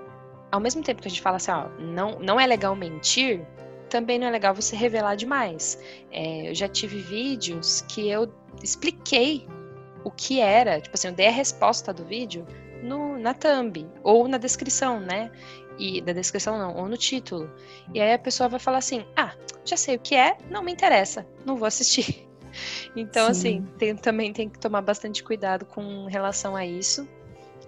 ao 0.51 0.61
mesmo 0.61 0.83
tempo 0.83 1.01
que 1.01 1.09
a 1.09 1.11
gente 1.11 1.23
fala 1.23 1.37
assim, 1.37 1.51
ó, 1.51 1.69
não, 1.79 2.19
não 2.19 2.39
é 2.39 2.47
legal 2.47 2.75
mentir, 2.77 3.47
também 3.89 4.19
não 4.19 4.27
é 4.27 4.31
legal 4.31 4.55
você 4.55 4.75
revelar 4.75 5.15
demais. 5.15 5.79
É, 6.11 6.51
eu 6.51 6.55
já 6.55 6.69
tive 6.69 6.99
vídeos 6.99 7.83
que 7.83 8.09
eu 8.09 8.33
expliquei 8.63 9.47
o 10.05 10.11
que 10.11 10.41
era, 10.41 10.81
tipo 10.81 10.95
assim, 10.95 11.09
eu 11.09 11.15
dei 11.15 11.29
a 11.29 11.33
resposta 11.33 11.93
do 11.93 12.05
vídeo 12.05 12.47
no, 12.83 13.19
na 13.19 13.33
thumb 13.33 13.87
ou 14.03 14.29
na 14.29 14.37
descrição, 14.37 15.01
né? 15.01 15.31
E 15.79 16.01
da 16.01 16.13
descrição 16.13 16.59
não, 16.59 16.77
ou 16.77 16.89
no 16.89 16.97
título. 16.97 17.51
E 17.93 18.01
aí 18.01 18.13
a 18.13 18.19
pessoa 18.19 18.49
vai 18.49 18.61
falar 18.61 18.79
assim: 18.79 19.05
"Ah, 19.17 19.35
já 19.65 19.77
sei 19.77 19.97
o 19.97 19.99
que 19.99 20.15
é, 20.15 20.37
não 20.51 20.63
me 20.63 20.71
interessa, 20.73 21.27
não 21.45 21.57
vou 21.57 21.67
assistir". 21.67 22.29
Então, 22.95 23.27
Sim. 23.27 23.31
assim, 23.31 23.67
tem, 23.79 23.97
também 23.97 24.33
tem 24.33 24.49
que 24.49 24.59
tomar 24.59 24.83
bastante 24.83 25.23
cuidado 25.23 25.65
com 25.65 26.07
relação 26.07 26.55
a 26.57 26.67
isso. 26.67 27.07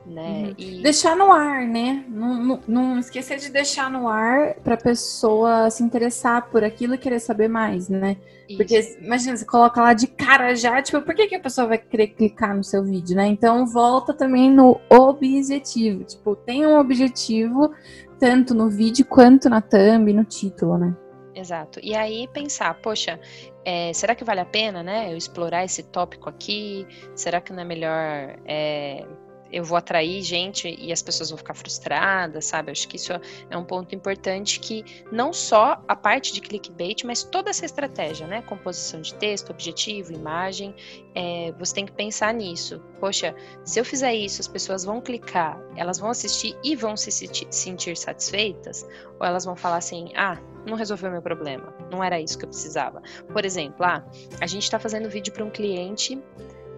Né? 0.05 0.45
Uhum. 0.47 0.55
E... 0.57 0.83
Deixar 0.83 1.17
no 1.17 1.33
ar, 1.33 1.67
né? 1.67 2.05
Não, 2.09 2.35
não, 2.37 2.61
não, 2.69 2.99
esquecer 2.99 3.39
de 3.39 3.51
deixar 3.51 3.91
no 3.91 4.09
ar 4.09 4.55
para 4.63 4.77
pessoa 4.77 5.69
se 5.69 5.83
interessar 5.83 6.49
por 6.49 6.63
aquilo 6.63 6.95
e 6.95 6.99
querer 6.99 7.19
saber 7.19 7.49
mais, 7.49 7.89
né? 7.89 8.17
Isso. 8.49 8.57
Porque 8.57 8.99
imagina, 9.01 9.37
você 9.37 9.45
coloca 9.45 9.81
lá 9.81 9.93
de 9.93 10.07
cara 10.07 10.55
já, 10.55 10.81
tipo, 10.81 11.03
por 11.03 11.13
que, 11.13 11.27
que 11.27 11.35
a 11.35 11.41
pessoa 11.41 11.67
vai 11.67 11.79
querer 11.79 12.09
clicar 12.09 12.57
no 12.57 12.63
seu 12.63 12.85
vídeo, 12.85 13.17
né? 13.17 13.27
Então 13.27 13.67
volta 13.67 14.15
também 14.15 14.49
no 14.49 14.81
objetivo. 14.89 16.05
Tipo, 16.05 16.37
tem 16.37 16.65
um 16.65 16.79
objetivo 16.79 17.73
tanto 18.19 18.55
no 18.55 18.71
vídeo 18.71 19.05
quanto 19.05 19.49
na 19.51 19.61
thumb, 19.61 20.13
no 20.13 20.25
título, 20.25 20.79
né? 20.79 20.97
Exato. 21.35 21.81
E 21.83 21.95
aí 21.95 22.29
pensar, 22.33 22.75
poxa, 22.81 23.21
é, 23.67 23.93
será 23.93 24.15
que 24.15 24.23
vale 24.23 24.41
a 24.41 24.45
pena, 24.45 24.81
né? 24.81 25.13
Eu 25.13 25.17
explorar 25.17 25.65
esse 25.65 25.83
tópico 25.83 26.29
aqui? 26.29 26.87
Será 27.17 27.41
que 27.41 27.53
não 27.53 27.63
é 27.63 27.65
melhor 27.65 28.39
é, 28.47 29.05
eu 29.53 29.65
vou 29.65 29.77
atrair 29.77 30.23
gente 30.23 30.75
e 30.79 30.93
as 30.93 31.03
pessoas 31.03 31.31
vão 31.31 31.39
ficar 31.39 31.55
frustradas, 31.55 32.45
sabe? 32.47 32.71
Acho 32.71 32.89
que 32.89 32.97
isso 32.97 33.13
é 33.51 33.57
um 33.57 33.65
ponto 33.65 33.95
importante 33.95 34.61
que 34.61 34.85
não 35.11 35.33
só 35.33 35.83
a 35.87 35.97
parte 35.97 36.33
de 36.33 36.41
clickbait, 36.41 37.05
mas 37.05 37.23
toda 37.23 37.51
essa 37.51 37.65
estratégia, 37.65 38.27
né? 38.27 38.43
Composição 38.43 39.01
de 39.01 39.15
texto, 39.15 39.51
objetivo, 39.51 40.13
imagem, 40.13 40.75
é, 41.15 41.53
você 41.59 41.75
tem 41.75 41.87
que 41.87 41.93
pensar 41.93 42.33
nisso. 42.35 42.81
Poxa, 43.01 43.35
se 43.65 43.79
eu 43.79 43.85
fizer 43.85 44.15
isso, 44.15 44.41
as 44.41 44.49
pessoas 44.49 44.85
vão 44.85 45.01
clicar, 45.01 45.61
elas 45.77 45.99
vão 45.99 46.11
assistir 46.11 46.57
e 46.63 46.75
vão 46.77 46.97
se 46.97 47.11
sentir 47.11 47.97
satisfeitas? 47.97 48.87
Ou 49.19 49.27
elas 49.27 49.45
vão 49.45 49.57
falar 49.57 49.77
assim, 49.77 50.13
ah, 50.15 50.39
não 50.67 50.77
resolveu 50.77 51.11
meu 51.11 51.23
problema, 51.23 51.73
não 51.91 52.03
era 52.03 52.21
isso 52.21 52.39
que 52.39 52.45
eu 52.45 52.49
precisava. 52.49 53.01
Por 53.33 53.45
exemplo, 53.45 53.85
ah, 53.85 54.05
a 54.41 54.47
gente 54.47 54.65
está 54.65 54.79
fazendo 54.79 55.09
vídeo 55.09 55.33
para 55.33 55.45
um 55.45 55.51
cliente 55.51 56.21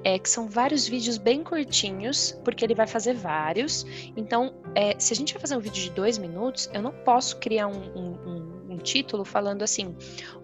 é, 0.05 0.19
que 0.19 0.29
são 0.29 0.49
vários 0.49 0.87
vídeos 0.87 1.19
bem 1.19 1.43
curtinhos, 1.43 2.39
porque 2.45 2.65
ele 2.65 2.75
vai 2.75 2.87
fazer 2.87 3.15
vários. 3.15 3.85
Então, 4.17 4.55
é, 4.75 4.99
se 4.99 5.13
a 5.13 5.17
gente 5.17 5.33
vai 5.35 5.41
fazer 5.41 5.57
um 5.57 5.61
vídeo 5.61 5.83
de 5.83 5.91
dois 5.91 6.19
minutos, 6.19 6.71
eu 6.73 6.83
não 6.83 6.93
posso 6.93 7.39
criar 7.39 7.67
um, 7.67 7.81
um, 7.95 8.13
um, 8.27 8.73
um 8.75 8.77
título 8.77 9.25
falando 9.25 9.63
assim: 9.63 9.97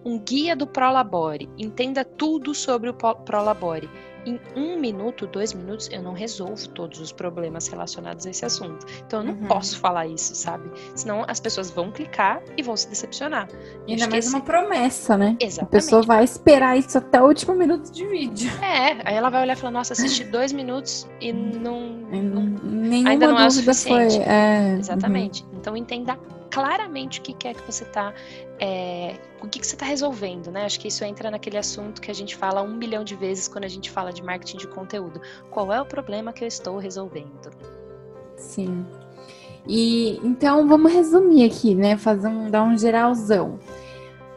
um 0.03 0.19
guia 0.19 0.55
do 0.55 0.67
Prolabore, 0.67 1.49
entenda 1.57 2.03
tudo 2.03 2.53
sobre 2.53 2.89
o 2.89 2.93
Prolabore 2.93 3.89
em 4.25 4.39
um 4.55 4.79
minuto, 4.79 5.27
dois 5.27 5.53
minutos, 5.53 5.89
eu 5.91 6.01
não 6.01 6.13
resolvo 6.13 6.67
todos 6.69 6.99
os 6.99 7.11
problemas 7.11 7.67
relacionados 7.67 8.25
a 8.25 8.29
esse 8.29 8.45
assunto. 8.45 8.85
Então 9.05 9.19
eu 9.19 9.25
não 9.25 9.33
uhum. 9.33 9.47
posso 9.47 9.79
falar 9.79 10.07
isso, 10.07 10.35
sabe? 10.35 10.69
Senão 10.95 11.25
as 11.27 11.39
pessoas 11.39 11.69
vão 11.69 11.91
clicar 11.91 12.41
e 12.57 12.63
vão 12.63 12.75
se 12.75 12.89
decepcionar. 12.89 13.47
E 13.87 13.93
ainda 13.93 14.07
mais 14.07 14.27
uma 14.27 14.41
promessa, 14.41 15.17
né? 15.17 15.37
Exatamente. 15.39 15.63
A 15.63 15.65
pessoa 15.65 16.01
vai 16.01 16.23
esperar 16.23 16.77
isso 16.77 16.97
até 16.97 17.21
o 17.21 17.25
último 17.25 17.55
minuto 17.55 17.91
de 17.91 18.05
vídeo. 18.05 18.51
É, 18.61 18.97
aí 19.05 19.15
ela 19.15 19.29
vai 19.29 19.43
olhar 19.43 19.53
e 19.53 19.55
falar, 19.55 19.71
nossa, 19.71 19.93
assisti 19.93 20.23
dois 20.23 20.51
minutos 20.51 21.07
e 21.21 21.31
não. 21.31 21.81
não 22.11 22.41
Nenhuma 22.63 23.09
ainda 23.09 23.27
não 23.27 23.39
é 23.39 23.47
o 23.47 23.51
suficiente. 23.51 24.15
Foi, 24.15 24.23
é... 24.25 24.75
Exatamente. 24.79 25.43
Uhum. 25.43 25.49
Então 25.59 25.77
entenda 25.77 26.17
claramente 26.55 27.19
o 27.19 27.21
que 27.21 27.49
é 27.49 27.53
que 27.53 27.69
você 27.69 27.83
está 27.83 28.13
é, 28.57 29.17
o 29.43 29.47
que, 29.47 29.59
que 29.59 29.67
você 29.67 29.75
está 29.75 29.85
resolvendo, 29.85 30.49
né? 30.49 30.63
Acho 30.63 30.79
que 30.79 30.87
isso 30.87 31.03
entra 31.03 31.29
naquele 31.29 31.57
assunto 31.57 32.01
que 32.01 32.09
a 32.09 32.13
gente 32.13 32.33
fala 32.33 32.61
um 32.61 32.79
bilhão 32.79 33.03
de 33.03 33.13
vezes 33.13 33.49
quando 33.49 33.65
a 33.65 33.67
gente 33.67 33.91
fala 33.91 34.13
de 34.13 34.23
marketing 34.23 34.59
de 34.59 34.67
conteúdo. 34.67 35.19
Qual 35.51 35.73
é 35.73 35.81
o 35.81 35.85
problema 35.85 36.31
que 36.31 36.45
eu 36.45 36.47
estou 36.47 36.77
resolvendo? 36.77 37.51
Sim. 38.37 38.85
E 39.67 40.17
então 40.23 40.65
vamos 40.65 40.93
resumir 40.93 41.43
aqui, 41.43 41.75
né? 41.75 41.97
Fazer 41.97 42.29
um, 42.29 42.49
dar 42.49 42.63
um 42.63 42.77
geralzão. 42.77 43.59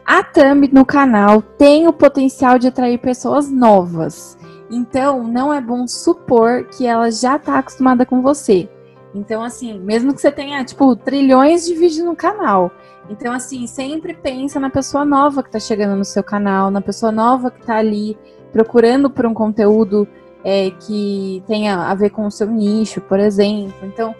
A 0.05 0.21
thumb 0.21 0.67
no 0.73 0.85
canal 0.85 1.41
tem 1.41 1.87
o 1.87 1.93
potencial 1.93 2.59
de 2.59 2.67
atrair 2.67 2.97
pessoas 2.97 3.49
novas. 3.49 4.37
Então, 4.69 5.23
não 5.23 5.53
é 5.53 5.61
bom 5.61 5.87
supor 5.87 6.65
que 6.65 6.85
ela 6.85 7.09
já 7.11 7.37
está 7.37 7.59
acostumada 7.59 8.05
com 8.05 8.21
você. 8.21 8.69
Então, 9.13 9.43
assim, 9.43 9.79
mesmo 9.79 10.13
que 10.13 10.21
você 10.21 10.31
tenha, 10.31 10.63
tipo, 10.63 10.95
trilhões 10.95 11.65
de 11.65 11.73
vídeos 11.73 12.05
no 12.05 12.15
canal. 12.15 12.71
Então, 13.09 13.33
assim, 13.33 13.65
sempre 13.65 14.13
pensa 14.13 14.59
na 14.59 14.69
pessoa 14.69 15.03
nova 15.03 15.41
que 15.41 15.49
tá 15.49 15.59
chegando 15.59 15.95
no 15.95 16.05
seu 16.05 16.23
canal, 16.23 16.69
na 16.69 16.81
pessoa 16.81 17.11
nova 17.11 17.49
que 17.49 17.65
tá 17.65 17.77
ali 17.77 18.17
procurando 18.51 19.09
por 19.09 19.25
um 19.25 19.33
conteúdo 19.33 20.07
é, 20.43 20.71
que 20.71 21.43
tenha 21.47 21.89
a 21.89 21.95
ver 21.95 22.11
com 22.11 22.25
o 22.25 22.31
seu 22.31 22.47
nicho, 22.47 23.01
por 23.01 23.19
exemplo. 23.19 23.73
Então, 23.83 24.15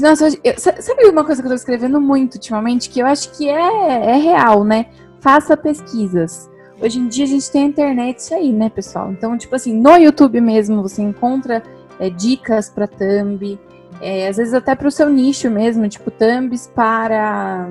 nossa, 0.00 0.28
eu, 0.42 0.54
sabe 0.58 1.08
uma 1.08 1.24
coisa 1.24 1.40
que 1.40 1.46
eu 1.46 1.50
tô 1.50 1.56
escrevendo 1.56 2.00
muito 2.00 2.34
ultimamente, 2.34 2.90
que 2.90 3.00
eu 3.00 3.06
acho 3.06 3.30
que 3.36 3.48
é, 3.48 4.10
é 4.10 4.16
real, 4.16 4.64
né? 4.64 4.86
Faça 5.20 5.56
pesquisas. 5.56 6.50
Hoje 6.80 6.98
em 6.98 7.06
dia 7.06 7.24
a 7.24 7.28
gente 7.28 7.50
tem 7.50 7.62
a 7.62 7.66
internet 7.66 8.18
isso 8.18 8.34
aí, 8.34 8.52
né, 8.52 8.68
pessoal? 8.68 9.12
Então, 9.12 9.38
tipo 9.38 9.54
assim, 9.54 9.72
no 9.72 9.96
YouTube 9.96 10.40
mesmo 10.40 10.82
você 10.82 11.00
encontra 11.00 11.62
é, 12.00 12.10
dicas 12.10 12.68
para 12.68 12.88
thumb, 12.88 13.58
é, 14.02 14.26
às 14.26 14.36
vezes 14.36 14.52
até 14.52 14.74
para 14.74 14.88
o 14.88 14.90
seu 14.90 15.08
nicho 15.08 15.48
mesmo, 15.48 15.88
tipo 15.88 16.10
thumbs 16.10 16.66
para. 16.74 17.70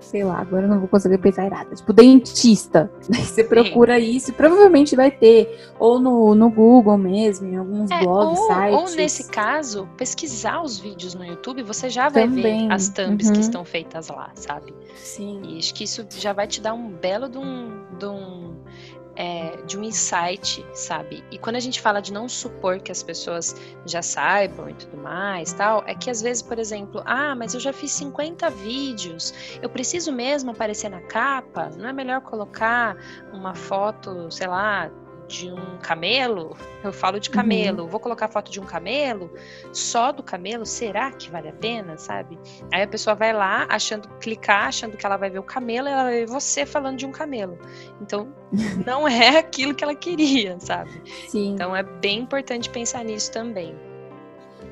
Sei 0.00 0.22
lá, 0.22 0.38
agora 0.38 0.64
eu 0.64 0.68
não 0.68 0.80
vou 0.80 0.88
conseguir 0.88 1.18
pensar 1.18 1.46
errada. 1.46 1.74
Tipo, 1.74 1.92
dentista. 1.92 2.90
Daí 3.08 3.22
você 3.22 3.42
procura 3.42 3.98
isso 3.98 4.30
e 4.30 4.32
provavelmente 4.34 4.94
vai 4.94 5.10
ter. 5.10 5.72
Ou 5.78 5.98
no, 5.98 6.34
no 6.34 6.50
Google 6.50 6.98
mesmo, 6.98 7.48
em 7.48 7.56
alguns 7.56 7.90
é, 7.90 8.00
blogs, 8.00 8.38
ou, 8.38 8.46
sites. 8.48 8.74
Ou 8.74 8.96
nesse 8.96 9.30
caso, 9.30 9.88
pesquisar 9.96 10.62
os 10.62 10.78
vídeos 10.78 11.14
no 11.14 11.24
YouTube, 11.24 11.62
você 11.62 11.88
já 11.88 12.08
vai 12.08 12.24
Também. 12.24 12.68
ver 12.68 12.74
as 12.74 12.88
thumbs 12.88 13.28
uhum. 13.28 13.32
que 13.34 13.40
estão 13.40 13.64
feitas 13.64 14.08
lá, 14.08 14.30
sabe? 14.34 14.74
Sim. 14.96 15.40
E 15.44 15.58
acho 15.58 15.72
que 15.72 15.84
isso 15.84 16.04
já 16.10 16.32
vai 16.32 16.46
te 16.46 16.60
dar 16.60 16.74
um 16.74 16.90
belo 16.90 17.28
de 17.28 17.38
um, 17.38 17.84
de 17.98 18.06
um 18.06 18.54
é, 19.16 19.56
de 19.66 19.78
um 19.78 19.82
insight, 19.82 20.64
sabe? 20.74 21.24
E 21.30 21.38
quando 21.38 21.56
a 21.56 21.60
gente 21.60 21.80
fala 21.80 22.00
de 22.00 22.12
não 22.12 22.28
supor 22.28 22.80
que 22.80 22.90
as 22.90 23.02
pessoas 23.02 23.54
já 23.86 24.02
saibam 24.02 24.68
e 24.70 24.74
tudo 24.74 24.96
mais, 24.96 25.52
tal, 25.52 25.84
é 25.86 25.94
que 25.94 26.10
às 26.10 26.20
vezes, 26.20 26.42
por 26.42 26.58
exemplo, 26.58 27.02
ah, 27.04 27.34
mas 27.34 27.54
eu 27.54 27.60
já 27.60 27.72
fiz 27.72 27.92
50 27.92 28.50
vídeos, 28.50 29.32
eu 29.62 29.68
preciso 29.68 30.12
mesmo 30.12 30.50
aparecer 30.50 30.88
na 30.88 31.00
capa? 31.02 31.70
Não 31.76 31.88
é 31.88 31.92
melhor 31.92 32.20
colocar 32.20 32.96
uma 33.32 33.54
foto, 33.54 34.30
sei 34.30 34.46
lá, 34.46 34.90
de 35.34 35.50
um 35.50 35.78
camelo, 35.78 36.56
eu 36.82 36.92
falo 36.92 37.18
de 37.18 37.28
camelo, 37.28 37.82
uhum. 37.82 37.88
vou 37.88 37.98
colocar 37.98 38.28
foto 38.28 38.50
de 38.50 38.60
um 38.60 38.64
camelo, 38.64 39.32
só 39.72 40.12
do 40.12 40.22
camelo, 40.22 40.64
será 40.64 41.10
que 41.10 41.30
vale 41.30 41.48
a 41.48 41.52
pena, 41.52 41.98
sabe? 41.98 42.38
Aí 42.72 42.82
a 42.82 42.86
pessoa 42.86 43.14
vai 43.14 43.32
lá, 43.32 43.66
achando, 43.68 44.08
clicar, 44.20 44.68
achando 44.68 44.96
que 44.96 45.04
ela 45.04 45.16
vai 45.16 45.30
ver 45.30 45.40
o 45.40 45.42
camelo, 45.42 45.88
e 45.88 45.90
ela 45.90 46.04
vai 46.04 46.20
ver 46.20 46.26
você 46.26 46.64
falando 46.64 46.98
de 46.98 47.06
um 47.06 47.12
camelo. 47.12 47.58
Então, 48.00 48.32
não 48.86 49.08
é 49.08 49.38
aquilo 49.38 49.74
que 49.74 49.82
ela 49.82 49.94
queria, 49.94 50.58
sabe? 50.60 50.90
Sim. 51.28 51.54
Então 51.54 51.74
é 51.74 51.82
bem 51.82 52.20
importante 52.20 52.70
pensar 52.70 53.04
nisso 53.04 53.32
também. 53.32 53.74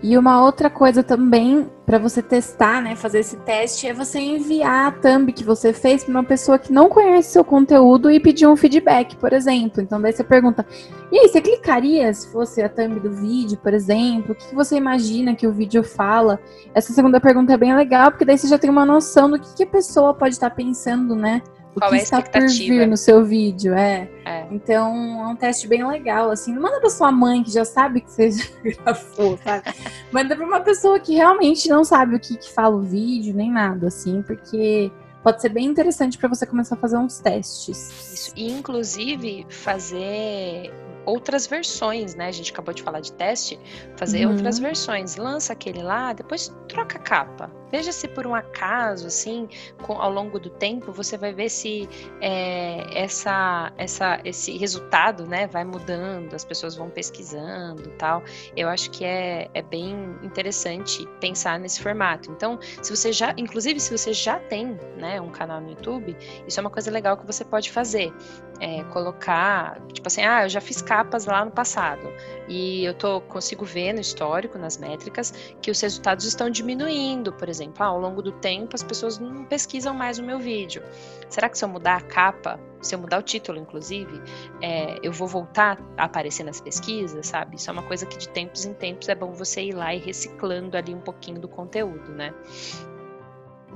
E 0.03 0.19
uma 0.19 0.43
outra 0.43 0.69
coisa 0.69 1.01
também 1.01 1.71
para 1.87 1.97
você 1.97 2.21
testar, 2.21 2.83
né, 2.83 2.97
fazer 2.97 3.21
esse 3.21 3.37
teste 3.37 3.87
é 3.87 3.93
você 3.93 4.19
enviar 4.19 4.89
a 4.89 4.91
thumb 4.91 5.33
que 5.33 5.45
você 5.45 5.73
fez 5.73 6.03
para 6.03 6.11
uma 6.11 6.25
pessoa 6.25 6.59
que 6.59 6.73
não 6.73 6.89
conhece 6.89 7.31
seu 7.31 7.45
conteúdo 7.45 8.11
e 8.11 8.19
pedir 8.19 8.47
um 8.47 8.57
feedback, 8.57 9.15
por 9.17 9.33
exemplo. 9.33 9.81
Então 9.81 10.01
daí 10.01 10.13
você 10.13 10.25
pergunta: 10.25 10.67
"E 11.13 11.19
aí, 11.19 11.29
você 11.29 11.41
clicaria 11.41 12.13
se 12.13 12.33
fosse 12.33 12.61
a 12.61 12.69
thumb 12.69 12.99
do 12.99 13.13
vídeo, 13.13 13.57
por 13.59 13.73
exemplo? 13.73 14.33
O 14.33 14.35
que 14.35 14.55
você 14.55 14.77
imagina 14.77 15.37
que 15.37 15.47
o 15.47 15.53
vídeo 15.53 15.85
fala?" 15.85 16.41
Essa 16.75 16.93
segunda 16.93 17.21
pergunta 17.21 17.53
é 17.53 17.57
bem 17.57 17.77
legal, 17.77 18.11
porque 18.11 18.25
daí 18.25 18.37
você 18.37 18.49
já 18.49 18.59
tem 18.59 18.71
uma 18.71 18.85
noção 18.85 19.31
do 19.31 19.39
que, 19.39 19.55
que 19.55 19.63
a 19.63 19.67
pessoa 19.67 20.15
pode 20.15 20.35
estar 20.35 20.51
pensando, 20.51 21.15
né? 21.15 21.43
O 21.75 21.81
Qual 21.81 21.91
que 21.91 21.97
é 21.97 22.03
está 22.03 22.21
por 22.21 22.47
vir 22.49 22.87
no 22.87 22.97
seu 22.97 23.25
vídeo, 23.25 23.75
é. 23.75 24.09
é. 24.25 24.47
Então, 24.51 24.95
é 25.23 25.27
um 25.27 25.37
teste 25.37 25.67
bem 25.67 25.87
legal, 25.87 26.31
assim. 26.31 26.53
Não 26.53 26.63
manda 26.63 26.81
pra 26.81 26.91
sua 26.91 27.11
mãe 27.11 27.43
que 27.43 27.51
já 27.51 27.65
sabe 27.65 28.03
que 28.03 28.11
você 28.11 28.31
já 28.33 28.45
gravou, 28.63 29.39
sabe? 29.43 29.75
manda 30.13 30.37
pra 30.37 30.45
uma 30.45 30.61
pessoa 30.61 31.01
que 31.01 31.15
realmente 31.15 31.69
não 31.69 31.83
sabe 31.85 32.17
o 32.17 32.21
que, 32.21 32.37
que 32.37 32.53
fala 32.53 32.77
o 32.77 32.83
vídeo, 32.83 33.35
nem 33.35 33.51
nada, 33.51 33.87
assim, 33.87 34.23
porque 34.23 34.93
pode 35.23 35.41
ser 35.41 35.49
bem 35.49 35.67
interessante 35.67 36.19
para 36.19 36.29
você 36.29 36.45
começar 36.45 36.75
a 36.75 36.79
fazer 36.79 36.99
uns 36.99 37.19
testes. 37.19 38.13
Isso. 38.13 38.33
E, 38.37 38.51
inclusive, 38.53 39.47
fazer 39.49 40.73
outras 41.05 41.47
versões, 41.47 42.15
né? 42.15 42.29
A 42.29 42.33
gente 42.33 42.53
acabou 42.53 42.75
de 42.75 42.83
falar 42.83 43.01
de 43.01 43.13
teste, 43.13 43.59
fazer 43.97 44.27
uhum. 44.27 44.33
outras 44.33 44.59
versões. 44.59 45.17
Lança 45.17 45.53
aquele 45.53 45.83
lá, 45.83 46.13
depois 46.13 46.55
troca 46.69 46.99
a 46.99 47.01
capa. 47.01 47.63
Veja 47.73 47.91
se 47.91 48.07
por 48.07 48.27
um 48.27 48.35
acaso, 48.35 49.07
assim, 49.07 49.49
com, 49.83 49.95
ao 49.95 50.13
longo 50.13 50.39
do 50.39 50.51
tempo, 50.51 50.93
você 50.93 51.17
vai 51.17 51.33
ver 51.33 51.49
se 51.49 51.89
é, 52.21 52.85
essa, 52.95 53.73
essa, 53.79 54.21
esse 54.27 54.59
resultado, 54.59 55.27
né, 55.27 55.47
vai 55.47 55.65
mudando, 55.65 56.35
as 56.35 56.45
pessoas 56.45 56.77
vão 56.77 56.91
pesquisando, 56.91 57.91
tal. 57.97 58.23
Eu 58.55 58.69
acho 58.69 58.91
que 58.91 59.07
é, 59.07 59.49
é 59.55 59.63
bem 59.63 60.19
interessante 60.23 61.09
pensar 61.19 61.59
nesse 61.59 61.81
formato. 61.81 62.31
Então, 62.31 62.59
se 62.83 62.95
você 62.95 63.11
já, 63.11 63.35
inclusive, 63.39 63.81
se 63.81 63.97
você 63.97 64.13
já 64.13 64.39
tem, 64.39 64.79
né, 64.99 65.19
um 65.19 65.31
canal 65.31 65.59
no 65.59 65.71
YouTube, 65.71 66.15
isso 66.47 66.61
é 66.61 66.63
uma 66.63 66.71
coisa 66.71 66.91
legal 66.91 67.17
que 67.17 67.27
você 67.27 67.43
pode 67.43 67.71
fazer. 67.71 68.13
É, 68.61 68.85
colocar, 68.93 69.81
tipo 69.93 70.07
assim, 70.07 70.23
ah, 70.23 70.45
eu 70.45 70.49
já 70.49 70.61
fiz 70.61 70.81
capas 70.93 71.25
lá 71.25 71.43
no 71.43 71.51
passado 71.51 72.13
e 72.47 72.85
eu 72.85 72.93
tô 72.93 73.23
consigo 73.23 73.65
ver 73.65 73.95
no 73.95 74.01
histórico, 74.01 74.59
nas 74.59 74.77
métricas, 74.77 75.33
que 75.63 75.71
os 75.71 75.81
resultados 75.81 76.27
estão 76.27 76.51
diminuindo, 76.51 77.33
por 77.33 77.49
exemplo 77.49 77.83
ah, 77.83 77.87
ao 77.87 77.99
longo 77.99 78.21
do 78.21 78.31
tempo 78.31 78.75
as 78.75 78.83
pessoas 78.83 79.19
não 79.19 79.47
pesquisam 79.47 79.95
mais 79.95 80.19
o 80.19 80.23
meu 80.23 80.39
vídeo. 80.39 80.83
Será 81.31 81.49
que 81.49 81.57
se 81.57 81.65
eu 81.65 81.69
mudar 81.71 81.97
a 81.97 82.01
capa, 82.03 82.61
se 82.83 82.95
eu 82.95 82.99
mudar 82.99 83.21
o 83.21 83.23
título, 83.23 83.59
inclusive, 83.59 84.21
é, 84.61 84.99
eu 85.03 85.11
vou 85.13 85.27
voltar 85.27 85.81
a 85.97 86.05
aparecer 86.05 86.45
nas 86.45 86.61
pesquisas, 86.61 87.29
sabe? 87.29 87.57
Isso 87.57 87.71
é 87.71 87.73
uma 87.73 87.85
coisa 87.85 88.05
que 88.05 88.19
de 88.19 88.29
tempos 88.29 88.67
em 88.67 88.75
tempos 88.75 89.09
é 89.09 89.15
bom 89.15 89.33
você 89.33 89.63
ir 89.63 89.73
lá 89.73 89.95
e 89.95 89.99
reciclando 89.99 90.77
ali 90.77 90.95
um 90.95 91.01
pouquinho 91.01 91.41
do 91.41 91.49
conteúdo, 91.49 92.13
né? 92.13 92.35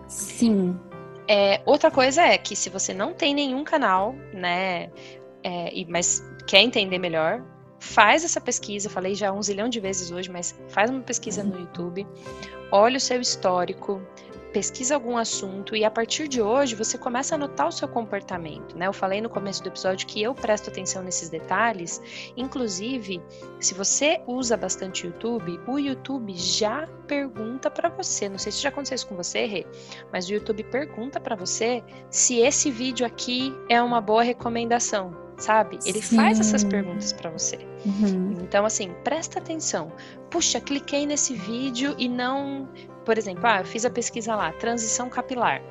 Sim. 0.07 0.79
É, 1.27 1.63
outra 1.65 1.91
coisa 1.91 2.21
é 2.25 2.37
que 2.37 2.55
se 2.55 2.69
você 2.69 2.93
não 2.93 3.15
tem 3.15 3.35
nenhum 3.35 3.65
canal, 3.65 4.15
né, 4.35 4.91
é, 5.43 5.73
mas 5.89 6.23
quer 6.47 6.61
entender 6.61 6.99
melhor, 6.99 7.43
faz 7.79 8.25
essa 8.25 8.41
pesquisa, 8.41 8.89
falei 8.89 9.15
já 9.15 9.33
um 9.33 9.43
zilhão 9.43 9.69
de 9.69 9.81
vezes 9.81 10.11
hoje, 10.11 10.31
mas 10.31 10.59
faz 10.69 10.91
uma 10.91 11.03
pesquisa 11.03 11.43
no 11.43 11.59
YouTube, 11.59 12.07
olhe 12.71 12.97
o 12.97 13.01
seu 13.01 13.21
histórico, 13.21 14.01
pesquisa 14.53 14.95
algum 14.95 15.19
assunto 15.19 15.77
e 15.77 15.85
a 15.85 15.91
partir 15.91 16.29
de 16.29 16.41
hoje 16.41 16.75
você 16.75 16.97
começa 16.97 17.35
a 17.35 17.39
notar 17.39 17.69
o 17.69 17.73
seu 17.73 17.87
comportamento, 17.87 18.75
né? 18.75 18.87
Eu 18.87 18.93
falei 18.93 19.21
no 19.21 19.29
começo 19.29 19.63
do 19.63 19.69
episódio 19.69 20.07
que 20.07 20.23
eu 20.23 20.35
presto 20.35 20.71
atenção 20.71 21.03
nesses 21.03 21.29
detalhes, 21.29 22.01
inclusive, 22.37 23.21
se 23.61 23.75
você 23.75 24.23
usa 24.27 24.57
bastante 24.57 25.07
YouTube, 25.07 25.61
o 25.67 25.79
YouTube 25.79 26.33
já 26.35 26.89
pergunta 27.07 27.71
para 27.71 27.91
você, 27.91 28.31
não 28.31 28.39
sei 28.39 28.51
se 28.51 28.63
já 28.63 28.71
aconteceu 28.71 28.95
isso 28.95 29.07
com 29.09 29.17
você, 29.17 29.45
Rê, 29.45 29.67
mas 30.11 30.27
o 30.29 30.33
YouTube 30.33 30.65
pergunta 30.65 31.21
para 31.21 31.37
você 31.37 31.85
se 32.09 32.39
esse 32.39 32.71
vídeo 32.71 33.05
aqui 33.05 33.55
é 33.69 33.83
uma 33.83 34.01
boa 34.01 34.23
recomendação 34.23 35.26
sabe? 35.39 35.79
Ele 35.85 36.01
Sim. 36.01 36.17
faz 36.17 36.41
essas 36.41 36.65
perguntas 36.65 37.13
para 37.13 37.31
você. 37.31 37.59
Uhum. 37.85 38.39
Então, 38.43 38.65
assim, 38.65 38.93
presta 39.05 39.39
atenção. 39.39 39.93
Puxa, 40.31 40.61
cliquei 40.61 41.07
nesse 41.07 41.35
vídeo 41.35 41.95
e 41.99 42.09
não. 42.09 42.69
Por 43.05 43.17
exemplo, 43.19 43.47
ah, 43.47 43.61
eu 43.61 43.65
fiz 43.65 43.85
a 43.85 43.91
pesquisa 43.91 44.35
lá, 44.35 44.53
transição 44.53 45.09
capilar. 45.09 45.63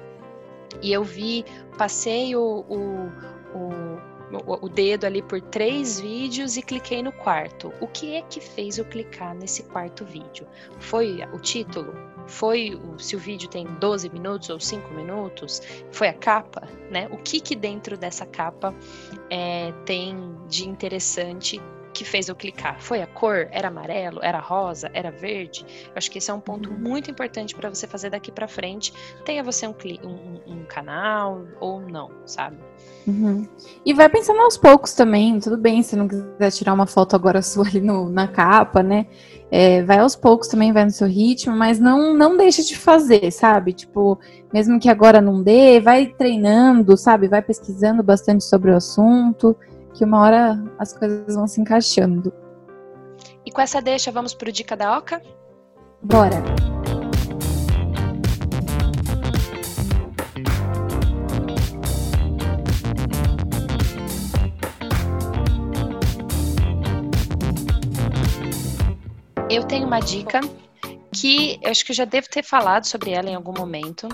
E 0.81 0.91
eu 0.91 1.03
vi, 1.03 1.45
passei 1.77 2.35
o, 2.35 2.65
o, 2.69 3.11
o, 3.57 4.65
o 4.65 4.69
dedo 4.69 5.05
ali 5.05 5.21
por 5.21 5.41
três 5.41 5.99
vídeos 5.99 6.57
e 6.57 6.61
cliquei 6.61 7.01
no 7.01 7.11
quarto. 7.11 7.73
O 7.79 7.87
que 7.87 8.15
é 8.15 8.21
que 8.21 8.39
fez 8.39 8.77
eu 8.77 8.85
clicar 8.85 9.35
nesse 9.35 9.63
quarto 9.63 10.05
vídeo? 10.05 10.47
Foi 10.79 11.19
o 11.33 11.39
título? 11.39 11.93
Foi 12.27 12.75
o, 12.75 12.99
se 12.99 13.15
o 13.15 13.19
vídeo 13.19 13.49
tem 13.49 13.65
12 13.79 14.09
minutos 14.09 14.49
ou 14.49 14.59
5 14.59 14.93
minutos? 14.93 15.61
Foi 15.91 16.07
a 16.07 16.13
capa? 16.13 16.67
Né? 16.89 17.07
O 17.11 17.17
que, 17.17 17.39
que 17.39 17.55
dentro 17.55 17.97
dessa 17.97 18.25
capa 18.25 18.73
é, 19.29 19.71
tem 19.85 20.35
de 20.47 20.67
interessante 20.67 21.61
que 21.95 22.03
fez 22.03 22.27
eu 22.27 22.35
clicar? 22.35 22.79
Foi 22.81 23.01
a 23.01 23.07
cor? 23.07 23.47
Era 23.51 23.69
amarelo? 23.69 24.19
Era 24.21 24.39
rosa? 24.39 24.91
Era 24.93 25.09
verde? 25.09 25.65
Eu 25.87 25.93
acho 25.95 26.11
que 26.11 26.17
esse 26.17 26.29
é 26.29 26.33
um 26.33 26.39
ponto 26.39 26.69
uhum. 26.69 26.77
muito 26.77 27.09
importante 27.09 27.55
para 27.55 27.69
você 27.69 27.87
fazer 27.87 28.09
daqui 28.09 28.31
para 28.31 28.47
frente. 28.47 28.93
Tenha 29.23 29.41
você 29.41 29.65
um, 29.65 29.73
um, 30.03 30.41
um, 30.45 30.65
canal 30.65 31.45
ou 31.59 31.79
não, 31.79 32.11
sabe? 32.25 32.57
Uhum. 33.07 33.47
E 33.85 33.93
vai 33.93 34.09
pensando 34.09 34.41
aos 34.41 34.57
poucos 34.57 34.93
também. 34.93 35.39
Tudo 35.39 35.57
bem 35.57 35.81
se 35.81 35.95
não 35.95 36.07
quiser 36.07 36.51
tirar 36.51 36.73
uma 36.73 36.85
foto 36.85 37.15
agora 37.15 37.41
sua 37.41 37.65
ali 37.65 37.79
no, 37.79 38.09
na 38.09 38.27
capa, 38.27 38.83
né? 38.83 39.07
É, 39.57 39.81
vai 39.83 39.99
aos 39.99 40.17
poucos 40.17 40.49
também, 40.49 40.73
vai 40.73 40.83
no 40.83 40.91
seu 40.91 41.07
ritmo, 41.07 41.55
mas 41.55 41.79
não, 41.79 42.13
não 42.13 42.35
deixa 42.35 42.61
de 42.61 42.77
fazer, 42.77 43.31
sabe? 43.31 43.71
Tipo, 43.71 44.19
mesmo 44.53 44.77
que 44.77 44.89
agora 44.89 45.21
não 45.21 45.41
dê, 45.41 45.79
vai 45.79 46.07
treinando, 46.07 46.97
sabe? 46.97 47.29
Vai 47.29 47.41
pesquisando 47.41 48.03
bastante 48.03 48.43
sobre 48.43 48.69
o 48.71 48.75
assunto 48.75 49.55
que 49.93 50.03
uma 50.03 50.19
hora 50.19 50.61
as 50.77 50.91
coisas 50.91 51.35
vão 51.35 51.47
se 51.47 51.61
encaixando. 51.61 52.33
E 53.45 53.51
com 53.51 53.61
essa 53.61 53.81
deixa, 53.81 54.11
vamos 54.11 54.33
pro 54.33 54.51
Dica 54.51 54.75
da 54.75 54.97
Oca? 54.97 55.21
Bora! 56.03 56.74
Eu 69.55 69.63
tenho 69.63 69.87
uma 69.87 70.01
dica 70.01 70.41
que 71.13 71.57
eu 71.61 71.71
acho 71.71 71.85
que 71.85 71.93
eu 71.93 71.95
já 71.95 72.03
devo 72.03 72.27
ter 72.27 72.43
falado 72.43 72.83
sobre 72.83 73.11
ela 73.11 73.29
em 73.29 73.35
algum 73.35 73.53
momento, 73.53 74.09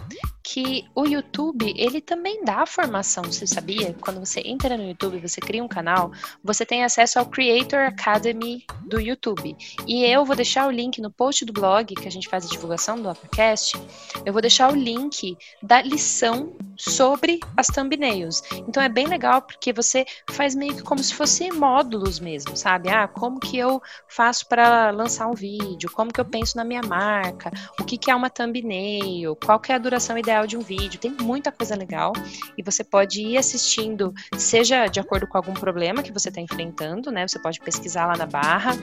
que 0.52 0.86
o 0.94 1.06
YouTube, 1.06 1.74
ele 1.78 2.02
também 2.02 2.44
dá 2.44 2.66
formação, 2.66 3.24
você 3.24 3.48
sabia? 3.48 3.96
Quando 4.02 4.20
você 4.20 4.42
entra 4.44 4.76
no 4.76 4.86
YouTube, 4.86 5.18
você 5.26 5.40
cria 5.40 5.64
um 5.64 5.68
canal, 5.68 6.12
você 6.44 6.66
tem 6.66 6.84
acesso 6.84 7.20
ao 7.20 7.26
Creator 7.26 7.80
Academy 7.88 8.66
do 8.86 9.00
YouTube. 9.00 9.56
E 9.88 10.04
eu 10.04 10.26
vou 10.26 10.36
deixar 10.36 10.68
o 10.68 10.72
link 10.72 11.00
no 11.00 11.10
post 11.10 11.46
do 11.46 11.54
blog, 11.54 11.96
que 11.96 12.06
a 12.06 12.12
gente 12.12 12.28
faz 12.28 12.46
a 12.46 12.50
divulgação 12.50 13.02
do 13.02 13.10
Uppercast, 13.10 13.78
eu 14.26 14.34
vou 14.34 14.42
deixar 14.42 14.70
o 14.70 14.76
link 14.76 15.38
da 15.64 15.82
lição 15.82 16.54
sobre 16.78 17.40
as 17.56 17.68
thumbnails. 17.68 18.44
Então 18.68 18.84
é 18.84 18.90
bem 18.90 19.08
legal 19.08 19.42
porque 19.42 19.72
você 19.72 20.06
faz 20.32 20.54
meio 20.54 20.76
que 20.76 20.84
como 20.84 21.02
se 21.02 21.14
fosse 21.14 21.50
módulos 21.52 22.20
mesmo, 22.20 22.58
sabe? 22.58 22.90
Ah, 22.90 23.08
como 23.08 23.40
que 23.40 23.58
eu 23.58 23.82
faço 24.08 24.48
para 24.48 24.90
lançar 24.90 25.28
um 25.28 25.34
vídeo? 25.34 25.90
Como 25.92 26.12
que 26.12 26.20
eu 26.20 26.26
penso 26.26 26.58
na 26.58 26.66
minha 26.66 26.82
marca? 26.82 27.52
O 27.80 27.86
que 27.86 27.98
que 27.98 28.12
é 28.12 28.16
uma 28.16 28.30
thumbnail? 28.30 29.36
Qual 29.36 29.60
que 29.60 29.72
é 29.72 29.76
a 29.76 29.78
duração 29.78 30.18
ideal 30.18 30.41
de 30.46 30.58
um 30.58 30.62
vídeo, 30.62 31.00
tem 31.00 31.12
muita 31.12 31.52
coisa 31.52 31.76
legal 31.76 32.14
e 32.58 32.64
você 32.64 32.84
pode 32.84 33.22
ir 33.22 33.38
assistindo, 33.38 34.14
seja 34.38 34.88
de 34.88 35.00
acordo 35.00 35.28
com 35.28 35.38
algum 35.38 35.54
problema 35.54 36.04
que 36.04 36.12
você 36.12 36.30
está 36.30 36.42
enfrentando, 36.42 37.12
né? 37.12 37.28
Você 37.28 37.40
pode 37.40 37.60
pesquisar 37.60 38.06
lá 38.06 38.18
na 38.18 38.26
barra 38.26 38.78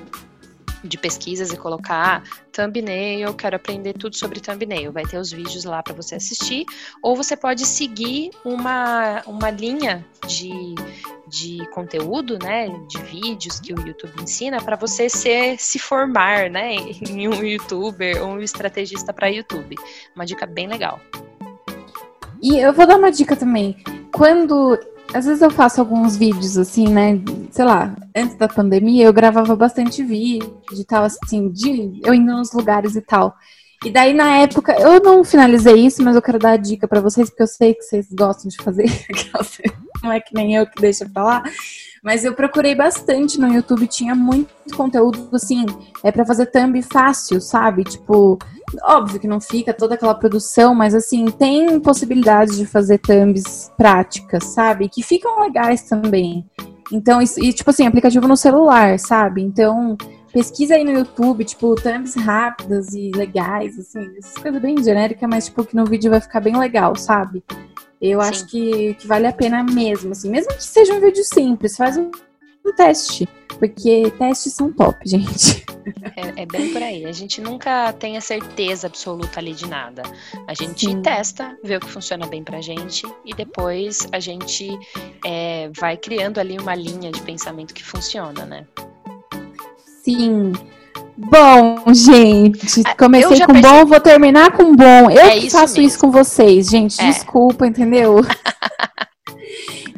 de 0.84 0.96
pesquisas 0.96 1.52
e 1.52 1.56
colocar 1.56 2.22
thumbnail, 2.52 3.34
quero 3.34 3.56
aprender 3.56 3.94
tudo 3.94 4.16
sobre 4.16 4.40
thumbnail. 4.40 4.92
Vai 4.92 5.04
ter 5.04 5.18
os 5.18 5.30
vídeos 5.30 5.64
lá 5.64 5.82
para 5.82 5.94
você 5.94 6.16
assistir, 6.16 6.64
ou 7.02 7.16
você 7.16 7.36
pode 7.36 7.66
seguir 7.66 8.30
uma, 8.44 9.22
uma 9.26 9.50
linha 9.50 10.04
de, 10.26 10.74
de 11.26 11.68
conteúdo, 11.70 12.38
né, 12.38 12.68
de 12.88 13.00
vídeos 13.02 13.60
que 13.60 13.72
o 13.72 13.86
YouTube 13.86 14.22
ensina 14.22 14.62
para 14.62 14.76
você 14.76 15.08
ser, 15.08 15.58
se 15.58 15.78
formar, 15.78 16.50
né, 16.50 16.74
em 17.08 17.28
um 17.28 17.42
youtuber 17.42 18.22
ou 18.22 18.30
um 18.30 18.40
estrategista 18.40 19.12
para 19.12 19.28
YouTube. 19.28 19.76
Uma 20.14 20.24
dica 20.24 20.46
bem 20.46 20.66
legal. 20.66 21.00
E 22.42 22.58
eu 22.58 22.72
vou 22.72 22.86
dar 22.86 22.98
uma 22.98 23.10
dica 23.10 23.36
também. 23.36 23.76
Quando. 24.12 24.78
Às 25.14 25.24
vezes 25.24 25.40
eu 25.40 25.50
faço 25.50 25.80
alguns 25.80 26.16
vídeos 26.16 26.58
assim, 26.58 26.86
né? 26.86 27.18
Sei 27.50 27.64
lá, 27.64 27.96
antes 28.14 28.36
da 28.36 28.46
pandemia 28.46 29.06
eu 29.06 29.12
gravava 29.12 29.56
bastante 29.56 30.02
vídeo 30.02 30.60
e 30.70 30.84
tal, 30.84 31.04
assim, 31.04 31.48
de 31.48 31.98
eu 32.04 32.12
indo 32.12 32.30
nos 32.30 32.52
lugares 32.52 32.94
e 32.94 33.00
tal. 33.00 33.34
E 33.84 33.90
daí, 33.90 34.12
na 34.12 34.38
época, 34.38 34.72
eu 34.72 35.00
não 35.00 35.22
finalizei 35.22 35.76
isso, 35.86 36.02
mas 36.02 36.16
eu 36.16 36.22
quero 36.22 36.38
dar 36.38 36.52
a 36.52 36.56
dica 36.56 36.88
para 36.88 37.00
vocês, 37.00 37.30
porque 37.30 37.42
eu 37.42 37.46
sei 37.46 37.74
que 37.74 37.82
vocês 37.82 38.08
gostam 38.10 38.48
de 38.48 38.56
fazer. 38.56 38.86
não 40.02 40.12
é 40.12 40.20
que 40.20 40.34
nem 40.34 40.56
eu 40.56 40.66
que 40.66 40.80
deixa 40.80 41.08
pra 41.08 41.22
lá. 41.22 41.42
Mas 42.02 42.24
eu 42.24 42.32
procurei 42.32 42.74
bastante 42.74 43.40
no 43.40 43.52
YouTube, 43.52 43.86
tinha 43.86 44.14
muito 44.14 44.48
conteúdo, 44.76 45.28
assim, 45.32 45.66
é 46.02 46.12
para 46.12 46.24
fazer 46.24 46.46
thumb 46.46 46.80
fácil, 46.82 47.40
sabe? 47.40 47.84
Tipo, 47.84 48.38
óbvio 48.82 49.20
que 49.20 49.26
não 49.26 49.40
fica 49.40 49.72
toda 49.72 49.94
aquela 49.94 50.14
produção, 50.14 50.74
mas 50.74 50.94
assim, 50.94 51.26
tem 51.26 51.78
possibilidade 51.80 52.56
de 52.56 52.66
fazer 52.66 52.98
thumbs 52.98 53.72
práticas, 53.76 54.44
sabe? 54.44 54.88
Que 54.88 55.02
ficam 55.02 55.40
legais 55.40 55.82
também. 55.82 56.46
Então, 56.92 57.20
e 57.20 57.52
tipo 57.52 57.70
assim, 57.70 57.86
aplicativo 57.86 58.26
no 58.26 58.36
celular, 58.36 58.98
sabe? 58.98 59.42
Então, 59.42 59.96
pesquisa 60.32 60.74
aí 60.74 60.84
no 60.84 60.92
YouTube, 60.92 61.44
tipo, 61.44 61.74
thumbs 61.74 62.14
rápidas 62.14 62.94
e 62.94 63.10
legais, 63.14 63.78
assim, 63.78 64.16
essas 64.18 64.34
coisas 64.34 64.60
bem 64.60 64.82
genéricas, 64.82 65.28
mas 65.28 65.46
tipo, 65.46 65.64
que 65.64 65.76
no 65.76 65.84
vídeo 65.84 66.10
vai 66.10 66.20
ficar 66.20 66.40
bem 66.40 66.56
legal, 66.56 66.94
sabe? 66.96 67.42
Eu 68.00 68.20
Sim. 68.22 68.28
acho 68.28 68.46
que, 68.46 68.94
que 68.94 69.06
vale 69.06 69.26
a 69.26 69.32
pena 69.32 69.62
mesmo, 69.62 70.12
assim, 70.12 70.30
mesmo 70.30 70.54
que 70.54 70.62
seja 70.62 70.94
um 70.94 71.00
vídeo 71.00 71.24
simples, 71.24 71.76
faz 71.76 71.96
um, 71.96 72.10
um 72.64 72.72
teste, 72.74 73.28
porque 73.58 74.12
testes 74.18 74.52
são 74.52 74.72
top, 74.72 74.98
gente. 75.04 75.66
É, 76.16 76.42
é, 76.42 76.46
bem 76.46 76.72
por 76.72 76.82
aí. 76.82 77.06
A 77.06 77.12
gente 77.12 77.40
nunca 77.40 77.92
tem 77.94 78.16
a 78.16 78.20
certeza 78.20 78.86
absoluta 78.86 79.40
ali 79.40 79.52
de 79.52 79.66
nada. 79.66 80.02
A 80.46 80.54
gente 80.54 80.86
Sim. 80.86 81.02
testa, 81.02 81.56
vê 81.64 81.76
o 81.76 81.80
que 81.80 81.90
funciona 81.90 82.26
bem 82.26 82.44
pra 82.44 82.60
gente 82.60 83.06
e 83.24 83.34
depois 83.34 84.06
a 84.12 84.20
gente 84.20 84.78
é, 85.24 85.70
vai 85.76 85.96
criando 85.96 86.38
ali 86.38 86.58
uma 86.58 86.74
linha 86.74 87.10
de 87.10 87.20
pensamento 87.22 87.74
que 87.74 87.84
funciona, 87.84 88.44
né? 88.44 88.66
Sim. 90.08 90.52
Bom, 91.16 91.92
gente, 91.92 92.82
ah, 92.86 92.94
comecei 92.94 93.44
com 93.44 93.60
bom, 93.60 93.84
vou 93.84 94.00
terminar 94.00 94.52
com 94.52 94.74
bom. 94.74 95.10
Eu 95.10 95.18
é 95.18 95.40
faço 95.50 95.74
mesmo. 95.74 95.88
isso 95.88 95.98
com 95.98 96.12
vocês, 96.12 96.68
gente. 96.68 97.00
É. 97.00 97.06
Desculpa, 97.06 97.66
entendeu? 97.66 98.24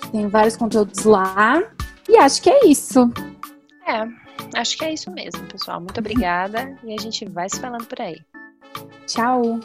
que 0.00 0.10
tem 0.12 0.28
vários 0.28 0.56
conteúdos 0.56 1.04
lá. 1.04 1.62
E 2.06 2.18
acho 2.18 2.42
que 2.42 2.50
é 2.50 2.66
isso. 2.66 3.10
É, 3.86 4.06
acho 4.54 4.76
que 4.76 4.84
é 4.84 4.92
isso 4.92 5.10
mesmo, 5.10 5.46
pessoal. 5.46 5.80
Muito 5.80 5.98
obrigada 5.98 6.76
e 6.84 6.92
a 6.92 7.00
gente 7.00 7.24
vai 7.24 7.48
se 7.48 7.58
falando 7.58 7.86
por 7.86 7.98
aí. 8.00 8.20
Tchau. 9.06 9.58